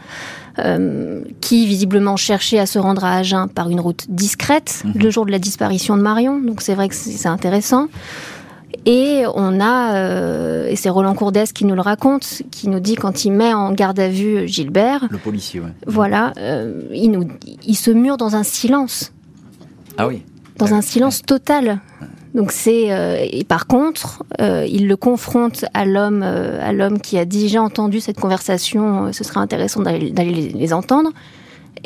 euh, 0.61 1.23
qui 1.41 1.67
visiblement 1.67 2.17
cherchait 2.17 2.59
à 2.59 2.67
se 2.67 2.79
rendre 2.79 3.05
à 3.05 3.17
Agen 3.17 3.49
par 3.49 3.71
une 3.71 3.81
route 3.81 4.05
discrète 4.09 4.83
mmh. 4.85 4.99
le 4.99 5.11
jour 5.11 5.27
de 5.27 5.33
la 5.33 5.39
disparition 5.39 5.97
de 5.97 6.03
Marion. 6.03 6.39
Donc 6.39 6.61
c'est 6.61 6.75
vrai 6.75 6.89
que 6.89 6.95
c'est 6.95 7.29
intéressant. 7.29 7.89
Et 8.87 9.25
on 9.35 9.61
a, 9.61 9.95
euh, 9.97 10.69
et 10.69 10.77
c'est 10.77 10.91
Roland 10.91 11.15
Courdès 11.15 11.45
qui 11.55 11.65
nous 11.65 11.75
le 11.75 11.81
raconte, 11.81 12.43
qui 12.51 12.69
nous 12.69 12.81
dit 12.81 12.97
quand 12.97 13.25
il 13.25 13.33
met 13.33 13.55
en 13.55 13.73
garde 13.73 13.99
à 13.99 14.09
vue 14.09 14.47
Gilbert. 14.47 15.07
Le 15.11 15.19
policier, 15.19 15.61
ouais. 15.61 15.73
Voilà, 15.87 16.33
euh, 16.39 16.83
il, 16.93 17.11
nous, 17.11 17.27
il 17.67 17.77
se 17.77 17.91
mure 17.91 18.17
dans 18.19 18.37
un 18.37 18.43
silence. 18.43 19.13
Ah 19.97 20.07
oui. 20.07 20.23
Dans 20.59 20.67
Ouais. 20.67 20.73
un 20.75 20.83
silence 20.83 21.23
total. 21.23 21.81
Donc 22.35 22.51
c'est 22.53 22.93
euh, 22.93 23.17
et 23.31 23.45
par 23.45 23.67
contre, 23.67 24.25
euh, 24.41 24.67
il 24.69 24.89
le 24.89 24.97
confronte 24.97 25.65
à 25.73 25.85
l'homme, 25.85 26.23
euh, 26.25 26.59
à 26.61 26.73
l'homme 26.73 27.01
qui 27.01 27.17
a 27.17 27.25
déjà 27.25 27.63
entendu 27.63 28.01
cette 28.01 28.19
conversation. 28.21 29.13
ce 29.13 29.23
serait 29.25 29.41
intéressant 29.41 29.81
d'aller 29.83 30.11
les 30.55 30.73
entendre. 30.73 31.11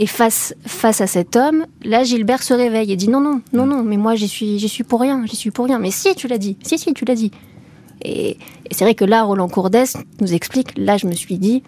Et 0.00 0.06
face 0.06 0.54
face 0.64 1.00
à 1.00 1.06
cet 1.06 1.34
homme, 1.34 1.66
là 1.82 2.04
Gilbert 2.04 2.42
se 2.42 2.54
réveille 2.54 2.92
et 2.92 2.96
dit 2.96 3.08
non 3.08 3.20
non 3.20 3.40
non 3.52 3.66
non, 3.66 3.82
mais 3.82 3.96
moi 3.96 4.14
j'y 4.14 4.28
suis 4.28 4.58
j'y 4.58 4.68
suis 4.68 4.84
pour 4.84 5.00
rien, 5.00 5.24
j'y 5.26 5.36
suis 5.36 5.50
pour 5.50 5.66
rien. 5.66 5.78
Mais 5.78 5.90
si 5.90 6.14
tu 6.14 6.28
l'as 6.28 6.38
dit, 6.38 6.56
si 6.62 6.78
si 6.78 6.94
tu 6.94 7.04
l'as 7.04 7.16
dit. 7.16 7.32
Et, 8.02 8.30
et 8.30 8.38
c'est 8.70 8.84
vrai 8.84 8.94
que 8.94 9.04
là 9.04 9.24
Roland 9.24 9.48
Courdès 9.48 9.86
nous 10.20 10.32
explique. 10.32 10.78
Là 10.78 10.96
je 10.98 11.06
me 11.08 11.12
suis 11.12 11.36
dit 11.36 11.64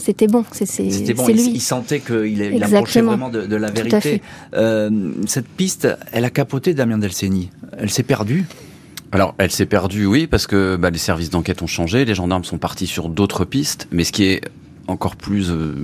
c'était 0.00 0.26
bon, 0.26 0.44
c'est 0.50 0.64
C'était 0.66 1.12
bon, 1.12 1.28
il, 1.28 1.36
lui. 1.36 1.50
il 1.54 1.60
sentait 1.60 2.00
qu'il 2.00 2.40
il 2.40 2.64
approchait 2.64 3.02
vraiment 3.02 3.28
de, 3.28 3.46
de 3.46 3.56
la 3.56 3.70
vérité. 3.70 4.22
Euh, 4.54 5.12
cette 5.26 5.46
piste, 5.46 5.88
elle 6.12 6.24
a 6.24 6.30
capoté 6.30 6.72
Damien 6.72 6.96
Delceni. 6.98 7.50
Elle 7.76 7.90
s'est 7.90 8.02
perdue. 8.02 8.46
Alors, 9.12 9.34
elle 9.38 9.50
s'est 9.50 9.66
perdue, 9.66 10.06
oui, 10.06 10.26
parce 10.26 10.46
que 10.46 10.76
bah, 10.76 10.90
les 10.90 10.98
services 10.98 11.30
d'enquête 11.30 11.60
ont 11.62 11.66
changé, 11.66 12.04
les 12.04 12.14
gendarmes 12.14 12.44
sont 12.44 12.58
partis 12.58 12.86
sur 12.86 13.08
d'autres 13.08 13.44
pistes, 13.44 13.88
mais 13.90 14.04
ce 14.04 14.12
qui 14.12 14.24
est 14.24 14.40
encore 14.86 15.16
plus 15.16 15.50
euh, 15.50 15.74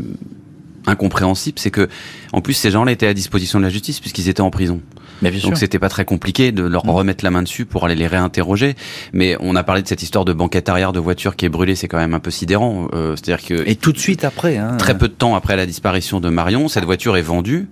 incompréhensible, 0.87 1.59
c'est 1.59 1.71
que, 1.71 1.89
en 2.33 2.41
plus, 2.41 2.55
ces 2.55 2.71
gens-là 2.71 2.93
étaient 2.93 3.07
à 3.07 3.15
disposition 3.15 3.59
de 3.59 3.65
la 3.65 3.71
justice 3.71 4.01
puisqu'ils 4.01 4.29
étaient 4.29 4.41
en 4.41 4.51
prison. 4.51 4.81
Mais 5.23 5.31
bien 5.31 5.41
Donc 5.41 5.57
c'était 5.57 5.79
pas 5.79 5.89
très 5.89 6.05
compliqué 6.05 6.53
de 6.53 6.63
leur 6.63 6.85
Mm. 6.85 6.91
remettre 6.91 7.25
la 7.25 7.31
main 7.31 7.43
dessus 7.43 7.65
pour 7.65 7.87
aller 7.87 7.95
les 7.95 8.07
réinterroger. 8.07 8.75
Mais 9.15 9.37
on 9.41 9.57
a 9.57 9.65
parlé 9.65 9.81
de 9.83 9.89
cette 9.89 10.03
histoire 10.03 10.27
de 10.27 10.35
banquette 10.35 10.69
arrière 10.69 10.93
de 10.93 11.01
voiture 11.01 11.37
qui 11.37 11.47
est 11.47 11.49
brûlée, 11.49 11.75
c'est 11.75 11.89
quand 11.89 11.97
même 11.97 12.13
un 12.13 12.21
peu 12.21 12.31
sidérant. 12.31 12.89
Euh, 12.93 13.17
C'est-à-dire 13.17 13.45
que 13.45 13.67
Et 13.67 13.77
tout 13.77 13.93
de 13.93 13.99
suite 13.99 14.25
après. 14.25 14.59
Hein, 14.59 14.77
très 14.77 14.97
peu 14.97 15.09
de 15.09 15.15
temps 15.15 15.35
après 15.35 15.57
la 15.57 15.65
disparition 15.65 16.21
de 16.21 16.29
Marion, 16.29 16.69
cette 16.69 16.85
voiture 16.85 17.17
est 17.17 17.23
vendue. 17.23 17.67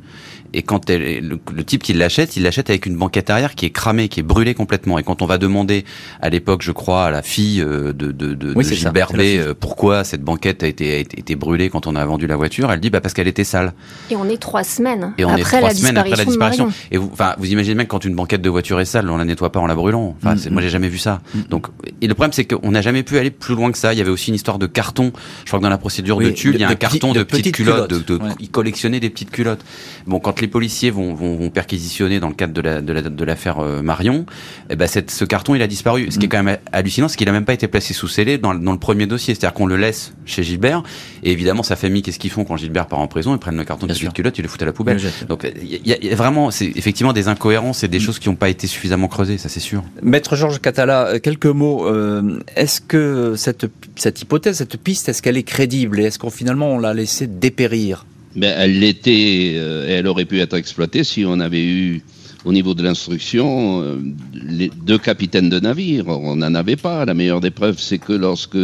Et 0.54 0.62
quand 0.62 0.88
elle, 0.88 1.02
est- 1.02 1.20
le, 1.20 1.38
le 1.54 1.64
type 1.64 1.82
qui 1.82 1.92
l'achète, 1.92 2.36
il 2.36 2.44
l'achète 2.44 2.70
avec 2.70 2.86
une 2.86 2.96
banquette 2.96 3.28
arrière 3.28 3.54
qui 3.54 3.66
est 3.66 3.70
cramée, 3.70 4.08
qui 4.08 4.20
est 4.20 4.22
brûlée 4.22 4.54
complètement. 4.54 4.98
Et 4.98 5.02
quand 5.02 5.20
on 5.20 5.26
va 5.26 5.36
demander 5.36 5.84
à 6.22 6.30
l'époque, 6.30 6.62
je 6.62 6.72
crois, 6.72 7.06
à 7.06 7.10
la 7.10 7.22
fille 7.22 7.60
euh, 7.60 7.92
de, 7.92 8.12
de, 8.12 8.34
de, 8.34 8.54
Oui, 8.54 8.64
de 8.64 8.68
ça, 8.68 8.74
Gilbert 8.76 9.08
la 9.12 9.18
B, 9.18 9.20
euh, 9.22 9.54
pourquoi 9.58 10.04
cette 10.04 10.22
banquette 10.22 10.62
a 10.62 10.66
été, 10.68 10.94
a 10.94 10.98
été, 11.00 11.34
brûlée 11.36 11.68
quand 11.70 11.86
on 11.86 11.96
a 11.96 12.04
vendu 12.04 12.26
la 12.26 12.36
voiture, 12.36 12.70
elle 12.70 12.80
dit 12.80 12.90
bah 12.90 13.00
parce 13.00 13.12
qu'elle 13.14 13.26
était 13.28 13.44
sale. 13.44 13.72
Et 14.10 14.16
on 14.16 14.28
est 14.28 14.36
trois 14.40 14.62
semaines 14.64 15.12
Et 15.18 15.24
on 15.24 15.28
après 15.30 15.40
est 15.40 15.44
trois 15.44 15.60
la 15.60 15.74
semaines 15.74 15.98
après 15.98 16.16
la 16.16 16.24
disparition. 16.24 16.68
Et 16.92 16.96
vous, 16.96 17.10
enfin, 17.12 17.34
vous 17.38 17.50
imaginez 17.50 17.82
que 17.84 17.88
quand 17.88 18.04
une 18.04 18.14
banquette 18.14 18.42
de 18.42 18.48
voiture 18.50 18.78
est 18.80 18.84
sale, 18.84 19.10
on 19.10 19.16
la 19.16 19.24
nettoie 19.24 19.50
pas 19.50 19.60
en 19.60 19.66
la 19.66 19.74
brûlant. 19.74 20.14
Enfin, 20.18 20.34
Mm, 20.34 20.38
c'est- 20.38 20.50
mm. 20.50 20.52
moi 20.52 20.62
j'ai 20.62 20.70
jamais 20.70 20.88
vu 20.88 20.98
ça. 20.98 21.20
Mm. 21.34 21.40
Donc, 21.50 21.66
et 22.00 22.06
le 22.06 22.14
problème 22.14 22.32
c'est 22.32 22.44
qu'on 22.44 22.70
n'a 22.70 22.80
jamais 22.82 23.02
pu 23.02 23.18
aller 23.18 23.30
plus 23.30 23.54
loin 23.56 23.72
que 23.72 23.78
ça. 23.78 23.92
Il 23.92 23.98
y 23.98 24.00
avait 24.02 24.10
aussi 24.10 24.28
une 24.30 24.36
histoire 24.36 24.58
de 24.60 24.66
carton. 24.66 25.12
Je 25.44 25.50
crois 25.50 25.58
que 25.58 25.64
dans 25.64 25.68
la 25.70 25.78
procédure 25.78 26.16
Oui, 26.18 26.26
de 26.26 26.30
Tulle, 26.30 26.54
il 26.54 26.60
y 26.60 26.64
a 26.64 26.68
de 26.68 26.72
un 26.72 26.76
carton 26.76 27.12
de, 27.12 27.18
de 27.18 27.22
petites 27.24 27.42
petites 27.44 27.54
culottes, 27.56 27.90
de, 27.90 27.98
culottes. 27.98 28.20
de- 28.22 28.24
Ouais. 28.28 28.34
ils 28.40 28.50
collectionnaient 28.50 29.00
des 29.00 29.10
petites 29.10 29.30
culottes. 29.30 29.64
Bon, 30.06 30.20
quand 30.20 30.40
les 30.44 30.48
policiers 30.48 30.90
vont, 30.90 31.14
vont, 31.14 31.36
vont 31.36 31.48
perquisitionner 31.50 32.20
dans 32.20 32.28
le 32.28 32.34
cadre 32.34 32.52
de 32.52 32.60
la 32.60 32.80
de 32.82 32.92
la- 32.92 33.00
de 33.02 33.24
l'affaire 33.24 33.58
euh, 33.60 33.80
Marion, 33.82 34.26
eh 34.70 34.76
ben 34.76 34.86
cette, 34.86 35.10
ce 35.10 35.24
carton 35.24 35.54
il 35.54 35.62
a 35.62 35.66
disparu. 35.66 36.10
Ce 36.10 36.18
qui 36.18 36.26
est 36.26 36.28
Mm. 36.28 36.30
quand 36.30 36.42
même 36.42 36.58
hallucinant, 36.72 37.08
c'est 37.08 37.16
qu'il 37.16 37.28
a 37.28 37.32
même 37.32 37.44
pas 37.46 37.54
été 37.54 37.66
placé 37.68 37.94
sous 37.94 38.08
scellé 38.08 38.36
dans, 38.38 38.52
le- 38.52 38.58
dans 38.58 38.72
le 38.72 38.78
premier 38.78 39.06
dossier. 39.06 39.34
C'est-à-dire 39.34 39.54
qu'on 39.54 39.66
le 39.66 39.76
laisse 39.76 40.12
chez 40.26 40.42
Gilbert. 40.42 40.82
Et 41.22 41.32
évidemment, 41.32 41.62
sa 41.62 41.76
famille, 41.76 42.02
qu'est-ce 42.02 42.18
qu'ils 42.18 42.30
font 42.30 42.44
quand 42.44 42.56
Gilbert 42.56 42.86
part 42.86 42.98
en 43.00 43.06
prison? 43.08 43.34
Ils 43.34 43.38
prennent 43.38 43.56
le 43.56 43.64
carton 43.64 43.86
de 43.86 43.94
culottes, 43.94 44.38
ils 44.38 44.42
le 44.42 44.48
foutent 44.48 44.62
à 44.62 44.66
la 44.66 44.72
poubelle. 44.72 45.00
Donc 45.28 45.46
il 45.60 45.70
y, 45.86 45.92
a- 45.92 45.96
il 46.00 46.06
y 46.08 46.12
a 46.12 46.14
vraiment, 46.16 46.50
c'est 46.50 46.66
effectivement 46.76 47.12
des 47.14 47.28
incohérences 47.28 47.82
et 47.84 47.88
des 47.88 47.98
Mm. 47.98 48.02
choses 48.02 48.18
qui 48.18 48.28
n'ont 48.28 48.36
pas 48.36 48.48
été 48.50 48.66
suffisamment 48.66 49.08
creusées, 49.08 49.38
ça 49.38 49.48
c'est 49.48 49.60
sûr. 49.60 49.82
Maître 50.02 50.36
Georges 50.36 50.60
Catala, 50.60 51.06
euh, 51.06 51.18
quelques 51.18 51.46
mots. 51.46 51.86
euh, 51.88 52.38
Est-ce 52.56 52.80
que 52.80 53.34
cette, 53.36 53.66
cette 53.96 54.20
hypothèse, 54.22 54.58
cette 54.58 54.76
piste, 54.76 55.08
est-ce 55.08 55.22
qu'elle 55.22 55.36
est 55.36 55.42
crédible 55.42 56.00
et 56.00 56.04
est-ce 56.04 56.18
qu'on 56.18 56.30
finalement 56.30 56.68
on 56.72 56.78
l'a 56.78 56.92
laissée 56.94 57.26
dépérir? 57.26 58.04
Elle 58.40 58.80
l'était 58.80 59.54
euh, 59.56 59.86
elle 59.88 60.06
aurait 60.06 60.24
pu 60.24 60.40
être 60.40 60.54
exploitée 60.54 61.04
si 61.04 61.24
on 61.24 61.38
avait 61.40 61.64
eu 61.64 62.02
au 62.44 62.52
niveau 62.52 62.74
de 62.74 62.82
l'instruction 62.82 63.80
euh, 63.82 63.98
les 64.34 64.70
deux 64.84 64.98
capitaines 64.98 65.48
de 65.48 65.60
navire. 65.60 66.08
On 66.08 66.36
n'en 66.36 66.54
avait 66.54 66.76
pas. 66.76 67.04
La 67.04 67.14
meilleure 67.14 67.40
des 67.40 67.50
preuves, 67.50 67.78
c'est 67.78 67.98
que 67.98 68.12
lorsque 68.12 68.58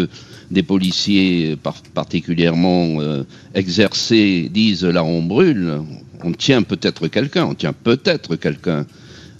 des 0.51 0.63
policiers 0.63 1.57
par- 1.57 1.83
particulièrement 1.95 3.01
euh, 3.01 3.23
exercés 3.55 4.51
disent 4.53 4.85
là 4.85 5.05
on 5.05 5.23
brûle, 5.23 5.81
on 6.25 6.33
tient 6.33 6.63
peut-être 6.63 7.07
quelqu'un, 7.09 7.45
on 7.47 7.55
tient 7.55 7.73
peut-être 7.73 8.37
quelqu'un. 8.37 8.87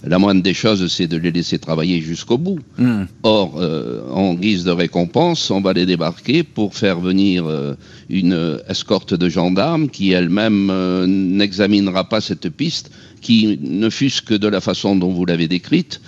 La 0.03 0.17
moindre 0.17 0.41
des 0.41 0.53
choses, 0.53 0.91
c'est 0.91 1.07
de 1.07 1.17
les 1.17 1.31
laisser 1.31 1.59
travailler 1.59 2.01
jusqu'au 2.01 2.37
bout. 2.37 2.59
Hmm. 2.77 3.03
Or, 3.21 3.53
euh, 3.59 4.01
en 4.11 4.33
guise 4.33 4.63
de 4.63 4.71
récompense, 4.71 5.51
on 5.51 5.61
va 5.61 5.73
les 5.73 5.85
débarquer 5.85 6.43
pour 6.43 6.75
faire 6.75 6.99
venir 6.99 7.45
euh, 7.45 7.75
une 8.09 8.59
escorte 8.67 9.13
de 9.13 9.29
gendarmes 9.29 9.89
qui 9.89 10.11
elle-même 10.11 10.69
euh, 10.71 11.05
n'examinera 11.05 12.09
pas 12.09 12.19
cette 12.19 12.49
piste, 12.49 12.91
qui, 13.21 13.59
ne 13.61 13.89
fût-ce 13.89 14.23
que 14.23 14.33
de 14.33 14.47
la 14.47 14.59
façon 14.59 14.95
dont 14.95 15.11
vous 15.11 15.25
l'avez 15.25 15.47
décrite, 15.47 16.01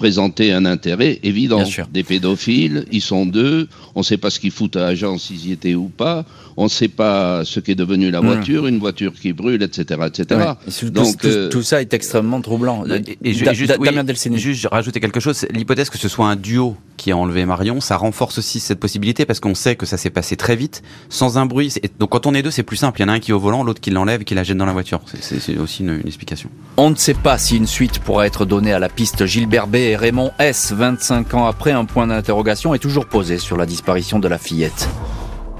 présentait 0.00 0.52
un 0.52 0.64
intérêt 0.64 1.18
évident. 1.24 1.58
Bien 1.58 1.66
sûr. 1.66 1.86
Des 1.92 2.04
pédophiles, 2.04 2.86
ils 2.90 3.02
sont 3.02 3.26
deux, 3.26 3.68
on 3.94 4.00
ne 4.00 4.04
sait 4.04 4.16
pas 4.16 4.30
ce 4.30 4.40
qu'ils 4.40 4.50
foutent 4.50 4.76
à 4.76 4.86
agence, 4.86 5.24
s'ils 5.24 5.48
y 5.48 5.52
étaient 5.52 5.74
ou 5.74 5.88
pas, 5.88 6.24
on 6.60 6.64
ne 6.64 6.68
sait 6.68 6.88
pas 6.88 7.42
ce 7.44 7.58
qu'est 7.58 7.74
devenu 7.74 8.10
la 8.10 8.20
Mm. 8.20 8.26
voiture, 8.26 8.66
une 8.66 8.78
voiture 8.78 9.12
qui 9.14 9.32
brûle, 9.32 9.62
etc. 9.62 10.00
etc. 10.06 10.24
Ouais. 10.30 10.90
Donc, 10.90 11.16
tout, 11.18 11.26
euh, 11.26 11.48
tout 11.48 11.62
ça 11.62 11.80
est 11.80 11.94
extrêmement 11.94 12.40
troublant. 12.42 12.84
Et, 12.86 13.16
et 13.24 13.32
ju- 13.32 13.44
Da- 13.46 13.52
juste, 13.54 13.70
Da- 13.72 13.76
oui, 13.80 13.88
Damien 13.88 14.04
Delceni. 14.04 14.36
juste 14.38 14.66
rajouter 14.70 15.00
quelque 15.00 15.20
chose, 15.20 15.46
l'hypothèse 15.52 15.88
que 15.90 15.96
ce 15.98 16.08
soit 16.08 16.26
un 16.28 16.36
duo 16.36 16.76
qui 16.98 17.12
a 17.12 17.16
enlevé 17.16 17.46
Marion, 17.46 17.80
ça 17.80 17.96
renforce 17.96 18.36
aussi 18.38 18.60
cette 18.60 18.78
possibilité 18.78 19.24
parce 19.24 19.40
qu'on 19.40 19.54
sait 19.54 19.74
que 19.74 19.86
ça 19.86 19.96
s'est 19.96 20.10
passé 20.10 20.36
très 20.36 20.54
vite, 20.54 20.82
sans 21.08 21.38
un 21.38 21.46
bruit. 21.46 21.72
Donc 21.98 22.10
quand 22.10 22.26
on 22.26 22.34
est 22.34 22.42
deux, 22.42 22.50
c'est 22.50 22.62
plus 22.62 22.76
simple. 22.76 23.00
Il 23.00 23.04
y 23.04 23.06
en 23.06 23.08
a 23.08 23.12
un 23.14 23.20
qui 23.20 23.30
est 23.30 23.34
au 23.34 23.40
volant, 23.40 23.64
l'autre 23.64 23.80
qui 23.80 23.90
l'enlève 23.90 24.20
et 24.20 24.24
qui 24.24 24.34
la 24.34 24.44
jette 24.44 24.58
dans 24.58 24.66
la 24.66 24.72
voiture. 24.74 25.00
C'est 25.20 25.56
aussi 25.56 25.82
une, 25.82 26.00
une 26.00 26.06
explication. 26.06 26.50
On 26.76 26.90
ne 26.90 26.96
sait 26.96 27.14
pas 27.14 27.38
si 27.38 27.56
une 27.56 27.66
suite 27.66 28.00
pourra 28.00 28.26
être 28.26 28.44
donnée 28.44 28.74
à 28.74 28.78
la 28.78 28.90
piste 28.90 29.24
Gilbert 29.24 29.66
B 29.66 29.76
et 29.76 29.96
Raymond 29.96 30.30
S. 30.38 30.72
25 30.76 31.32
ans 31.34 31.46
après, 31.46 31.72
un 31.72 31.86
point 31.86 32.06
d'interrogation 32.06 32.74
est 32.74 32.78
toujours 32.78 33.06
posé 33.06 33.38
sur 33.38 33.56
la 33.56 33.64
disparition 33.64 34.18
de 34.18 34.28
la 34.28 34.36
fillette. 34.38 34.88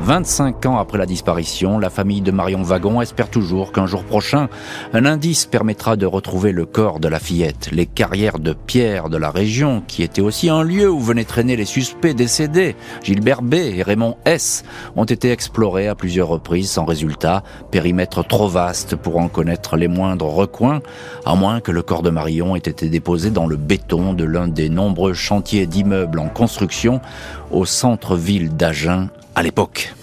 25 0.02 0.64
ans 0.64 0.78
après 0.78 0.96
la 0.96 1.04
disparition, 1.04 1.78
la 1.78 1.90
famille 1.90 2.22
de 2.22 2.30
Marion 2.30 2.62
Wagon 2.62 3.02
espère 3.02 3.28
toujours 3.28 3.70
qu'un 3.70 3.84
jour 3.84 4.02
prochain, 4.02 4.48
un 4.94 5.04
indice 5.04 5.44
permettra 5.44 5.96
de 5.96 6.06
retrouver 6.06 6.52
le 6.52 6.64
corps 6.64 7.00
de 7.00 7.08
la 7.08 7.20
fillette. 7.20 7.68
Les 7.70 7.84
carrières 7.84 8.38
de 8.38 8.54
pierre 8.54 9.10
de 9.10 9.18
la 9.18 9.30
région, 9.30 9.82
qui 9.86 10.02
était 10.02 10.22
aussi 10.22 10.48
un 10.48 10.62
lieu 10.62 10.90
où 10.90 11.00
venaient 11.00 11.24
traîner 11.24 11.54
les 11.54 11.66
suspects 11.66 12.14
décédés, 12.14 12.76
Gilbert 13.04 13.42
B 13.42 13.54
et 13.54 13.82
Raymond 13.82 14.16
S, 14.24 14.64
ont 14.96 15.04
été 15.04 15.30
explorées 15.32 15.86
à 15.86 15.94
plusieurs 15.94 16.28
reprises 16.28 16.70
sans 16.70 16.86
résultat, 16.86 17.42
périmètre 17.70 18.26
trop 18.26 18.48
vaste 18.48 18.96
pour 18.96 19.18
en 19.18 19.28
connaître 19.28 19.76
les 19.76 19.88
moindres 19.88 20.34
recoins, 20.34 20.80
à 21.26 21.34
moins 21.34 21.60
que 21.60 21.72
le 21.72 21.82
corps 21.82 22.02
de 22.02 22.10
Marion 22.10 22.56
ait 22.56 22.60
été 22.60 22.88
déposé 22.88 23.30
dans 23.30 23.46
le 23.46 23.56
béton 23.56 24.14
de 24.14 24.24
l'un 24.24 24.48
des 24.48 24.70
nombreux 24.70 25.12
chantiers 25.12 25.66
d'immeubles 25.66 26.20
en 26.20 26.28
construction 26.28 27.02
au 27.50 27.66
centre-ville 27.66 28.56
d'Agen 28.56 29.08
à 29.40 29.42
l'époque. 29.42 29.94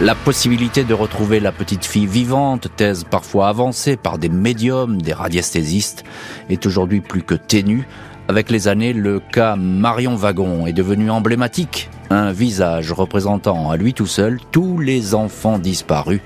La 0.00 0.14
possibilité 0.14 0.84
de 0.84 0.94
retrouver 0.94 1.40
la 1.40 1.50
petite 1.50 1.84
fille 1.84 2.06
vivante, 2.06 2.68
thèse 2.76 3.04
parfois 3.04 3.48
avancée 3.48 3.96
par 3.96 4.18
des 4.18 4.28
médiums, 4.28 5.00
des 5.00 5.14
radiesthésistes, 5.14 6.04
est 6.50 6.66
aujourd'hui 6.66 7.00
plus 7.00 7.22
que 7.22 7.34
ténue. 7.34 7.88
Avec 8.28 8.50
les 8.50 8.68
années, 8.68 8.92
le 8.92 9.18
cas 9.18 9.56
Marion 9.56 10.14
Wagon 10.14 10.66
est 10.66 10.74
devenu 10.74 11.10
emblématique, 11.10 11.90
un 12.10 12.32
visage 12.32 12.92
représentant 12.92 13.70
à 13.70 13.76
lui 13.76 13.94
tout 13.94 14.06
seul 14.06 14.38
tous 14.52 14.78
les 14.78 15.14
enfants 15.14 15.58
disparus 15.58 16.20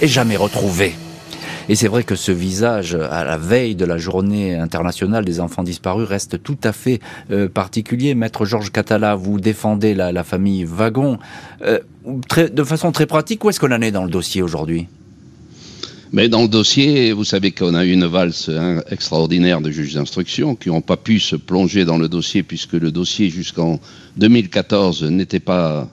et 0.00 0.08
jamais 0.08 0.36
retrouvés. 0.36 0.94
Et 1.68 1.74
c'est 1.74 1.88
vrai 1.88 2.02
que 2.02 2.14
ce 2.16 2.32
visage, 2.32 2.94
à 2.94 3.24
la 3.24 3.36
veille 3.36 3.74
de 3.74 3.84
la 3.84 3.98
journée 3.98 4.56
internationale 4.56 5.24
des 5.24 5.40
enfants 5.40 5.62
disparus, 5.62 6.08
reste 6.08 6.42
tout 6.42 6.58
à 6.64 6.72
fait 6.72 7.00
euh, 7.30 7.48
particulier. 7.48 8.14
Maître 8.14 8.44
Georges 8.44 8.72
Catala, 8.72 9.14
vous 9.14 9.40
défendez 9.40 9.94
la, 9.94 10.24
famille 10.24 10.64
Wagon. 10.64 11.18
Euh, 11.62 11.78
de 12.06 12.64
façon 12.64 12.92
très 12.92 13.06
pratique, 13.06 13.44
où 13.44 13.50
est-ce 13.50 13.60
qu'on 13.60 13.72
en 13.72 13.80
est 13.80 13.92
dans 13.92 14.04
le 14.04 14.10
dossier 14.10 14.42
aujourd'hui? 14.42 14.86
Mais 16.12 16.28
dans 16.28 16.42
le 16.42 16.48
dossier, 16.48 17.12
vous 17.12 17.24
savez 17.24 17.52
qu'on 17.52 17.74
a 17.74 17.86
eu 17.86 17.92
une 17.92 18.04
valse 18.04 18.50
hein, 18.50 18.82
extraordinaire 18.90 19.62
de 19.62 19.70
juges 19.70 19.94
d'instruction 19.94 20.56
qui 20.56 20.68
n'ont 20.68 20.82
pas 20.82 20.98
pu 20.98 21.18
se 21.20 21.36
plonger 21.36 21.86
dans 21.86 21.96
le 21.96 22.08
dossier 22.08 22.42
puisque 22.42 22.74
le 22.74 22.92
dossier 22.92 23.30
jusqu'en 23.30 23.80
2014 24.18 25.04
n'était 25.04 25.40
pas 25.40 25.88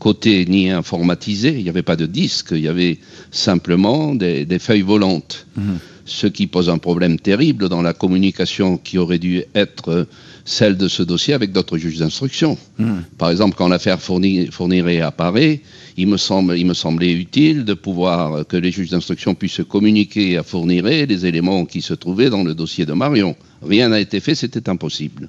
coté 0.00 0.44
ni 0.46 0.70
informatisé. 0.70 1.50
Il 1.56 1.62
n'y 1.62 1.68
avait 1.68 1.82
pas 1.82 1.96
de 1.96 2.06
disque, 2.06 2.48
il 2.52 2.62
y 2.62 2.68
avait 2.68 2.98
simplement 3.30 4.14
des, 4.16 4.44
des 4.44 4.58
feuilles 4.58 4.82
volantes. 4.82 5.46
Mhm. 5.56 5.78
ce 6.06 6.26
qui 6.26 6.48
pose 6.48 6.68
un 6.68 6.78
problème 6.78 7.20
terrible 7.20 7.68
dans 7.68 7.82
la 7.82 7.92
communication 7.92 8.78
qui 8.78 8.98
aurait 8.98 9.20
dû 9.20 9.44
être 9.54 10.08
celle 10.44 10.76
de 10.76 10.88
ce 10.88 11.02
dossier 11.04 11.34
avec 11.34 11.52
d'autres 11.52 11.78
juges 11.78 11.98
d'instruction. 11.98 12.58
Hmm. 12.78 13.02
Par 13.18 13.30
exemple, 13.30 13.54
quand 13.56 13.68
l'affaire 13.68 14.00
Fourniret 14.00 15.00
apparaît, 15.00 15.60
il 15.96 16.08
me, 16.08 16.16
semble, 16.16 16.58
il 16.58 16.66
me 16.66 16.74
semblait 16.74 17.12
utile 17.12 17.64
de 17.64 17.74
pouvoir 17.74 18.46
que 18.46 18.56
les 18.56 18.72
juges 18.72 18.90
d'instruction 18.90 19.34
puissent 19.34 19.62
communiquer 19.68 20.36
à 20.36 20.42
Fourniret 20.42 21.06
les 21.06 21.26
éléments 21.26 21.64
qui 21.66 21.82
se 21.82 21.94
trouvaient 21.94 22.30
dans 22.30 22.42
le 22.42 22.54
dossier 22.54 22.86
de 22.86 22.92
Marion. 22.92 23.36
Rien 23.62 23.90
n'a 23.90 24.00
été 24.00 24.18
fait, 24.20 24.34
c'était 24.34 24.68
impossible. 24.68 25.28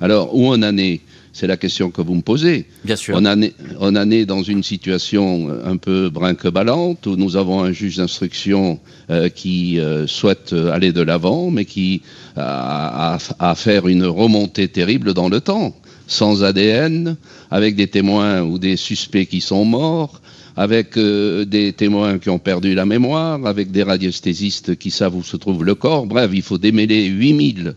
Alors, 0.00 0.34
où 0.34 0.46
on 0.46 0.62
en 0.62 0.76
est 0.76 1.00
c'est 1.38 1.46
la 1.46 1.56
question 1.56 1.92
que 1.92 2.02
vous 2.02 2.16
me 2.16 2.22
posez. 2.22 2.66
Bien 2.84 2.96
sûr. 2.96 3.14
On 3.16 3.24
en, 3.24 3.40
est, 3.40 3.54
on 3.78 3.94
en 3.94 4.10
est 4.10 4.26
dans 4.26 4.42
une 4.42 4.64
situation 4.64 5.48
un 5.64 5.76
peu 5.76 6.10
brinque-ballante 6.10 7.06
où 7.06 7.14
nous 7.14 7.36
avons 7.36 7.62
un 7.62 7.70
juge 7.70 7.98
d'instruction 7.98 8.80
euh, 9.08 9.28
qui 9.28 9.78
euh, 9.78 10.08
souhaite 10.08 10.52
aller 10.52 10.92
de 10.92 11.00
l'avant, 11.00 11.52
mais 11.52 11.64
qui 11.64 12.02
a 12.36 13.18
à 13.38 13.54
faire 13.54 13.86
une 13.86 14.04
remontée 14.04 14.66
terrible 14.66 15.14
dans 15.14 15.28
le 15.28 15.40
temps, 15.40 15.76
sans 16.08 16.42
ADN, 16.42 17.16
avec 17.52 17.76
des 17.76 17.86
témoins 17.86 18.42
ou 18.42 18.58
des 18.58 18.76
suspects 18.76 19.26
qui 19.26 19.40
sont 19.40 19.64
morts, 19.64 20.20
avec 20.56 20.96
euh, 20.96 21.44
des 21.44 21.72
témoins 21.72 22.18
qui 22.18 22.30
ont 22.30 22.40
perdu 22.40 22.74
la 22.74 22.84
mémoire, 22.84 23.46
avec 23.46 23.70
des 23.70 23.84
radiesthésistes 23.84 24.76
qui 24.76 24.90
savent 24.90 25.14
où 25.14 25.22
se 25.22 25.36
trouve 25.36 25.64
le 25.64 25.76
corps. 25.76 26.04
Bref, 26.06 26.32
il 26.34 26.42
faut 26.42 26.58
démêler 26.58 27.04
8000 27.06 27.76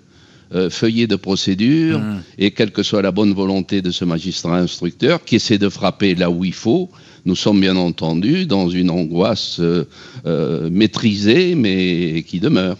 euh, 0.53 0.69
feuillet 0.69 1.07
de 1.07 1.15
procédure 1.15 1.99
mmh. 1.99 2.23
et 2.37 2.51
quelle 2.51 2.71
que 2.71 2.83
soit 2.83 3.01
la 3.01 3.11
bonne 3.11 3.33
volonté 3.33 3.81
de 3.81 3.91
ce 3.91 4.03
magistrat 4.03 4.57
instructeur 4.57 5.23
qui 5.23 5.35
essaie 5.37 5.57
de 5.57 5.69
frapper 5.69 6.13
là 6.15 6.29
où 6.29 6.43
il 6.43 6.53
faut, 6.53 6.89
nous 7.25 7.35
sommes 7.35 7.61
bien 7.61 7.77
entendu 7.77 8.45
dans 8.45 8.69
une 8.69 8.89
angoisse 8.89 9.59
euh, 9.59 9.87
euh, 10.25 10.69
maîtrisée 10.69 11.55
mais 11.55 12.23
qui 12.27 12.39
demeure. 12.39 12.77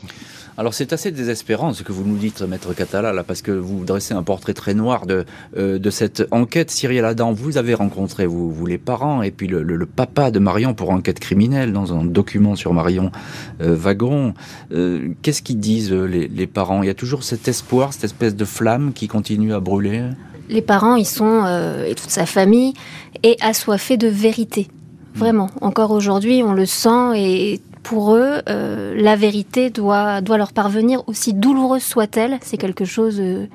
Alors 0.62 0.76
c'est 0.76 0.94
assez 0.94 1.10
désespérant 1.10 1.74
ce 1.74 1.82
que 1.82 1.92
vous 1.92 2.04
nous 2.04 2.18
dites, 2.18 2.44
maître 2.44 2.76
Catala, 2.76 3.14
là, 3.14 3.24
parce 3.24 3.42
que 3.42 3.50
vous 3.50 3.84
dressez 3.84 4.14
un 4.14 4.22
portrait 4.22 4.54
très 4.54 4.76
noir 4.76 5.08
de, 5.08 5.26
euh, 5.58 5.80
de 5.80 5.90
cette 5.90 6.28
enquête. 6.30 6.70
Cyril 6.70 7.04
Adam, 7.04 7.34
vous 7.34 7.58
avez 7.58 7.74
rencontré, 7.74 8.28
vous, 8.28 8.52
vous 8.52 8.68
les 8.68 8.78
parents, 8.78 9.24
et 9.24 9.32
puis 9.32 9.48
le, 9.48 9.64
le, 9.64 9.86
papa 9.88 10.30
de 10.30 10.38
Marion 10.38 10.76
pour 10.76 10.92
enquête 10.92 11.20
criminelle, 11.20 11.74
dans 11.74 12.00
un 12.00 12.06
document 12.06 12.56
sur 12.56 12.76
Marion 12.76 13.12
euh, 13.60 13.74
Vagron. 13.74 14.36
Euh, 14.72 15.10
Qu'est-ce 15.24 15.42
qu'ils 15.42 15.60
disent 15.60 15.94
les, 15.94 16.28
les, 16.28 16.46
parents? 16.46 16.84
Il 16.84 16.86
y 16.86 16.92
a 16.92 16.94
toujours 16.94 17.24
cet 17.24 17.48
espoir, 17.48 17.92
cette 17.92 18.04
espèce 18.04 18.36
de 18.36 18.46
flamme 18.46 18.94
qui 18.94 19.08
continue 19.08 19.56
à 19.56 19.60
brûler? 19.60 20.04
Les 20.48 20.62
parents, 20.62 20.94
ils 20.94 21.08
sont, 21.08 21.42
euh, 21.44 21.86
et 21.86 21.96
toute 21.96 22.12
sa 22.12 22.28
famille, 22.28 22.76
est 23.24 23.44
assoiffée 23.44 23.98
de 23.98 24.08
vérité. 24.08 24.68
Vraiment, 25.16 25.50
encore 25.60 25.90
aujourd'hui, 25.90 26.44
on 26.46 26.54
le 26.54 26.68
sent 26.68 27.14
et 27.16 27.62
pour 27.84 28.16
eux, 28.16 28.42
euh, 28.48 28.94
la 28.96 29.16
vérité 29.16 29.70
doit, 29.70 30.22
doit 30.22 30.38
leur 30.38 30.54
parvenir, 30.54 31.04
aussi 31.08 31.34
douloureuse 31.34 31.84
soit-elle. 31.84 32.38
C'est 32.42 32.58
quelque 32.58 32.86
chose 32.86 33.20
euh, 33.20 33.48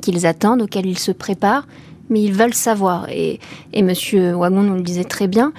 qu'ils 0.00 0.26
attendent, 0.26 0.62
auquel 0.62 0.86
ils 0.86 0.98
se 0.98 1.12
préparent, 1.12 1.66
mais 2.10 2.22
ils 2.22 2.32
veulent 2.32 2.54
savoir. 2.54 3.08
Et, 3.10 3.40
et 3.72 3.82
Monsieur 3.82 4.32
Wagon 4.32 4.62
nous 4.62 4.74
le 4.74 4.82
disait 4.82 5.04
très 5.04 5.28
bien. 5.28 5.52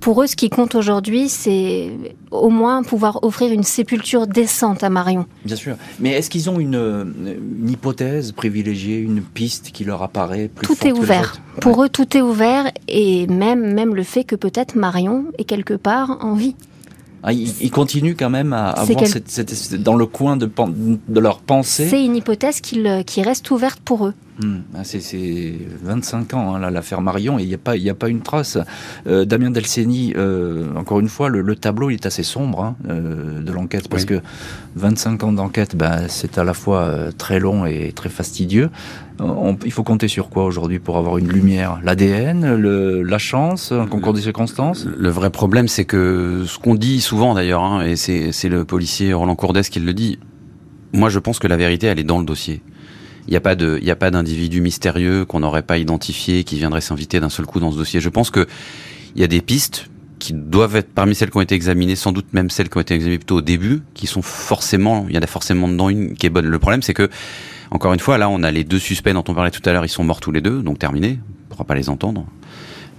Pour 0.00 0.22
eux, 0.22 0.26
ce 0.26 0.36
qui 0.36 0.50
compte 0.50 0.74
aujourd'hui, 0.74 1.28
c'est 1.28 1.90
au 2.30 2.50
moins 2.50 2.82
pouvoir 2.82 3.22
offrir 3.22 3.52
une 3.52 3.62
sépulture 3.62 4.26
décente 4.26 4.82
à 4.82 4.90
Marion. 4.90 5.26
Bien 5.44 5.56
sûr. 5.56 5.76
Mais 6.00 6.10
est-ce 6.10 6.28
qu'ils 6.28 6.50
ont 6.50 6.58
une, 6.58 7.36
hypothèse 7.66 8.32
privilégiée, 8.32 8.98
une 8.98 9.22
piste 9.22 9.70
qui 9.72 9.84
leur 9.84 10.02
apparaît 10.02 10.48
plus 10.48 10.66
Tout 10.66 10.86
est 10.86 10.92
ouvert. 10.92 11.40
Pour 11.60 11.84
eux, 11.84 11.88
tout 11.88 12.16
est 12.16 12.20
ouvert, 12.20 12.70
et 12.88 13.26
même, 13.28 13.74
même 13.74 13.94
le 13.94 14.02
fait 14.02 14.24
que 14.24 14.36
peut-être 14.36 14.74
Marion 14.74 15.26
est 15.38 15.44
quelque 15.44 15.74
part 15.74 16.18
en 16.20 16.34
vie. 16.34 16.56
Ah, 17.26 17.32
ils, 17.32 17.70
continuent 17.70 18.16
quand 18.18 18.28
même 18.28 18.52
à 18.52 18.68
avoir 18.68 19.06
cette, 19.06 19.82
dans 19.82 19.96
le 19.96 20.04
coin 20.04 20.36
de, 20.36 20.44
de 20.46 21.20
leur 21.20 21.38
pensée. 21.38 21.88
C'est 21.88 22.04
une 22.04 22.16
hypothèse 22.16 22.60
qui, 22.60 22.84
qui 23.06 23.22
reste 23.22 23.50
ouverte 23.50 23.80
pour 23.80 24.06
eux. 24.06 24.14
Hmm. 24.42 24.62
Ah, 24.74 24.82
c'est 24.82 25.54
25 25.82 26.34
ans, 26.34 26.56
hein, 26.56 26.70
l'affaire 26.70 27.00
Marion, 27.00 27.38
et 27.38 27.42
il 27.42 27.48
n'y 27.48 27.54
a, 27.54 27.58
pas, 27.58 27.74
a 27.74 27.94
pas 27.94 28.08
une 28.08 28.20
trace. 28.20 28.58
Euh, 29.06 29.24
Damien 29.24 29.50
Delceni, 29.50 30.12
euh, 30.16 30.74
encore 30.76 30.98
une 30.98 31.08
fois, 31.08 31.28
le, 31.28 31.54
tableau 31.54 31.90
il 31.90 31.94
est 31.94 32.06
assez 32.06 32.24
sombre 32.24 32.62
hein, 32.62 32.76
euh, 32.88 33.40
de 33.40 33.52
l'enquête, 33.52 33.88
parce 33.88 34.04
que 34.04 34.20
25 34.74 35.22
ans 35.22 35.32
d'enquête, 35.32 35.76
ben, 35.76 36.08
c'est 36.08 36.36
à 36.38 36.44
la 36.44 36.52
fois 36.52 37.12
très 37.16 37.38
long 37.38 37.64
et 37.64 37.92
très 37.92 38.08
fastidieux. 38.08 38.70
il 39.64 39.72
faut 39.72 39.84
compter 39.84 40.08
sur 40.08 40.30
quoi 40.30 40.44
aujourd'hui 40.44 40.80
pour 40.80 40.98
avoir 40.98 41.18
une 41.18 41.28
lumière? 41.28 41.78
L'ADN, 41.84 42.56
la 43.02 43.18
chance, 43.18 43.70
un 43.70 43.86
concours 43.86 44.14
des 44.14 44.22
circonstances? 44.22 44.84
Le 44.84 45.10
vrai 45.10 45.30
problème, 45.30 45.68
c'est 45.68 45.84
que 45.84 46.42
ce 46.44 46.58
qu'on 46.58 46.74
dit 46.74 47.00
souvent 47.00 47.34
d'ailleurs, 47.34 47.62
hein, 47.62 47.86
et 47.86 47.94
c'est 47.94 48.48
le 48.48 48.64
policier 48.64 49.12
Roland 49.12 49.36
Courdès 49.36 49.62
qui 49.62 49.78
le 49.78 49.94
dit, 49.94 50.18
moi 50.92 51.08
je 51.08 51.20
pense 51.20 51.38
que 51.38 51.46
la 51.46 51.56
vérité, 51.56 51.86
elle 51.86 52.00
est 52.00 52.04
dans 52.04 52.18
le 52.18 52.24
dossier. 52.24 52.62
Il 53.26 53.30
n'y 53.30 53.36
a 53.36 53.40
pas 53.40 53.54
de, 53.54 53.78
il 53.82 53.90
a 53.90 53.96
pas 53.96 54.10
d'individu 54.10 54.60
mystérieux 54.60 55.24
qu'on 55.24 55.40
n'aurait 55.40 55.62
pas 55.62 55.78
identifié 55.78 56.44
qui 56.44 56.56
viendrait 56.56 56.80
s'inviter 56.80 57.20
d'un 57.20 57.30
seul 57.30 57.46
coup 57.46 57.60
dans 57.60 57.72
ce 57.72 57.76
dossier. 57.76 58.00
Je 58.00 58.08
pense 58.08 58.30
que 58.30 58.46
il 59.14 59.20
y 59.20 59.24
a 59.24 59.28
des 59.28 59.40
pistes 59.40 59.88
qui 60.18 60.32
doivent 60.32 60.76
être 60.76 60.92
parmi 60.92 61.14
celles 61.14 61.30
qui 61.30 61.36
ont 61.36 61.42
été 61.42 61.54
examinées, 61.54 61.96
sans 61.96 62.12
doute 62.12 62.32
même 62.32 62.50
celles 62.50 62.68
qui 62.68 62.78
ont 62.78 62.80
été 62.80 62.94
examinées 62.94 63.18
plutôt 63.18 63.36
au 63.36 63.42
début, 63.42 63.82
qui 63.94 64.06
sont 64.06 64.22
forcément, 64.22 65.06
il 65.08 65.14
y 65.14 65.18
en 65.18 65.22
a 65.22 65.26
forcément 65.26 65.68
dedans 65.68 65.88
une 65.88 66.14
qui 66.14 66.26
est 66.26 66.30
bonne. 66.30 66.46
Le 66.46 66.58
problème, 66.58 66.82
c'est 66.82 66.94
que, 66.94 67.10
encore 67.70 67.92
une 67.92 68.00
fois, 68.00 68.16
là, 68.18 68.28
on 68.28 68.42
a 68.42 68.50
les 68.50 68.64
deux 68.64 68.78
suspects 68.78 69.12
dont 69.12 69.24
on 69.28 69.34
parlait 69.34 69.50
tout 69.50 69.62
à 69.68 69.72
l'heure, 69.72 69.84
ils 69.84 69.90
sont 69.90 70.04
morts 70.04 70.20
tous 70.20 70.32
les 70.32 70.40
deux, 70.40 70.62
donc 70.62 70.78
terminé. 70.78 71.18
On 71.20 71.44
ne 71.44 71.48
pourra 71.50 71.64
pas 71.64 71.74
les 71.74 71.88
entendre. 71.88 72.26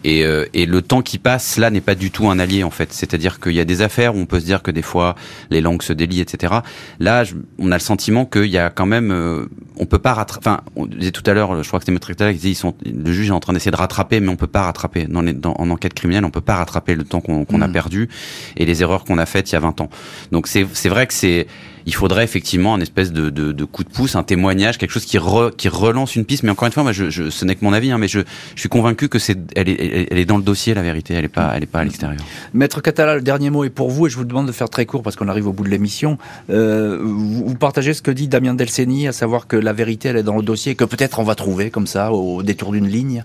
Et, 0.05 0.23
euh, 0.23 0.45
et, 0.53 0.67
le 0.67 0.83
temps 0.83 1.01
qui 1.01 1.17
passe, 1.17 1.57
là, 1.57 1.71
n'est 1.71 1.81
pas 1.81 1.95
du 1.95 2.11
tout 2.11 2.29
un 2.29 2.37
allié, 2.37 2.63
en 2.63 2.69
fait. 2.69 2.93
C'est-à-dire 2.93 3.39
qu'il 3.39 3.53
y 3.53 3.59
a 3.59 3.65
des 3.65 3.81
affaires 3.81 4.15
où 4.15 4.19
on 4.19 4.27
peut 4.27 4.39
se 4.39 4.45
dire 4.45 4.61
que 4.61 4.69
des 4.69 4.83
fois, 4.83 5.15
les 5.49 5.61
langues 5.61 5.81
se 5.81 5.93
délient, 5.93 6.21
etc. 6.21 6.53
Là, 6.99 7.23
on 7.57 7.71
a 7.71 7.75
le 7.75 7.81
sentiment 7.81 8.27
qu'il 8.27 8.45
y 8.45 8.59
a 8.59 8.69
quand 8.69 8.85
même... 8.85 9.09
Euh, 9.09 9.47
on 9.77 9.87
peut 9.87 9.97
pas 9.97 10.13
rattraper... 10.13 10.47
Enfin, 10.47 10.61
on 10.75 10.85
disait 10.85 11.09
tout 11.09 11.23
à 11.25 11.33
l'heure, 11.33 11.63
je 11.63 11.67
crois 11.67 11.79
que 11.79 11.85
c'était 11.85 11.91
Maître 11.91 12.13
qui 12.13 12.33
disait, 12.33 12.51
ils 12.51 12.55
sont, 12.55 12.75
le 12.85 13.11
juge 13.11 13.29
est 13.29 13.31
en 13.31 13.39
train 13.39 13.53
d'essayer 13.53 13.71
de 13.71 13.77
rattraper, 13.77 14.19
mais 14.19 14.29
on 14.29 14.35
peut 14.35 14.45
pas 14.45 14.61
rattraper. 14.61 15.05
Dans, 15.05 15.23
les, 15.23 15.33
dans 15.33 15.55
en 15.57 15.71
enquête 15.71 15.95
criminelle, 15.95 16.23
on 16.23 16.29
peut 16.29 16.39
pas 16.39 16.57
rattraper 16.57 16.93
le 16.93 17.03
temps 17.03 17.19
qu'on 17.19 17.43
a 17.43 17.67
mmh. 17.67 17.71
perdu 17.71 18.09
et 18.57 18.65
les 18.65 18.83
erreurs 18.83 19.05
qu'on 19.05 19.17
a 19.17 19.25
faites 19.25 19.49
il 19.49 19.53
y 19.53 19.55
a 19.55 19.59
20 19.59 19.81
ans. 19.81 19.89
Donc 20.31 20.45
c'est 20.45 20.63
vrai 20.87 21.07
que 21.07 21.15
c'est 21.15 21.47
il 21.85 21.93
faudrait 21.93 22.23
effectivement 22.23 22.73
un 22.73 22.81
espèce 22.81 23.11
de, 23.11 23.29
de, 23.29 23.65
coup 23.65 23.83
de 23.83 23.89
pouce, 23.89 24.15
un 24.15 24.23
témoignage, 24.23 24.77
quelque 24.77 24.91
chose 24.91 25.05
qui, 25.05 25.17
qui 25.57 25.69
relance 25.69 26.15
une 26.15 26.25
piste. 26.25 26.43
Mais 26.43 26.49
encore 26.49 26.65
une 26.65 26.71
fois, 26.71 26.91
je, 26.91 27.29
ce 27.29 27.45
n'est 27.45 27.55
que 27.55 27.63
mon 27.63 27.73
avis, 27.73 27.91
hein, 27.91 27.97
mais 27.97 28.07
je, 28.07 28.21
je 28.55 28.59
suis 28.59 28.69
convaincu 28.69 29.09
que 29.09 29.19
c'est, 29.19 29.37
elle 29.55 29.69
est, 29.69 30.07
elle 30.11 30.17
est 30.17 30.25
dans 30.25 30.37
le 30.37 30.43
dossier, 30.43 30.73
la 30.73 30.81
vérité. 30.81 31.13
Elle 31.13 31.21
n'est 31.23 31.27
pas, 31.27 31.53
elle 31.55 31.67
pas 31.67 31.79
à 31.79 31.83
l'extérieur. 31.83 32.21
Maître 32.53 32.81
Catala, 32.81 33.15
le 33.15 33.21
dernier 33.21 33.49
mot 33.49 33.63
est 33.63 33.69
pour 33.69 33.89
vous, 33.89 34.07
et 34.07 34.09
je 34.09 34.17
vous 34.17 34.25
demande 34.25 34.47
de 34.47 34.51
faire 34.51 34.69
très 34.69 34.85
court 34.85 35.03
parce 35.03 35.15
qu'on 35.15 35.27
arrive 35.27 35.47
au 35.47 35.53
bout 35.53 35.63
de 35.63 35.69
l'émission. 35.69 36.17
Euh, 36.49 36.99
vous, 37.01 37.55
partagez 37.55 37.93
ce 37.93 38.01
que 38.01 38.11
dit 38.11 38.27
Damien 38.27 38.53
Delceni, 38.53 39.07
à 39.07 39.11
savoir 39.11 39.47
que 39.47 39.55
la 39.55 39.73
vérité, 39.73 40.09
elle 40.09 40.17
est 40.17 40.23
dans 40.23 40.37
le 40.37 40.43
dossier, 40.43 40.75
que 40.75 40.85
peut-être 40.85 41.19
on 41.19 41.23
va 41.23 41.35
trouver 41.35 41.69
comme 41.69 41.87
ça 41.87 42.11
au 42.11 42.43
détour 42.43 42.71
d'une 42.71 42.87
ligne? 42.87 43.23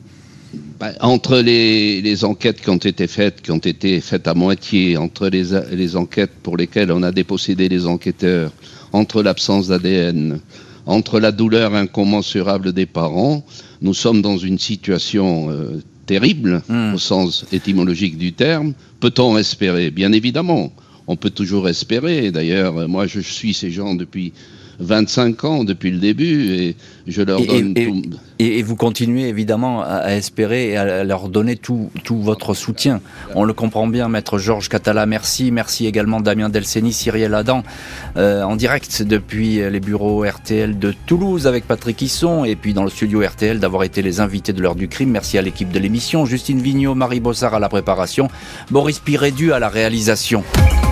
Bah, 0.80 0.92
entre 1.00 1.38
les, 1.38 2.00
les, 2.00 2.24
enquêtes 2.24 2.60
qui 2.60 2.70
ont 2.70 2.76
été 2.76 3.06
faites, 3.06 3.40
qui 3.40 3.52
ont 3.52 3.58
été 3.58 4.00
faites 4.00 4.26
à 4.26 4.34
moitié, 4.34 4.96
entre 4.96 5.28
les, 5.28 5.44
les 5.72 5.96
enquêtes 5.96 6.32
pour 6.42 6.56
lesquelles 6.56 6.90
on 6.90 7.02
a 7.02 7.12
dépossédé 7.12 7.68
les 7.68 7.86
enquêteurs, 7.86 8.50
entre 8.92 9.22
l'absence 9.22 9.68
d'ADN, 9.68 10.40
entre 10.86 11.20
la 11.20 11.30
douleur 11.30 11.74
incommensurable 11.74 12.72
des 12.72 12.86
parents, 12.86 13.44
nous 13.80 13.94
sommes 13.94 14.22
dans 14.22 14.38
une 14.38 14.58
situation 14.58 15.50
euh, 15.50 15.80
terrible 16.06 16.62
hmm. 16.68 16.94
au 16.94 16.98
sens 16.98 17.46
étymologique 17.52 18.18
du 18.18 18.32
terme. 18.32 18.74
Peut-on 18.98 19.38
espérer? 19.38 19.90
Bien 19.90 20.10
évidemment, 20.12 20.72
on 21.06 21.14
peut 21.14 21.30
toujours 21.30 21.68
espérer. 21.68 22.32
D'ailleurs, 22.32 22.88
moi 22.88 23.06
je 23.06 23.20
suis 23.20 23.54
ces 23.54 23.70
gens 23.70 23.94
depuis 23.94 24.32
25 24.80 25.44
ans 25.44 25.64
depuis 25.64 25.90
le 25.90 25.98
début 25.98 26.52
et 26.54 26.76
je 27.06 27.22
leur 27.22 27.44
donne 27.44 27.72
et, 27.76 27.86
tout. 27.86 28.02
Et, 28.38 28.62
vous 28.62 28.76
continuez 28.76 29.28
évidemment 29.28 29.82
à, 29.82 30.14
espérer 30.14 30.70
et 30.70 30.76
à 30.76 31.04
leur 31.04 31.28
donner 31.28 31.56
tout, 31.56 31.90
tout 32.04 32.18
votre 32.18 32.54
soutien. 32.54 33.00
On 33.34 33.44
le 33.44 33.52
comprend 33.52 33.86
bien, 33.86 34.08
maître 34.08 34.38
Georges 34.38 34.68
Catala, 34.68 35.06
merci. 35.06 35.50
Merci 35.50 35.86
également 35.86 36.20
Damien 36.20 36.48
Delceni, 36.48 36.92
Cyril 36.92 37.34
Adam, 37.34 37.62
euh, 38.16 38.42
en 38.42 38.56
direct 38.56 39.02
depuis 39.02 39.56
les 39.70 39.80
bureaux 39.80 40.24
RTL 40.24 40.78
de 40.78 40.94
Toulouse 41.06 41.46
avec 41.46 41.66
Patrick 41.66 42.00
Hisson 42.00 42.44
et 42.44 42.56
puis 42.56 42.72
dans 42.72 42.84
le 42.84 42.90
studio 42.90 43.22
RTL 43.22 43.60
d'avoir 43.60 43.84
été 43.84 44.02
les 44.02 44.20
invités 44.20 44.52
de 44.52 44.62
l'heure 44.62 44.74
du 44.74 44.88
crime. 44.88 45.10
Merci 45.10 45.38
à 45.38 45.42
l'équipe 45.42 45.70
de 45.70 45.78
l'émission, 45.78 46.24
Justine 46.26 46.60
Vignot, 46.60 46.94
Marie 46.94 47.20
Bossard 47.20 47.54
à 47.54 47.58
la 47.58 47.68
préparation, 47.68 48.28
Boris 48.70 48.98
Pirédu 48.98 49.52
à 49.52 49.58
la 49.58 49.68
réalisation. 49.68 50.44